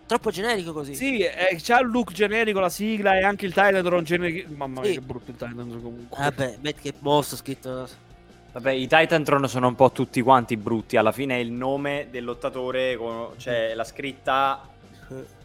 [0.06, 0.95] Troppo generico così.
[0.95, 4.52] Sì, eh, c'ha il look generico, la sigla e anche il Titantron generico.
[4.56, 4.95] Mamma mia, Sì.
[4.95, 6.18] che brutto il Titantron comunque.
[6.18, 7.88] Vabbè, metti che mostro scritto.
[8.52, 10.98] Vabbè, i Titantron sono un po' tutti quanti brutti.
[10.98, 14.68] Alla fine è il nome del lottatore, con- c'è la scritta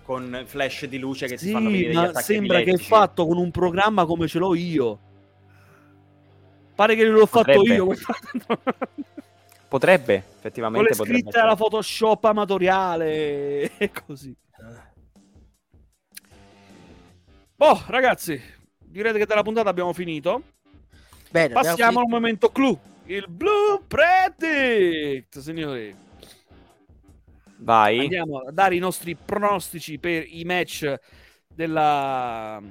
[0.03, 2.63] con flash di luce che si fanno Sì, vedere gli ma attacchi sembra che è
[2.63, 2.89] epilettici.
[2.91, 4.99] fatto con un programma come ce l'ho io.
[6.75, 7.75] Pare che l'ho fatto Potrebbe.
[7.75, 7.87] io.
[9.75, 11.57] Potrebbe, Con effettivamente le potrebbe scritte alla.
[11.57, 14.33] Photoshop amatoriale e così.
[17.57, 18.41] Boh, ragazzi,
[18.79, 20.43] direte che della puntata abbiamo finito.
[21.29, 22.79] Bene, Passiamo al momento clou.
[23.07, 25.93] Il Blue Predict, signori.
[27.57, 27.99] Vai.
[27.99, 30.95] Andiamo a dare i nostri pronostici per i match
[31.49, 32.63] della...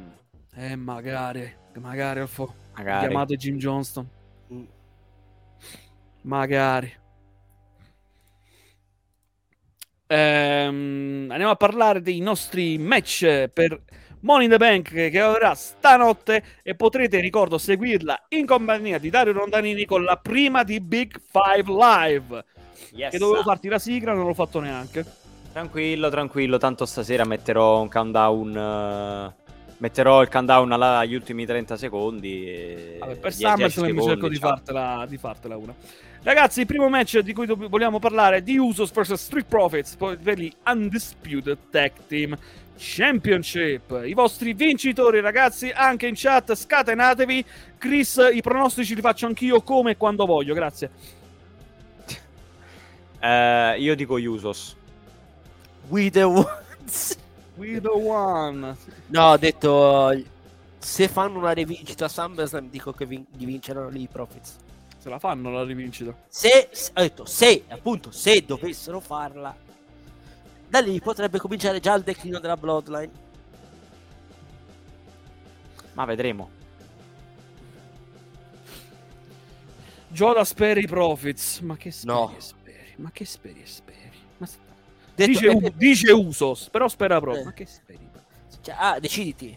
[0.56, 2.54] Eh, magari, magari, Alfo.
[2.76, 3.08] Magari.
[3.08, 4.08] Chiamato Jim Johnston.
[6.24, 7.02] Magari.
[10.08, 13.82] Ehm, andiamo a parlare dei nostri match per
[14.22, 19.34] Money in the Bank che avrà stanotte e potrete, ricordo, seguirla in compagnia di Dario
[19.34, 22.46] Rondanini con la prima di Big Five Live.
[22.92, 23.12] Yes.
[23.12, 25.04] Che dovevo farti la sigla, non l'ho fatto neanche.
[25.52, 28.58] Tranquillo, tranquillo, tanto stasera metterò un countdown.
[28.58, 29.42] eh,
[29.78, 32.48] metterò il countdown alla- agli ultimi 30 secondi.
[32.48, 35.74] E Vabbè, per 10 SummerSlam mi cerco di fartela, di fartela una.
[36.24, 40.40] Ragazzi, il primo match di cui vogliamo parlare è di Usos vs Street Profits per
[40.40, 42.38] gli Undisputed Tag Team
[42.78, 44.02] Championship.
[44.06, 47.46] I vostri vincitori, ragazzi, anche in chat, scatenatevi.
[47.78, 50.90] Chris, i pronostici li faccio anch'io come e quando voglio, grazie.
[53.20, 54.76] Eh, io dico Usos.
[55.88, 57.18] We the ones.
[57.56, 58.76] We the one.
[59.08, 60.22] No, ho detto.
[60.78, 64.58] Se fanno una rivincita a SummerSlam, dico che vin- gli vinceranno lì i Profits.
[65.04, 66.16] Se la fanno la rivincita.
[66.30, 69.54] Se, se- ho detto, se, appunto, se dovessero farla,
[70.70, 73.12] da lì potrebbe cominciare già il declino della Bloodline.
[75.92, 76.50] Ma vedremo.
[80.08, 81.60] Gioda spera i Profits.
[81.60, 82.34] Ma che speri No.
[82.38, 82.94] speri?
[82.96, 84.12] Ma che speri e speri?
[84.38, 84.62] Ma sta-
[85.16, 87.42] Detto- Dice, eh, U- dice Usos, però spera proprio.
[87.42, 87.46] Eh.
[87.46, 88.10] Ma che speri?
[88.62, 89.54] cioè, ah, deciditi.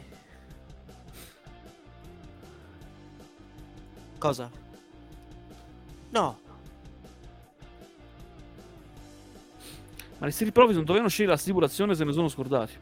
[4.19, 4.51] Cosa?
[6.11, 6.39] No.
[10.19, 12.73] Ma le Street Profits non dovevano scegliere la stipulazione se ne sono scordati.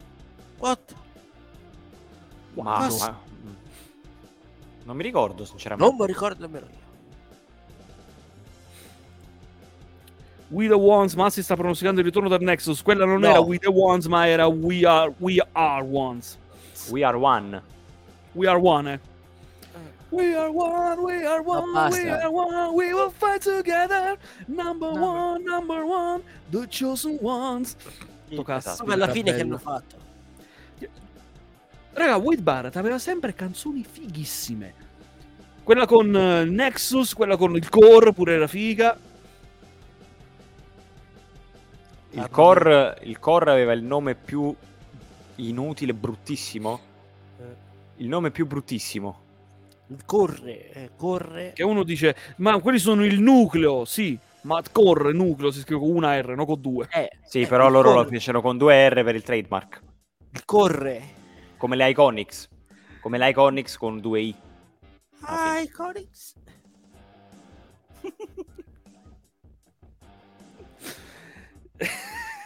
[0.57, 0.95] What?
[2.53, 3.09] Ma, Cosa?
[3.11, 3.19] ma-
[3.49, 3.53] mm.
[4.85, 5.89] non mi ricordo, sinceramente.
[5.91, 6.83] Non mi ricordo nemmeno io.
[10.49, 12.81] We the Ones, ma si sta pronosticando il ritorno del Nexus.
[12.81, 13.27] Quella non No.
[13.27, 16.37] era We the Ones, ma era We Are, we are Ones.
[16.89, 17.61] We are one.
[18.33, 18.99] We are one, eh.
[20.15, 22.21] We are one, we are one, we basta.
[22.23, 24.17] are one, we will fight together.
[24.47, 25.01] Number No.
[25.01, 27.75] one, number one, the chosen ones.
[28.31, 28.83] Sto cazzo, esatto.
[28.83, 29.97] Come alla fine che hanno fatto.
[31.91, 34.73] Raga, Wade Barrett aveva sempre canzoni fighissime.
[35.63, 38.97] Quella con eh, Nexus, quella con il core, pure era figa.
[42.11, 44.53] Il core, il core aveva il nome più
[45.35, 46.79] inutile, bruttissimo.
[47.97, 49.23] Il nome più bruttissimo.
[50.05, 51.51] Corre, eh, corre.
[51.53, 54.17] Che uno dice, ma quelli sono il nucleo, sì.
[54.41, 56.87] Ma core, nucleo, si scrive con una R, non con due.
[56.91, 59.81] Eh, Sì, eh, però loro lo corre, fecero con due R per il trademark.
[60.31, 61.01] il corre.
[61.57, 62.49] Come le Iconics.
[63.01, 64.35] Come le Iconics con due I.
[65.21, 65.63] Ok.
[65.63, 66.33] Iconics.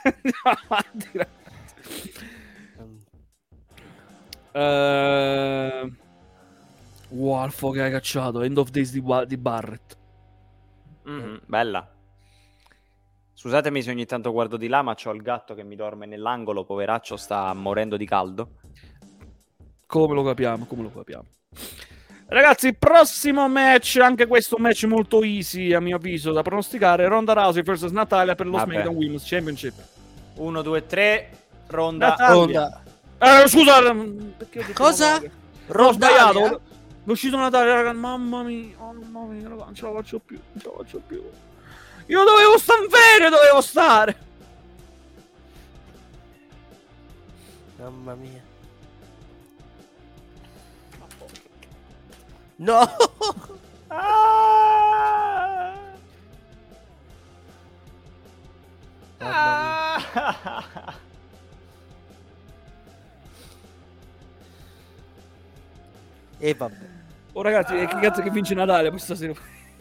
[0.04, 2.14] Ah, Andiamo avanti, ragazzi.
[7.10, 8.42] Eh, Wolfo che hai cacciato.
[8.42, 9.98] End of Days di, di Barrett.
[11.04, 11.88] Mhm, bella.
[13.34, 16.66] Scusatemi se ogni tanto guardo di là, ma c'ho il gatto che mi dorme nell'angolo,
[16.66, 18.50] poveraccio, sta morendo di caldo.
[19.86, 21.26] Come lo capiamo, come lo capiamo.
[22.28, 27.34] Ragazzi, prossimo match, anche questo un match molto easy a mio avviso da pronosticare, Ronda
[27.34, 28.72] Rousey vs Natalia per lo Vabbè.
[28.72, 29.74] SmackDown Women's Championship.
[30.36, 31.30] 1, 2, 3,
[31.68, 32.08] ronda.
[32.10, 32.84] Natalia.
[33.18, 33.44] Ronda.
[33.44, 34.30] Eh, scusa, mm,
[34.74, 35.22] Cosa?
[35.68, 36.62] Ho sbagliato.
[37.10, 40.40] È uscito Natalia, raga, mamma mia, oh, mamma mia, raga, non ce la faccio più,
[40.52, 41.24] non ce la faccio più.
[42.06, 44.18] Io dovevo stare bene, dovevo stare.
[47.78, 48.44] Mamma mia.
[52.58, 52.88] No!
[53.92, 55.74] Ah!
[59.20, 60.94] Ah!
[66.38, 66.99] E vabbè.
[67.34, 69.34] Oh ragazzi, e che cazzo che vince Natalia questa sera?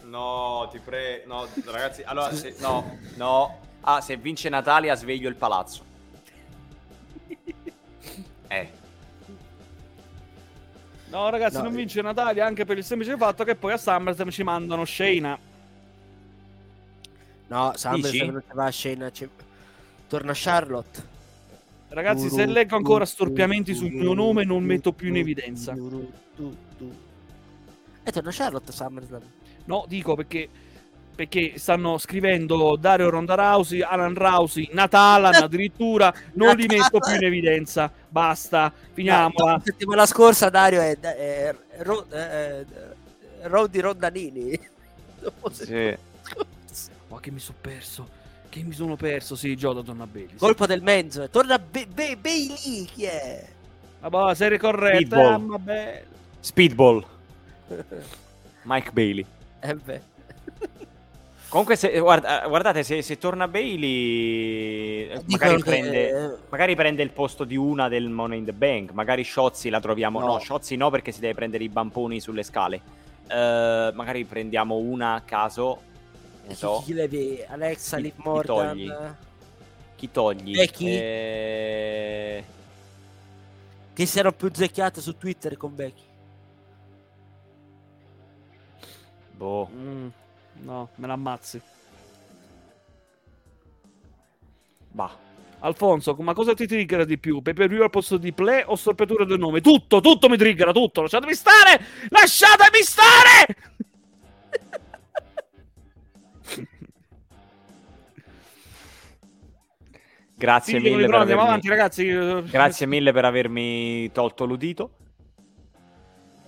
[0.04, 1.26] No, ti prego.
[1.26, 3.58] No, ragazzi, allora, se, no, no.
[3.82, 5.84] Ah, se vince Natalia, sveglio il palazzo.
[8.50, 8.70] Eh.
[11.10, 11.76] No ragazzi, No, non eh.
[11.76, 15.38] vince Natalia anche per il semplice fatto che poi a SummerSlam ci mandano Shayna.
[17.48, 18.24] No, Dici?
[18.26, 19.10] non va a scena.
[19.10, 19.28] ci-
[20.06, 21.16] Torna Charlotte.
[21.88, 25.74] Ragazzi, se leggo ancora storpiamenti sul mio nome non metto più in evidenza.
[28.08, 29.22] E torna Charlotte SummerSlam.
[29.66, 30.48] No, dico perché
[31.14, 37.24] perché stanno scrivendo Dario Ronda Rousey, Alan Rousey, Natalan addirittura, non li metto più in
[37.24, 37.92] evidenza.
[38.08, 39.52] Basta, finiamola.
[39.52, 42.64] La settimana scorsa Dario è, è, è, Ro- è- è
[43.42, 44.58] Rodi Rondanini.
[45.50, 45.96] Sì.
[47.08, 48.08] Ma che mi sono perso?
[48.48, 49.34] Che mi sono perso?
[49.34, 50.30] Sì, Gioda Donna Bailey.
[50.30, 50.36] sì.
[50.36, 51.28] Colpo del mezzo.
[51.28, 52.84] Torna Be- Be- Bailey.
[52.84, 53.44] Chi è?
[54.00, 55.16] Vabbè, serie corretta.
[55.36, 55.68] Speedball.
[55.68, 56.04] eh.
[56.38, 57.04] Speedball.
[58.62, 59.24] Mike Bailey.
[59.60, 60.00] Eh beh.
[61.48, 67.08] Comunque, se, guarda- guardate, se, se torna Bailey, eh, magari che- prende, magari prende il
[67.10, 68.90] posto di una del Money in the Bank.
[68.92, 70.20] Magari Shotzi la troviamo.
[70.20, 70.38] No, No.
[70.40, 72.80] Shotzi no, perché si deve prendere i bamponi sulle scale.
[73.26, 75.80] Eh, magari prendiamo una a caso.
[76.44, 76.82] Non so.
[76.84, 77.42] Chi levi?
[77.48, 78.92] Alexa, Chi- chi togli?
[79.96, 80.52] Chi togli?
[80.54, 80.86] Becky?
[80.96, 82.44] Eh,
[83.94, 86.02] Che si erano più zecchiate su Twitter con Becky.
[89.38, 89.68] Boh.
[89.72, 90.08] Mm,
[90.62, 91.60] no, me l'ammazzi.
[94.90, 95.26] Bah.
[95.60, 97.40] Alfonso, ma cosa ti triggera di più?
[97.40, 99.60] Pay per view al posto di play o storpiatura del nome?
[99.60, 101.02] Tutto, tutto mi triggera, tutto.
[101.02, 101.80] Lasciatemi stare!
[102.08, 103.46] Lasciatemi stare!
[110.36, 111.42] Grazie Sì, mille per avermi...
[111.42, 112.06] avanti, ragazzi.
[112.06, 114.90] Grazie mille per avermi tolto l'udito.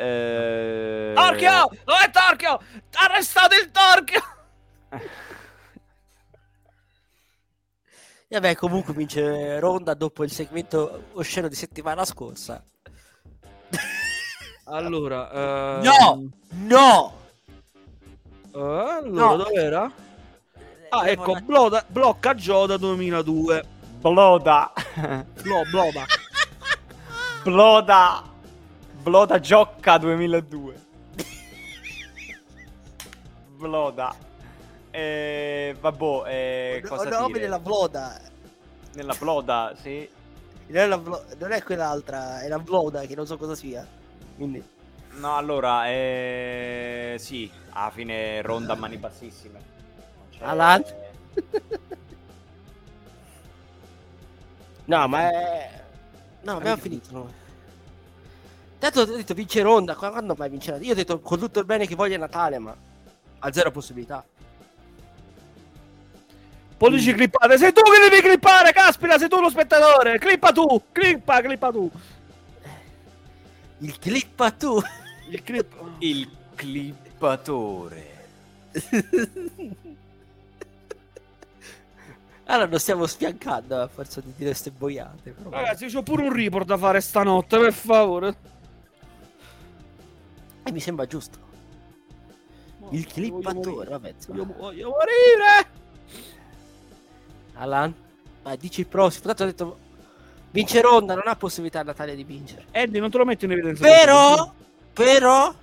[0.01, 1.13] Eh...
[1.15, 1.69] Torchio!
[1.85, 2.61] Dov'è Torchio?
[2.95, 4.21] Arrestate il Torchio!
[8.33, 12.63] E vabbè, comunque vince Ronda dopo il segmento osceno di settimana scorsa.
[14.73, 16.29] Allora, eh, No!
[16.51, 17.13] No!
[18.55, 19.37] eh, allora, No.
[19.37, 19.93] dov'era?
[20.91, 23.65] Ah, Devo ecco, la- Bloda, blocca Gioda 2002.
[23.99, 24.73] Bloda.
[25.43, 26.05] Blo, Bloda.
[27.43, 28.23] Bloda.
[29.03, 30.75] Bloda Giocca 2002.
[33.57, 34.15] Bloda.
[34.91, 37.41] Eh, vabbè, eh, cosa no, dire?
[37.41, 38.21] nella Vloda.
[38.95, 40.07] Nella Bloda, sì.
[40.67, 43.87] Non è, la Vlo- non è quell'altra, è la Vloda che non so cosa sia.
[44.37, 44.63] Quindi...
[45.13, 49.61] No, allora, eh, sì, alla fine ronda a mani bassissime.
[50.31, 50.85] C'è- Alan?
[54.85, 55.83] No, ma è...
[56.43, 57.40] No, abbiamo finito noi.
[58.81, 60.79] Tanto ho detto vince Ronda, qua- quando mai vincerà?
[60.79, 62.75] Io ho detto con tutto il bene che voglia Natale, ma
[63.41, 64.25] ha zero possibilità.
[66.79, 70.19] Pollici clippate, sei tu che devi clippare, caspita, sei tu lo spettatore.
[70.19, 71.91] Clippa tu, clippa, clippa tu.
[73.79, 74.81] Il clippa tu!
[75.29, 75.75] Il clip...
[75.99, 78.09] Il clippatore.
[82.47, 85.33] Allora lo stiamo sfiancando a forza di dire queste boiate.
[85.33, 85.51] però.
[85.51, 88.35] Ragazzi, c'ho pure un report da fare stanotte, per favore.
[90.63, 91.39] E mi sembra giusto.
[92.91, 93.91] Il Voglio clippatore, morire.
[93.91, 94.13] vabbè.
[94.17, 94.43] insomma.
[94.43, 95.79] Voglio, voglio morire.
[97.55, 97.95] Alan,
[98.43, 99.25] vai, dici il prossimo.
[99.27, 99.79] Tanto ho detto
[100.51, 102.67] vince Ronda, non ha possibilità Natalia di vincere.
[102.71, 103.83] Eddie, non te lo metto in evidenza.
[103.87, 104.53] Però,
[104.93, 105.55] però,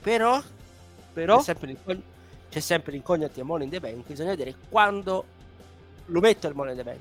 [0.00, 0.42] però,
[1.12, 1.36] Però...
[1.38, 2.02] c'è sempre, il cogn-
[2.50, 5.24] c'è sempre l'incognita Money in the Bank, bisogna vedere quando
[6.06, 7.00] lo metto il Money in the Bank.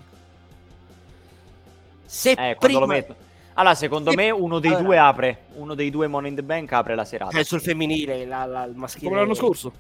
[2.06, 3.16] Se Eh, quando prima lo metto.
[3.58, 6.44] Allora, secondo Se- me uno dei allora- due apre, uno dei due Money in the
[6.44, 7.32] Bank apre la serata.
[7.32, 9.08] cioè, sul femminile, la, la- il maschile.
[9.08, 9.72] Come l'anno scorso.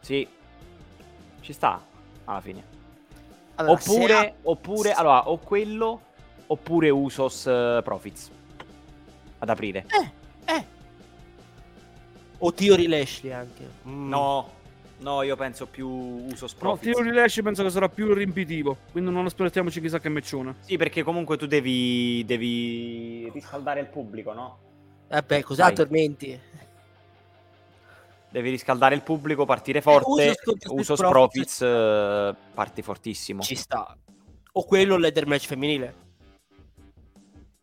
[0.00, 0.26] Sì.
[1.40, 1.82] Ci sta
[2.24, 2.64] alla fine.
[3.56, 6.00] Allora, oppure, ha- oppure, allora, o quello,
[6.46, 8.30] oppure Usos eh, Profits.
[9.40, 9.84] Ad aprire.
[9.88, 10.64] Eh, eh.
[12.38, 13.68] O Theory Lashley anche.
[13.86, 14.08] Mm.
[14.08, 14.50] No,
[14.98, 16.92] no, io penso più Usos No, Profits.
[16.92, 18.76] Theory Lash penso che sarà più riempitivo.
[18.90, 20.56] Quindi non aspettiamoci chissà che meccione.
[20.60, 24.58] Sì, perché comunque tu devi, devi riscaldare il pubblico, no?
[25.08, 25.74] Vabbè, cos'ha Vai.
[25.74, 26.40] tormenti?
[28.30, 30.28] Devi riscaldare il pubblico, partire forte.
[30.28, 33.40] Usos contro Usos Street Profits, eh, parti fortissimo.
[33.42, 33.96] Ci sta.
[34.52, 35.94] O quello il leather match femminile.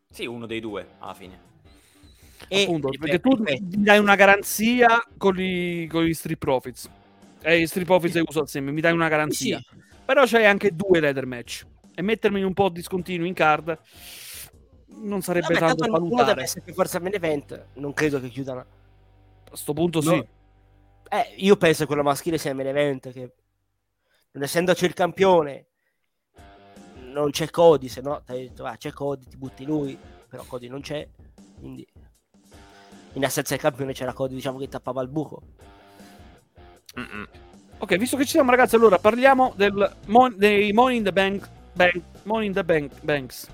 [0.10, 1.40] Sì, uno dei due alla fine.
[2.48, 6.90] E, Appunto, ripeto, perché tu dai una garanzia con, i, con gli Street Profits.
[7.48, 9.60] E i Street Profits e uso assieme, mi dai una garanzia.
[9.60, 9.84] sì.
[10.06, 11.66] Però c'hai anche due leather match.
[11.94, 13.80] E mettermi un po' discontinui in card
[14.88, 16.42] non sarebbe Vabbè, tanto tanto uno deve valutare.
[16.44, 17.68] essere per forza main event.
[17.74, 18.60] Non credo che chiudano.
[19.52, 20.12] A sto punto No.
[20.12, 20.28] sì.
[21.10, 23.12] Eh, io penso che quello maschile sia main event.
[23.12, 23.34] Che
[24.32, 25.68] non essendoci il campione,
[27.12, 27.88] non c'è Cody.
[27.88, 29.98] Se no, ti detto, ah, c'è Cody, ti butti lui.
[30.30, 31.08] Però Cody non c'è.
[31.60, 31.86] Quindi,
[33.14, 35.42] in assenza del campione, c'era Cody, diciamo che tappava il buco.
[37.00, 37.28] Mm-mm.
[37.78, 41.48] Ok, visto che ci siamo ragazzi, allora parliamo del mon- dei Money in the Bank,
[41.74, 43.48] bank Money in the Bank Banks.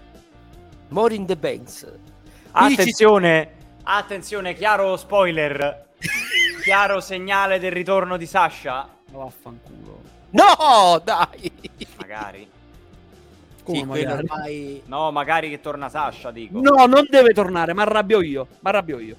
[0.89, 1.91] More in the Banks.
[2.51, 3.51] Attenzione,
[3.83, 5.87] attenzione, chiaro spoiler.
[6.63, 8.87] chiaro segnale del ritorno di Sasha.
[9.09, 10.01] Vaffanculo.
[10.31, 11.51] No, dai.
[11.97, 12.49] Magari.
[13.63, 14.27] Come Sì, magari?
[14.27, 16.59] ormai- No, magari che torna Sasha, dico.
[16.59, 18.47] No, non deve tornare, ma arrabbio io.
[18.59, 19.15] Ma arrabbio io.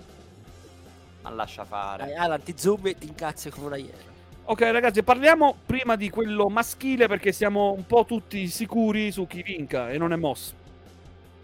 [1.23, 2.15] Ma lascia Dai, fare.
[2.15, 4.11] Alan, ti zoom e ti incazzi come una iena.
[4.45, 9.43] Ok, ragazzi, parliamo prima di quello maschile perché siamo un po' tutti sicuri su chi
[9.43, 10.53] vinca e non è Moss.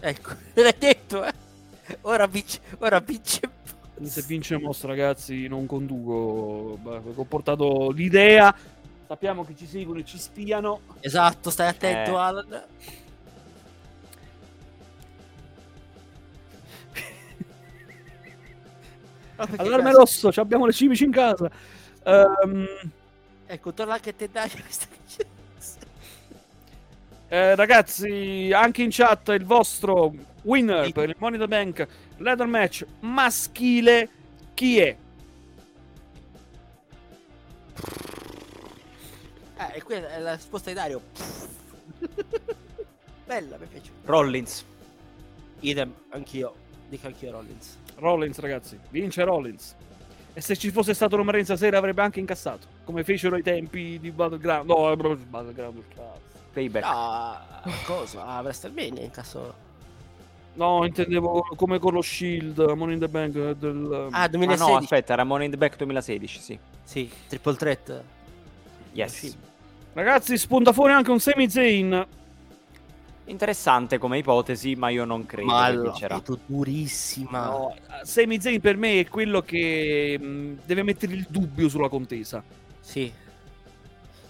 [0.01, 1.33] Ecco, l'hai detto, eh?
[2.03, 3.41] Ora vince, ora vince.
[4.03, 6.79] Se vince Moss, ragazzi, non conduco.
[7.15, 8.55] Ho portato l'idea.
[9.07, 10.81] Sappiamo che ci seguono e ci spiano.
[11.01, 12.21] Esatto, stai attento, Eh.
[12.21, 12.63] Alan.
[19.57, 21.49] Allarme rosso, ci abbiamo le cimici in casa.
[22.09, 22.67] Ehm,
[23.47, 24.51] Ecco, torna anche te dai.
[27.29, 30.13] eh, ragazzi, anche in chat il vostro
[30.43, 30.93] winner Sì.
[30.93, 31.87] per il Money the Bank
[32.19, 34.09] Leather Match maschile
[34.55, 34.97] chi è?
[39.57, 41.03] Eh, e quella è la risposta di Dario.
[43.27, 43.91] Bella, mi piace.
[44.05, 44.65] Rollins.
[45.61, 46.55] Idem, anch'io.
[46.89, 47.77] Dico anch'io Rollins.
[47.97, 49.75] Rollins, ragazzi, vince Rollins.
[50.39, 53.99] E se ci fosse stato Roman Reigns stasera avrebbe anche incassato, come fecero ai tempi
[53.99, 54.69] di Battleground.
[54.69, 56.21] No, è proprio Battleground, cazzo.
[56.53, 56.85] Payback.
[56.87, 57.45] Ah,
[57.85, 58.25] cosa?
[58.25, 59.53] Ah, WrestleMania in caso.
[60.55, 64.09] No, intendevo come con lo Shield, Money in the Bank del...
[64.13, 64.73] Ah, Ah 2016.
[64.73, 66.57] no, aspetta, era Money in the Back 2016, sì.
[66.85, 68.03] Sì, triple threat.
[68.93, 69.37] Yes.
[69.93, 72.07] Ragazzi, spunta fuori anche un Sami Zayn.
[73.29, 76.23] Interessante come ipotesi, ma io non credo Ma che vincerà.
[76.47, 77.45] durissima.
[77.47, 82.43] No, Sami Zayn per me è quello che mh, deve mettere il dubbio sulla contesa.
[82.81, 83.13] Sì.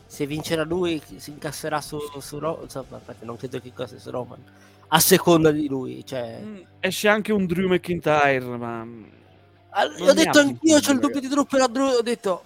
[0.06, 2.62] Se vincerà lui, si incasserà su, su Roman.
[2.64, 4.42] Insomma, infatti non credo che cosa su Roman.
[4.88, 6.40] A seconda di lui, cioè.
[6.42, 8.86] Mm, Esce anche un Drew McIntyre, ma...
[9.70, 12.42] Ah, non ho ne detto anch'io, c'ho il dubbio di Drew, però Drew, ho detto...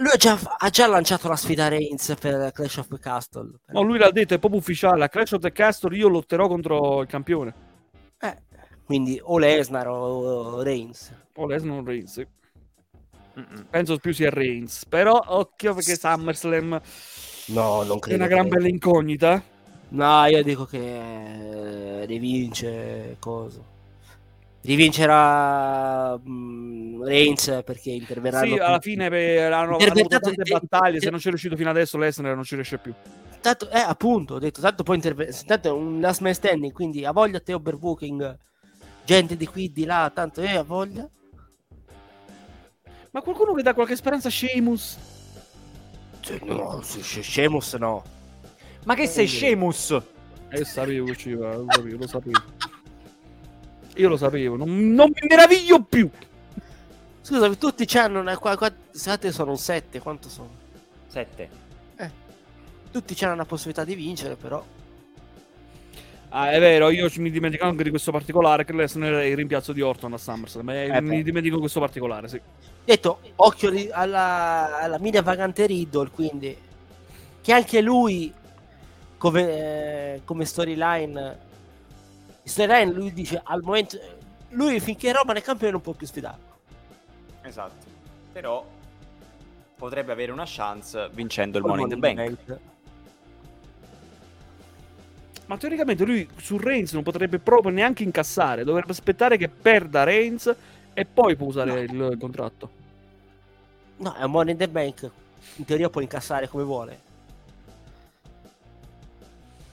[0.00, 3.50] Lui ha già, ha già lanciato la sfida a Reigns per Clash of the Castle.
[3.66, 5.02] No, lui l'ha detto, è proprio ufficiale.
[5.04, 7.54] A Clash of the Castle io lotterò contro il campione.
[8.20, 8.36] Eh,
[8.84, 11.12] quindi o Lesnar o Reigns.
[11.34, 12.12] O Lesnar o Reigns.
[12.12, 12.26] sì.
[13.70, 14.84] Penso più sia Reigns.
[14.86, 16.80] Però occhio perché SummerSlam
[17.46, 18.16] No, non è credo.
[18.18, 19.42] una gran che- bella incognita.
[19.90, 23.76] No, io dico che eh, rivince coso.
[24.68, 31.00] Rivincerà mm, Reigns perché interverranno Sì, alla fine per- hanno, Interpretato- tante inter- battaglie.
[31.00, 32.92] Se non c'è riuscito fino adesso, Lesnar non ci riesce più.
[33.40, 37.06] Tanto, eh, appunto, ho detto, tanto poi interve- tanto è un last man standing, quindi
[37.06, 38.36] ha voglia te overbooking,
[39.06, 41.08] gente di qui, di là, tanto eh, ha voglia.
[43.10, 44.98] Ma qualcuno che dà qualche speranza a Sheamus?
[46.20, 48.04] Cioè, no, se- se- Sheamus no.
[48.84, 49.98] Ma che sei Sheamus?
[50.50, 52.42] Eh, sapevo che ci va, lo sapevo, lo sapevo.
[53.98, 56.08] Io lo sapevo, non, non mi meraviglio più.
[57.20, 60.50] Scusami, tutti c'hanno una, qua, qua, scusate, sono un 7, quanto sono?
[61.08, 61.66] 7.
[62.90, 64.64] Tutti c'hanno una possibilità di vincere, però.
[66.30, 69.72] Ah, è vero, io mi dimentico anche di questo particolare che Lesnar è il rimpiazzo
[69.72, 70.64] di Orton a SummerSlam.
[70.64, 71.22] ma Eh, mi beh.
[71.22, 72.40] dimentico questo particolare, sì.
[72.84, 76.56] detto occhio alla, alla mira vagante Riddle quindi
[77.42, 78.32] che anche lui
[79.18, 79.42] come,
[80.14, 81.38] eh, come storyline
[82.48, 83.98] storyline lui dice al momento
[84.50, 86.48] lui finché Roman è campione non può più sfidarlo
[87.48, 87.86] Esatto.
[88.32, 88.64] Però
[89.76, 92.58] potrebbe avere una chance vincendo il Money in the Bank.
[95.46, 100.54] Ma teoricamente lui su Reigns non potrebbe proprio neanche incassare, dovrebbe aspettare che perda Reigns
[100.92, 102.70] e poi può usare il contratto.
[103.96, 105.10] no è un Money in the Bank
[105.56, 107.00] in teoria può incassare come vuole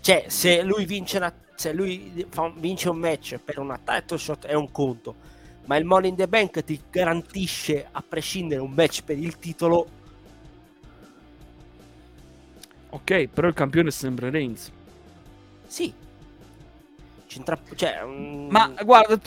[0.06, 4.46] cioè se lui vince una- se lui fa- vince un match per una title shot
[4.46, 5.16] è un conto
[5.66, 9.88] ma il Money in the Bank ti garantisce a prescindere un match per il titolo
[12.90, 14.72] Ok, però il campione è sempre Reigns.
[15.68, 15.92] Sì.
[17.28, 17.60] C'entra...
[17.76, 19.20] Cioè, mm, Ma guarda,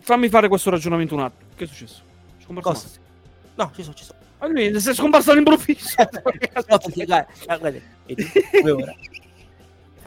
[0.00, 1.50] fammi fare questo ragionamento un attimo.
[1.54, 2.02] Che è successo?
[2.42, 2.88] Scomparso.
[3.54, 4.18] No, ci sono, ci sono.
[4.40, 5.94] Ma lui si è scomparso all'improvviso.
[5.98, 8.32] No, perché, guarda, guarda, vedi.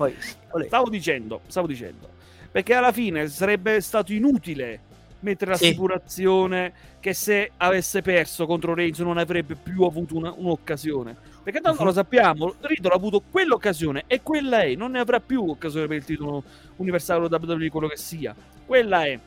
[0.07, 2.07] Poi, stavo dicendo, stavo dicendo.
[2.51, 4.79] Perché alla fine sarebbe stato inutile
[5.21, 5.65] mettere Sì.
[5.65, 11.15] l'assicurazione che se avesse perso contro Reigns non avrebbe più avuto una- un'occasione.
[11.43, 11.87] Perché tanto Mhm.
[11.87, 15.97] lo sappiamo, Riddle ha avuto quell'occasione e quella è, non ne avrà più occasione per
[15.97, 16.43] il titolo
[16.77, 18.33] universale o WWE, quello che sia.
[18.65, 19.19] Quella è.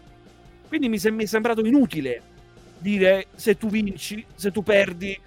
[0.69, 2.23] Quindi mi, sem- mi è sembrato inutile
[2.79, 5.19] dire se tu vinci, se tu perdi,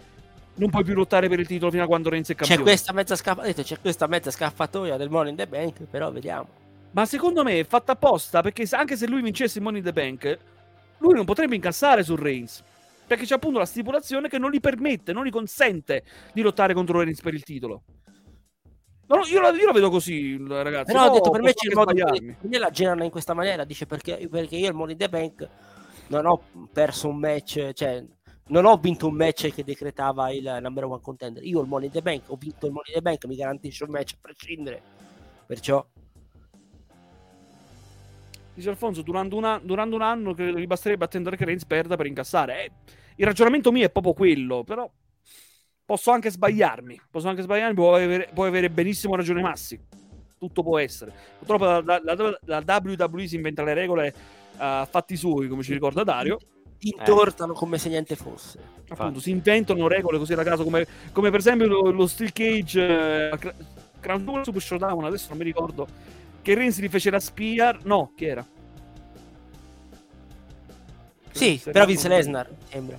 [0.55, 2.63] non puoi più lottare per il titolo fino a quando Reigns è C'è campione.
[2.63, 6.47] questa mezza scappa- detto, c'è questa mezza scappatoia del Money in the Bank, però vediamo.
[6.91, 9.93] Ma secondo me è fatta apposta perché anche se lui vincesse il Money in the
[9.93, 10.39] Bank,
[10.99, 12.63] lui non potrebbe incassare su Reigns.
[13.05, 16.03] Perché c'è appunto la stipulazione che non gli permette, non gli consente
[16.33, 17.83] di lottare contro Reigns per il titolo.
[19.07, 20.91] No, io, la, io la vedo così, ragazzi.
[20.91, 23.63] Però ho detto per me c'è il modo per me la girano in questa maniera,
[23.63, 25.47] dice perché, perché io il Money in the Bank
[26.07, 26.41] non ho
[26.71, 28.03] perso un match, cioè
[28.47, 31.43] non ho vinto un match che decretava il number one contender.
[31.43, 33.83] Io il Money in the Bank, ho vinto il Money in the Bank, mi garantisce
[33.83, 34.81] un match a prescindere.
[35.45, 35.85] Perciò
[38.53, 42.05] Dice Alfonso, durante, una- durante un anno credo gli basterebbe attendere che Reigns perda per
[42.05, 42.63] incassare.
[42.63, 42.71] Eh,
[43.17, 44.89] il ragionamento mio è proprio quello, però
[45.83, 47.01] posso anche sbagliarmi.
[47.11, 49.77] Posso anche sbagliarmi, può avere, può avere benissimo ragione Massi.
[50.37, 51.11] Tutto può essere.
[51.37, 54.13] Purtroppo la, la- la- la WWE si inventa le regole
[54.57, 56.37] a fatti suoi, come ci ricorda Dario.
[56.79, 58.59] Intortano come se niente fosse.
[58.87, 63.29] Appunto, si inventano regole così da caso, come, come per esempio lo, lo Steel Cage
[63.31, 63.53] eh,
[63.99, 65.87] Crown Jewel Super Showdown, adesso non mi ricordo,
[66.41, 68.45] che Reigns gli fece la spia, no, chi era?
[71.31, 72.97] Sì, Se però vinse Lesnar, sembra.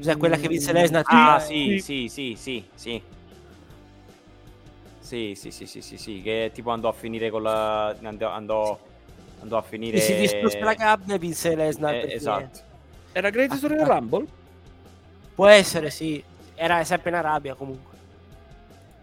[0.00, 3.02] Cioè, quella che vinse Lesnar Ah, sì, sì, sì, sì, sì.
[4.98, 7.96] Sì, sì, sì, sì, sì, sì, che tipo andò a finire con la...
[8.02, 8.78] andò, andò,
[9.40, 9.98] andò a finire...
[10.00, 11.94] Si distrusse la gabbia e vinse Lesnar.
[11.94, 12.60] Eh, esatto.
[13.12, 14.26] Era Great Story del Rumble?
[15.34, 16.22] Può essere, sì.
[16.54, 17.96] Era sempre in Arabia comunque.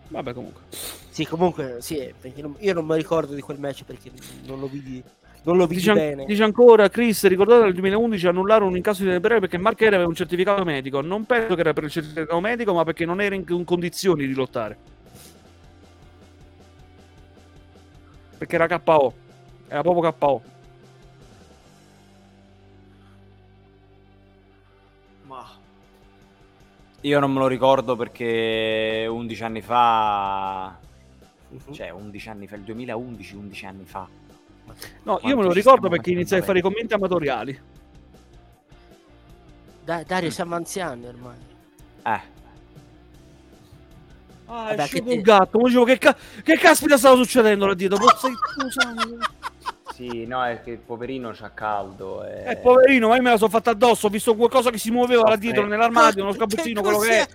[0.10, 0.62] Vabbè, comunque.
[1.10, 4.12] Sì, comunque, sì, non- io non mi ricordo di quel match perché
[4.46, 5.02] non lo vidi,
[5.44, 6.26] non lo vidi Dice, bene.
[6.26, 10.10] dice ancora Chris, ricordate nel 2011 annullarono un incasso di Debreve perché Mark Henry aveva
[10.10, 11.00] un certificato medico.
[11.00, 14.28] Non penso che era per il certificato medico, ma perché non era in, in condizioni
[14.28, 14.78] di lottare.
[18.38, 19.14] Perché era KO.
[19.68, 20.42] Era proprio KO.
[27.02, 30.76] Io non me lo ricordo perché 11 anni fa...
[31.50, 31.72] Mhm.
[31.74, 34.08] Cioè, 11 anni fa, il 2011, 11 anni fa.
[34.68, 34.74] No,
[35.14, 37.62] io Quanto me lo ricordo perché iniziai a fare i commenti amatoriali.
[39.84, 41.36] Da- Dario, siamo anziani ormai.
[42.04, 42.34] Eh,
[44.48, 45.58] Ah, Vabbè, che te- un gatto.
[45.58, 47.98] Mo dicevo, che, ca- che caspita stava succedendo là dietro?
[47.98, 48.94] Scusa.
[49.96, 52.26] sì, no, è che il poverino c'ha caldo.
[52.26, 52.52] E...
[52.52, 54.08] Eh, poverino, ma io me la sono fatta addosso.
[54.08, 55.40] Ho visto qualcosa che si muoveva là Soffre.
[55.40, 57.28] dietro nell'armadio, uno scapuzzino, quello che è.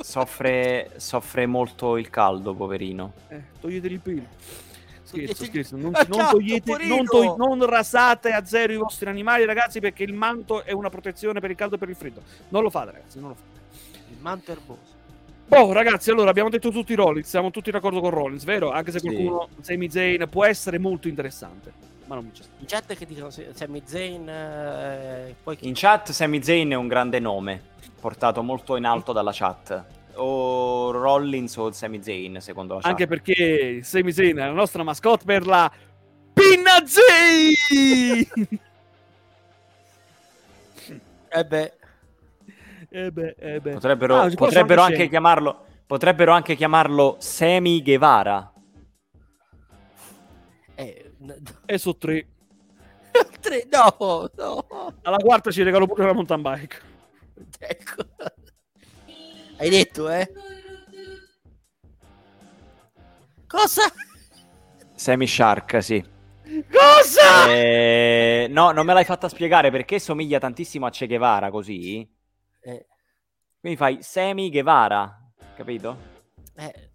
[0.00, 3.12] Soffre, soffre molto il caldo, poverino.
[3.28, 4.22] Eh, toglietegli il pelo.
[5.02, 5.76] Scherzo, scherzo.
[5.76, 10.04] Non, Ah, non togliete, non, togli- non rasate a zero i vostri animali, ragazzi, perché
[10.04, 12.22] il manto è una protezione per il caldo e per il freddo.
[12.50, 13.98] Non lo fate, ragazzi, non lo fate.
[14.12, 14.98] Il manto erboso.
[15.50, 18.70] Boh, ragazzi, allora abbiamo detto tutti Rollins, siamo tutti d'accordo con Rollins, vero?
[18.70, 19.06] Anche se Sì.
[19.06, 21.72] qualcuno, Sami Zayn, può essere molto interessante,
[22.06, 22.44] ma non mi c'è.
[22.58, 25.66] In chat che dicono Sami Zayn, eh, poi chi?
[25.66, 27.60] In chat Sami Zayn è un grande nome,
[28.00, 29.84] portato molto in alto dalla chat.
[30.14, 32.90] O Rollins o Sami Zayn, secondo la chat.
[32.90, 35.68] Anche perché Sami Zayn è la nostra mascotte per la
[36.32, 38.24] Pinna Zayn!
[41.32, 41.72] Eh beh,
[42.90, 43.72] eh beh, eh beh.
[43.72, 48.52] Potrebbero, Ah, potrebbero anche anche chiamarlo potrebbero anche chiamarlo Semi Guevara.
[51.66, 52.28] E su tre.
[53.40, 53.66] tre.
[53.68, 54.66] No, no.
[55.02, 56.80] Alla quarta ci regalo pure la mountain bike.
[57.58, 58.04] Ecco.
[59.58, 60.32] Hai detto, eh?
[63.48, 63.82] Cosa?
[64.94, 66.02] Semi Shark, sì.
[66.70, 67.52] Cosa?
[67.52, 72.08] Eh, no, non me l'hai fatta spiegare perché somiglia tantissimo a Che Guevara così.
[73.60, 75.18] Quindi fai Semi Guevara,
[75.54, 75.96] capito?
[76.56, 76.90] eh,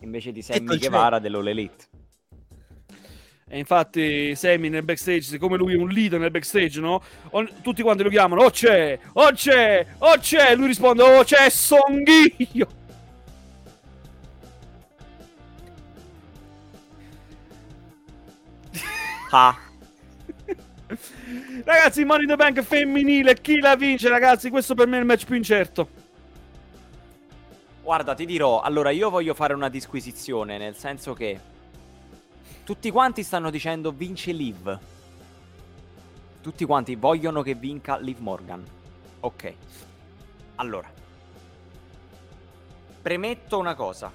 [0.00, 0.42] Invece di
[0.78, 0.88] c'è?
[0.88, 1.86] Guevara dell'All Elite.
[3.50, 7.02] E infatti Sammy nel backstage, siccome lui è un leader nel backstage, no?
[7.30, 11.48] On- tutti quanti lo chiamano, oh c'è, oh c'è, oh c'è, lui risponde, oh c'è
[11.48, 12.66] Songhio.
[19.30, 19.56] Ah,
[21.64, 24.48] Ragazzi, Money the Bank femminile, chi la vince ragazzi?
[24.48, 25.88] Questo per me è il match più incerto.
[27.82, 31.40] guarda, ti dirò, allora io voglio fare una disquisizione, nel senso che
[32.64, 34.78] tutti quanti stanno dicendo vince Liv.
[36.40, 38.64] Tutti quanti vogliono che vinca Liv Morgan.
[39.20, 39.54] Ok.
[40.56, 40.90] Allora.
[43.00, 44.12] Premetto una cosa.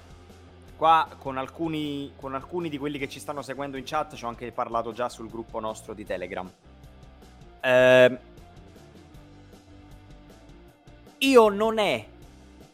[0.76, 4.28] Qua con alcuni, con alcuni di quelli che ci stanno seguendo in chat ci ho
[4.28, 6.50] anche parlato già sul gruppo nostro di Telegram.
[7.66, 8.18] Ehm,
[11.18, 12.06] io non è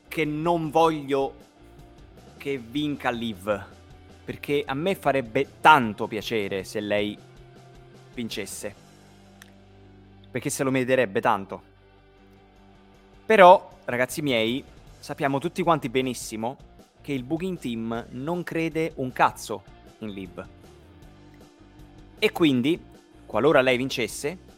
[0.09, 1.35] che non voglio
[2.37, 3.67] che vinca Liv.
[4.25, 7.17] Perché a me farebbe tanto piacere se lei
[8.15, 8.75] vincesse.
[10.31, 11.63] Perché se lo meriterebbe tanto.
[13.27, 14.65] Però, ragazzi miei,
[14.99, 16.57] sappiamo tutti quanti benissimo
[17.01, 19.63] che il Booking Team non crede un cazzo
[19.99, 20.47] in Liv.
[22.19, 22.81] E quindi,
[23.27, 24.50] qualora lei vincesse,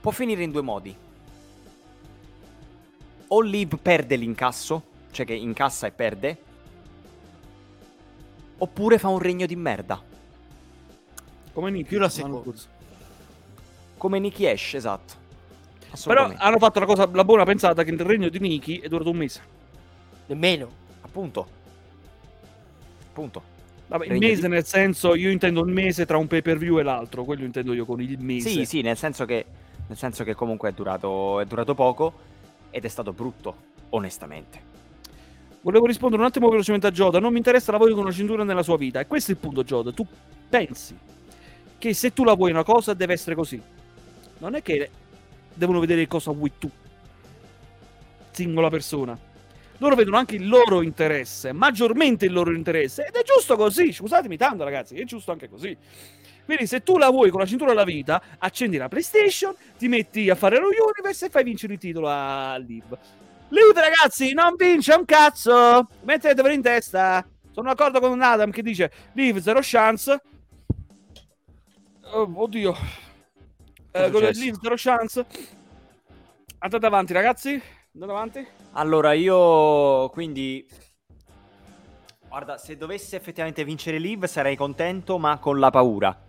[0.00, 0.94] può finire in due modi.
[3.28, 6.38] O Liv perde l'incasso, cioè che incassa e perde,
[8.58, 10.02] oppure fa un regno di merda.
[11.52, 11.88] Come Nicky.
[11.88, 12.42] Più la seconda.
[13.96, 15.14] Come Nicky Ash, esatto.
[16.04, 19.10] Però hanno fatto la, cosa, la buona pensata che il regno di Nicky è durato
[19.10, 19.42] un mese.
[20.26, 20.70] Nemmeno.
[21.00, 21.48] Appunto.
[23.08, 23.42] Appunto.
[23.88, 26.78] Vabbè, il mese di- nel senso, io intendo il mese tra un pay per view
[26.78, 28.48] e l'altro, quello intendo io con il mese.
[28.48, 29.44] Sì, sì, nel senso che,
[29.90, 32.12] nel senso che comunque è durato, è durato poco
[32.70, 33.56] ed è stato brutto,
[33.88, 34.68] onestamente.
[35.62, 37.18] Volevo rispondere un attimo velocemente a Joda.
[37.18, 39.00] Non mi interessa la voglia con una cintura nella sua vita.
[39.00, 39.90] E questo è il punto, Joda.
[39.90, 40.06] Tu
[40.48, 40.96] pensi
[41.76, 43.60] che se tu la vuoi una cosa, deve essere così.
[44.38, 44.90] Non è che
[45.52, 46.70] devono vedere cosa vuoi tu,
[48.30, 49.18] singola persona.
[49.78, 53.06] Loro vedono anche il loro interesse, maggiormente il loro interesse.
[53.06, 53.92] Ed è giusto così.
[53.92, 55.76] Scusatemi tanto, ragazzi, è giusto anche così.
[56.50, 60.28] Quindi, se tu la vuoi con la cintura della vita, accendi la PlayStation, ti metti
[60.28, 62.98] a fare lo Universe e fai vincere il titolo a Liv.
[63.50, 65.88] Liv, ragazzi, non vince un cazzo!
[66.02, 67.24] Mettetevelo in testa!
[67.52, 70.20] Sono d'accordo con Adam che dice Liv, zero chance.
[72.14, 72.74] Oh, oddio.
[73.92, 74.22] Eh, con?
[74.22, 75.24] Liv, zero chance.
[76.58, 77.62] Andate avanti, ragazzi.
[77.94, 78.46] Andate avanti.
[78.72, 80.66] Allora, io quindi.
[82.28, 86.24] Guarda, se dovesse effettivamente vincere Liv sarei contento, ma con la paura.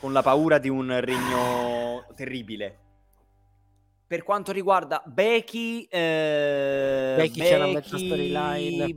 [0.00, 2.78] Con la paura di un regno terribile.
[4.06, 7.38] Per quanto riguarda Becky, eh, Becky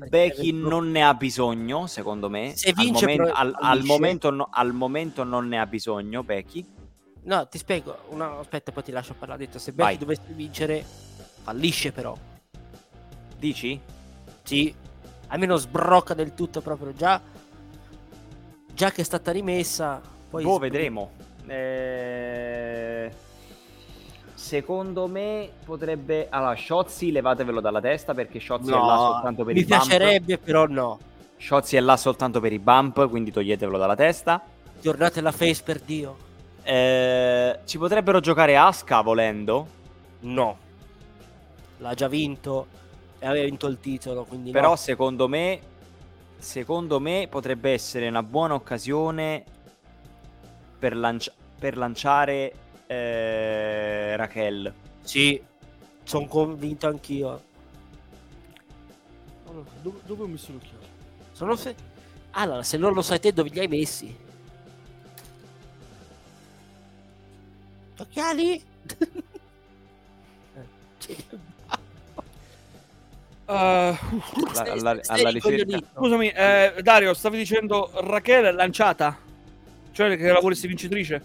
[0.10, 2.54] Becky deve- non ne ha bisogno, secondo me.
[2.56, 6.66] Se vince, al, momento, al- al momento no- al momento non ne ha bisogno, Becky.
[7.26, 8.06] No, ti spiego.
[8.10, 8.40] Una...
[8.40, 9.46] Aspetta, poi ti lascio parlare.
[9.46, 9.94] Detto, se Vai.
[9.94, 10.84] Becky dovesse vincere,
[11.44, 12.18] fallisce però.
[13.38, 13.80] Dici?
[14.42, 14.74] Sì.
[15.28, 17.22] Almeno sbrocca del tutto proprio già.
[18.74, 20.02] Già che è stata rimessa.
[20.34, 21.12] Poi boh, vedremo.
[21.46, 23.12] Eh,
[24.34, 26.26] Secondo me potrebbe.
[26.30, 29.82] Allora, Shotzi levatevelo dalla testa perché Shotzi è là No, soltanto per mi i bump.
[29.86, 30.98] piacerebbe, però no.
[31.38, 34.42] Shotzi è là soltanto per i bump, quindi toglietevelo dalla testa.
[34.82, 36.18] Tornate la face per Dio.
[36.64, 39.68] Eh, ci potrebbero giocare Aska volendo.
[40.22, 40.58] No.
[41.78, 42.66] L'ha già vinto
[43.20, 44.76] e aveva vinto il titolo, quindi Però no.
[44.78, 45.60] secondo me.
[46.38, 49.44] Secondo me potrebbe essere una buona occasione
[50.84, 52.54] per, lanci- per lanciare
[52.88, 54.74] eh, Raquel.
[55.02, 55.42] Sì,
[56.04, 57.42] sono convinto anch'io.
[59.48, 60.86] Allora, dove, dove ho messo l'occhiale?
[61.32, 61.76] Sono fe-
[62.32, 64.14] Allora, se non lo sai te, dove li hai messi?
[68.00, 68.62] Occhiali?
[71.00, 71.16] Cioè,
[73.46, 73.98] Uh, Alla-
[74.72, 75.78] alla- alla ricerca.
[75.96, 79.18] scusami, eh, Dario, stavi dicendo Raquel lanciata?
[79.94, 81.24] Cioè che la volessi vincitrice?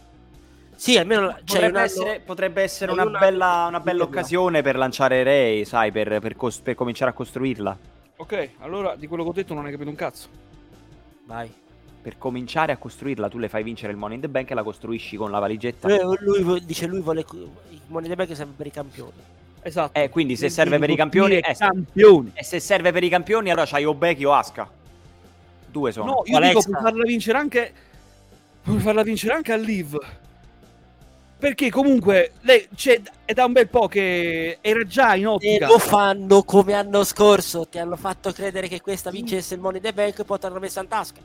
[0.76, 4.62] Sì, almeno la- cioè, Potrebbe essere, potrebbe essere una, un anno bella, una bella occasione
[4.62, 7.76] per lanciare Ray, sai, per, per cos- per cominciare a costruirla.
[8.16, 10.28] Ok, allora di quello che ho detto non hai capito un cazzo.
[11.24, 11.52] Vai.
[12.00, 14.62] per cominciare a costruirla tu le fai vincere il Money in the Bank e la
[14.62, 15.88] costruisci con la valigetta.
[15.88, 19.12] Eh, lui dice lui vuole il Money in the Bank serve per i campioni.
[19.60, 19.98] Esatto.
[19.98, 22.30] Eh, quindi se serve per i campioni, eh, campioni.
[22.34, 24.70] E se serve per i campioni, allora c'hai Obeki o Aska.
[25.70, 26.06] Due sono.
[26.06, 26.58] No, io Alexa.
[26.58, 27.72] dico puoi farla vincere anche
[28.68, 29.98] puoi farla vincere anche a Live.
[31.38, 35.66] Perché comunque lei c'è, è da un bel po' che era già in ottica.
[35.66, 37.66] E lo fanno come l'anno scorso.
[37.66, 40.58] Ti hanno fatto credere che questa vincesse il Money the Bank e poi ti hanno
[40.58, 41.20] messo in tasca.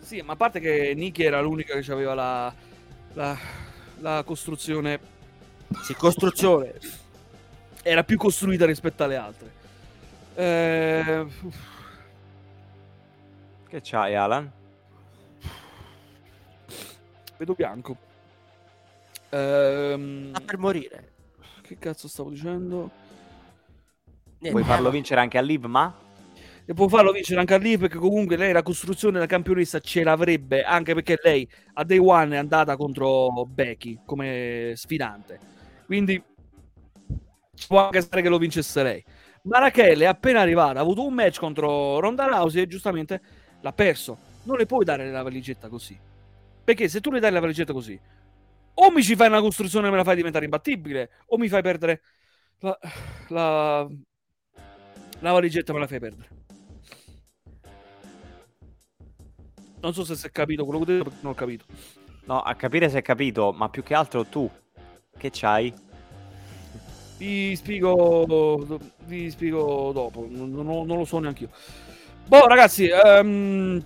[0.00, 2.54] Sì, ma a parte che Nikki era l'unica che aveva la,
[3.14, 3.38] la,
[4.00, 5.00] la costruzione.
[5.82, 6.74] Sì, costruzione.
[7.82, 9.52] era più costruita rispetto alle altre.
[10.34, 11.26] Eh...
[13.68, 14.50] Che c'hai, Alan?
[17.36, 17.96] Vedo bianco.
[19.30, 20.30] Ehm...
[20.30, 21.12] Sta per morire.
[21.62, 22.90] Che cazzo stavo dicendo?
[24.38, 25.92] Niente, Puoi farlo vincere anche a Liv, ma?
[26.66, 30.02] E può farlo vincere anche a Liv perché comunque lei la costruzione della campionessa ce
[30.02, 35.38] l'avrebbe anche perché lei a Day One è andata contro Becky come sfidante.
[35.84, 36.22] Quindi
[37.66, 39.04] può anche stare che lo vincesse lei.
[39.42, 43.20] Ma Raquel è appena arrivata, ha avuto un match contro Ronda Rousey e giustamente
[43.60, 44.16] l'ha perso.
[44.44, 45.98] Non le puoi dare la valigetta così.
[46.64, 48.00] Perché se tu le dai la valigetta così,
[48.76, 51.60] o mi ci fai una costruzione e me la fai diventare imbattibile, o mi fai
[51.60, 52.00] perdere
[52.60, 52.78] la,
[53.28, 53.86] la,
[55.18, 56.28] la valigetta e me la fai perdere.
[59.80, 61.66] Non so se si è capito quello che ho detto, non ho capito.
[62.24, 64.50] No, a capire se è capito, ma più che altro tu,
[65.18, 65.72] che c'hai?
[67.18, 71.50] Vi spiego, vi spiego dopo, non, non, non lo so neanche io.
[72.26, 73.84] Boh, ragazzi, um,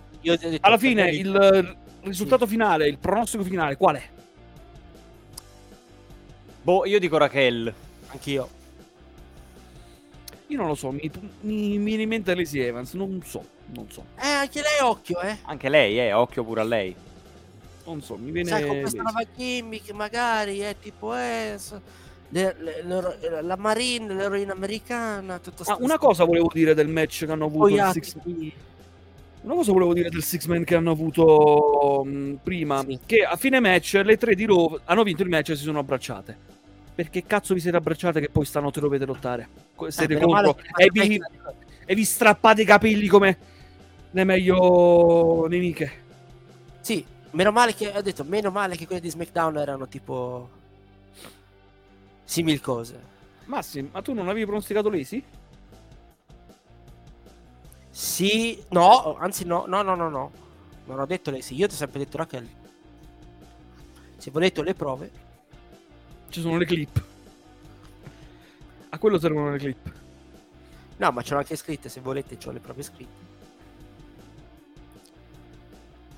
[0.60, 2.52] alla fine il risultato sì.
[2.52, 4.08] finale, il pronostico finale, qual è?
[6.62, 7.72] Boh, io dico Raquel.
[8.08, 8.48] Anch'io.
[10.48, 11.10] Io non lo so, mi,
[11.40, 13.44] mi, mi viene in mente Lacey Evans, non so,
[13.74, 14.04] non so.
[14.16, 15.38] Eh, anche lei occhio, eh.
[15.42, 16.94] Anche lei, eh, occhio pure a lei.
[17.84, 18.48] Non so, mi viene...
[18.48, 21.58] Sai, con questa nuova gimmick magari, è eh, tipo, eh...
[22.30, 27.24] Le, le, le, la Marine, l'eroina americana, tutto ah, una cosa volevo dire del match
[27.24, 28.16] che hanno avuto il Six
[29.40, 32.98] Una cosa volevo dire del Six Man che hanno avuto mh, prima, sì.
[33.06, 35.78] che a fine match le tre di Raw hanno vinto il match e si sono
[35.78, 36.36] abbracciate.
[36.94, 39.48] Perché cazzo vi siete abbracciate che poi stanotte dovete lottare?
[39.88, 41.20] Siete eh, contro e vi,
[41.86, 43.38] e vi strappate i capelli come
[44.10, 45.92] le meglio nemiche.
[46.80, 50.48] Sì, meno male che ho detto, meno male che quelle di SmackDown erano tipo
[52.24, 53.00] simil cose.
[53.44, 55.22] Massi, ma tu non avevi pronosticato Lacey?
[57.98, 60.30] Sì, no, anzi no, no, no, no, no.
[60.84, 62.48] Non ho detto Lacey, io ti ho sempre detto Raquel.
[64.16, 65.10] Se volete le prove.
[66.28, 67.04] Ci sono le clip.
[68.90, 69.92] A quello servono le clip.
[70.98, 73.26] No, ma ce l'ho anche scritte, se volete ho le prove scritte.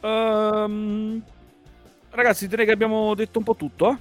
[0.03, 1.23] Um,
[2.11, 3.97] ragazzi, direi che abbiamo detto un po' tutto, eh?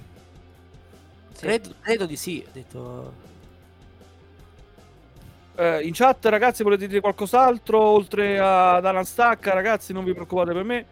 [1.32, 1.46] Sì.
[1.46, 2.44] Credo, credo, di sì.
[2.46, 3.28] Ho detto...
[5.60, 9.52] Eh, in chat, ragazzi, volete dire qualcos'altro oltre ad Alan Stacca?
[9.52, 10.86] Ragazzi, non vi preoccupate per me,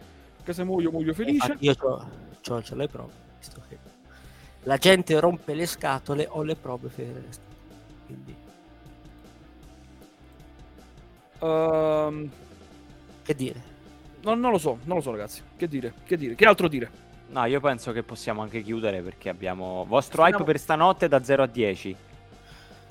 [0.45, 1.57] che se muoio, muoio felice.
[1.61, 3.78] io ho le prove, visto che
[4.65, 7.23] la gente rompe le scatole, ho le prove per
[8.05, 8.36] quindi...
[11.39, 12.31] Um...
[13.23, 13.62] Che dire?
[14.20, 15.40] No, non lo so, non lo so, ragazzi.
[15.57, 15.95] Che dire?
[16.05, 16.35] Che dire?
[16.35, 16.90] Che altro dire?
[17.28, 19.86] No, io penso che possiamo anche chiudere perché abbiamo...
[19.89, 21.97] Vostro hype per stanotte da 0 a 10.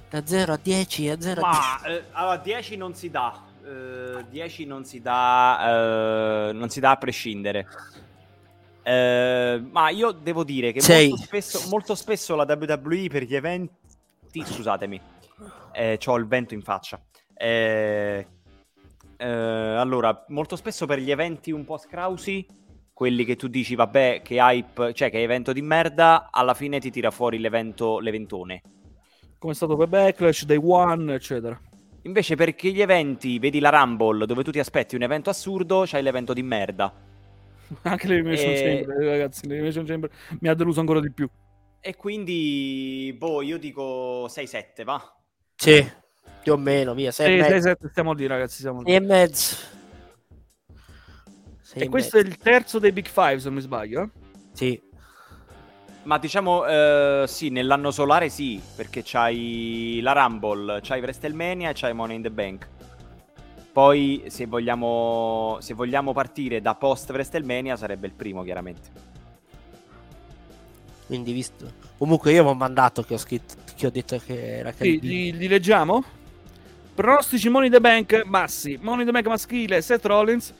[0.09, 1.97] Da 0 a 10 a 0 Ma, a 10.
[1.97, 3.43] Eh, allora 10 non si dà.
[3.65, 7.67] Eh, 10 non si dà, eh, non si dà a prescindere.
[8.83, 13.75] Eh, ma io devo dire che molto spesso, molto spesso, la WWE per gli eventi...
[14.45, 15.01] Scusatemi,
[15.73, 17.01] eh, ho il vento in faccia.
[17.33, 18.25] Eh,
[19.17, 22.45] allora, molto spesso per gli eventi un po' scrausi
[22.93, 26.89] quelli che tu dici, vabbè, che hype, cioè che evento di merda, alla fine ti
[26.89, 28.61] tira fuori l'evento, l'eventone.
[29.39, 31.59] Come è stato per Backlash, Day One, eccetera.
[32.03, 36.01] Invece perché gli eventi, vedi la Rumble, dove tu ti aspetti un evento assurdo, c'hai
[36.01, 36.91] l'evento di merda.
[37.83, 38.83] Anche l'Elimination e...
[38.85, 40.09] Chamber, ragazzi, l'Elimination Chamber
[40.39, 41.29] mi ha deluso ancora di più.
[41.79, 45.15] E quindi, boh, io dico 6-7, va?
[45.55, 45.87] Sì,
[46.41, 47.11] più o meno, via.
[47.11, 48.91] 6-7 stiamo lì, ragazzi, siamo lì.
[48.91, 49.55] E mezzo.
[51.73, 54.01] E questo è il terzo dei Big Five, se non mi sbaglio.
[54.01, 54.09] Eh?
[54.53, 54.81] Sì.
[56.07, 61.93] Ma diciamo, eh, sì, nell'anno solare sì, perché c'hai la Rumble, c'hai WrestleMania e c'hai
[61.93, 62.65] Money in the Bank.
[63.73, 68.89] Poi, se vogliamo, se vogliamo partire da post WrestleMania, sarebbe il primo, chiaramente.
[71.07, 71.73] Quindi, visto.
[71.97, 75.47] Comunque, io ho mandato che ho scritto, che ho detto che era sì, li, li
[75.49, 76.01] leggiamo?
[76.95, 78.79] Pronostici Money in the Bank, Massi.
[78.81, 80.53] Money in the Bank maschile, Seth Rollins.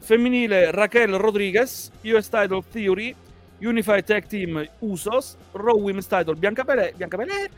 [0.00, 3.14] Femminile Raquel Rodriguez, US Title Theory,
[3.62, 7.50] Unified Tag Team Usos, Raw Women's Title Bianca Belair, Bianca Belair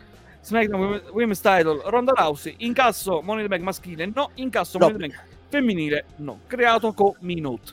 [0.42, 5.00] SmackDown Women's Title Ronda Rousey, incasso Money in the Bank maschile no, incasso Money in
[5.00, 7.72] the Bank femminile no, creato con Minute.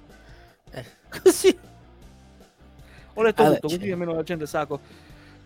[0.71, 0.85] Eh,
[1.21, 1.57] così.
[3.15, 4.79] Ho letto allora, tutto, così almeno la gente sa co-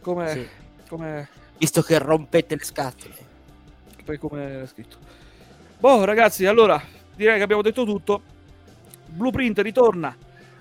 [0.02, 0.48] come, sì.
[0.88, 1.30] come...
[1.58, 3.16] Visto che rompete le scatole.
[4.04, 4.98] Poi come è scritto.
[5.80, 6.80] Boh, ragazzi, allora,
[7.16, 8.22] direi che abbiamo detto tutto.
[9.08, 10.16] Blueprint ritorna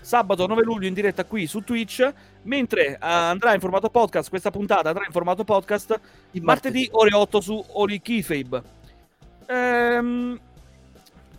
[0.04, 2.12] sabato 9 luglio in diretta qui su Twitch,
[2.42, 5.98] mentre uh, andrà in formato podcast, questa puntata andrà in formato podcast
[6.32, 8.62] il martedì, ore 8 su Oli Keyfabe.
[9.46, 10.38] Ehm,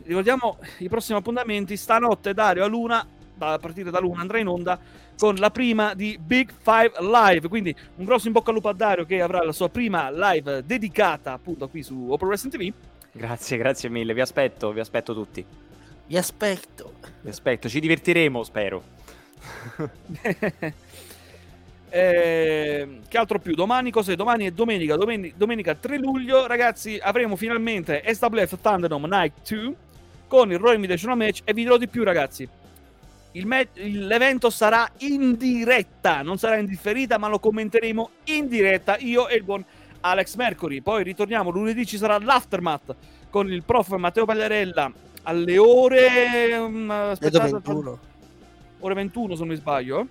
[0.04, 4.80] ricordiamo i prossimi appuntamenti, stanotte Dario a Luna, a partire da Luna andrà in onda
[5.18, 8.74] con la prima di Big Five Live, quindi un grosso in bocca al lupo a
[8.74, 12.74] Dario che avrà la sua prima live dedicata appunto qui su Open Wrestling TV.
[13.12, 15.46] Grazie, grazie mille, vi aspetto, vi aspetto tutti.
[16.08, 16.94] Vi aspetto.
[17.22, 18.84] Vi aspetto, ci divertiremo, spero.
[21.90, 23.56] eh, che altro più?
[23.56, 24.16] Domani cos'è?
[24.16, 29.76] Domani è domenica, domenica, domenica 3 luglio, ragazzi, avremo finalmente SWF Thunderdome Night 2
[30.28, 32.48] con il Royal Invitational Match e vi dirò di più, ragazzi.
[33.32, 38.96] Il me- l'evento sarà in diretta, non sarà in differita, ma lo commenteremo in diretta
[38.98, 39.66] io e il buon
[40.02, 40.82] Alex Mercury.
[40.82, 42.96] Poi ritorniamo lunedì, ci sarà l'aftermath
[43.32, 44.94] con il prof Matteo Pagliarella
[45.26, 46.58] alle ore...
[46.58, 48.00] Um, aspettate, 21.
[48.80, 50.08] Ore 21 se non mi sbaglio.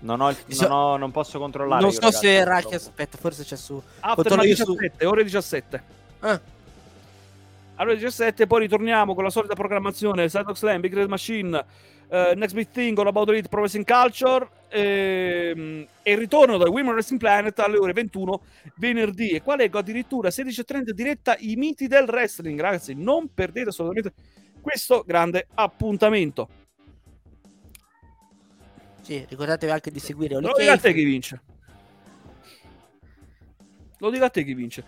[0.00, 1.82] Non, ho il, non, ho, non posso controllare.
[1.82, 3.80] Non so ragazzi, se era che aspetta, forse c'è su.
[4.00, 5.06] After 17, su...
[5.06, 5.82] ore 17.
[6.20, 6.40] Ah.
[7.76, 11.64] Allora 17, poi ritorniamo con la solita programmazione Cytox Slam, Big Red Machine,
[12.08, 16.68] uh, Next Big Thing, All About Elite Pro Wrestling Culture ehm, e il ritorno da
[16.68, 18.40] Women Wrestling Planet alle ore 21
[18.76, 24.12] venerdì e qua leggo addirittura 16.30 diretta i miti del wrestling ragazzi non perdete assolutamente
[24.66, 26.48] questo grande appuntamento.
[29.00, 31.40] Sì, ricordatevi anche di seguire Lo dica a te chi vince.
[33.98, 34.84] Lo dica a te chi vince.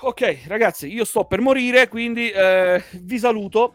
[0.00, 3.72] Ok, ragazzi, io sto per morire, quindi eh, vi saluto.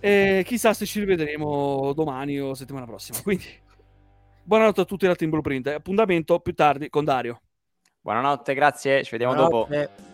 [0.00, 3.20] E chissà se ci rivedremo domani o settimana prossima.
[3.20, 3.44] Quindi,
[4.44, 5.66] buonanotte a tutti da Team Blueprint.
[5.66, 7.42] Appuntamento più tardi con Dario.
[8.00, 9.04] Buonanotte, grazie.
[9.04, 9.76] Ci vediamo Buonanotte.
[9.76, 10.12] dopo.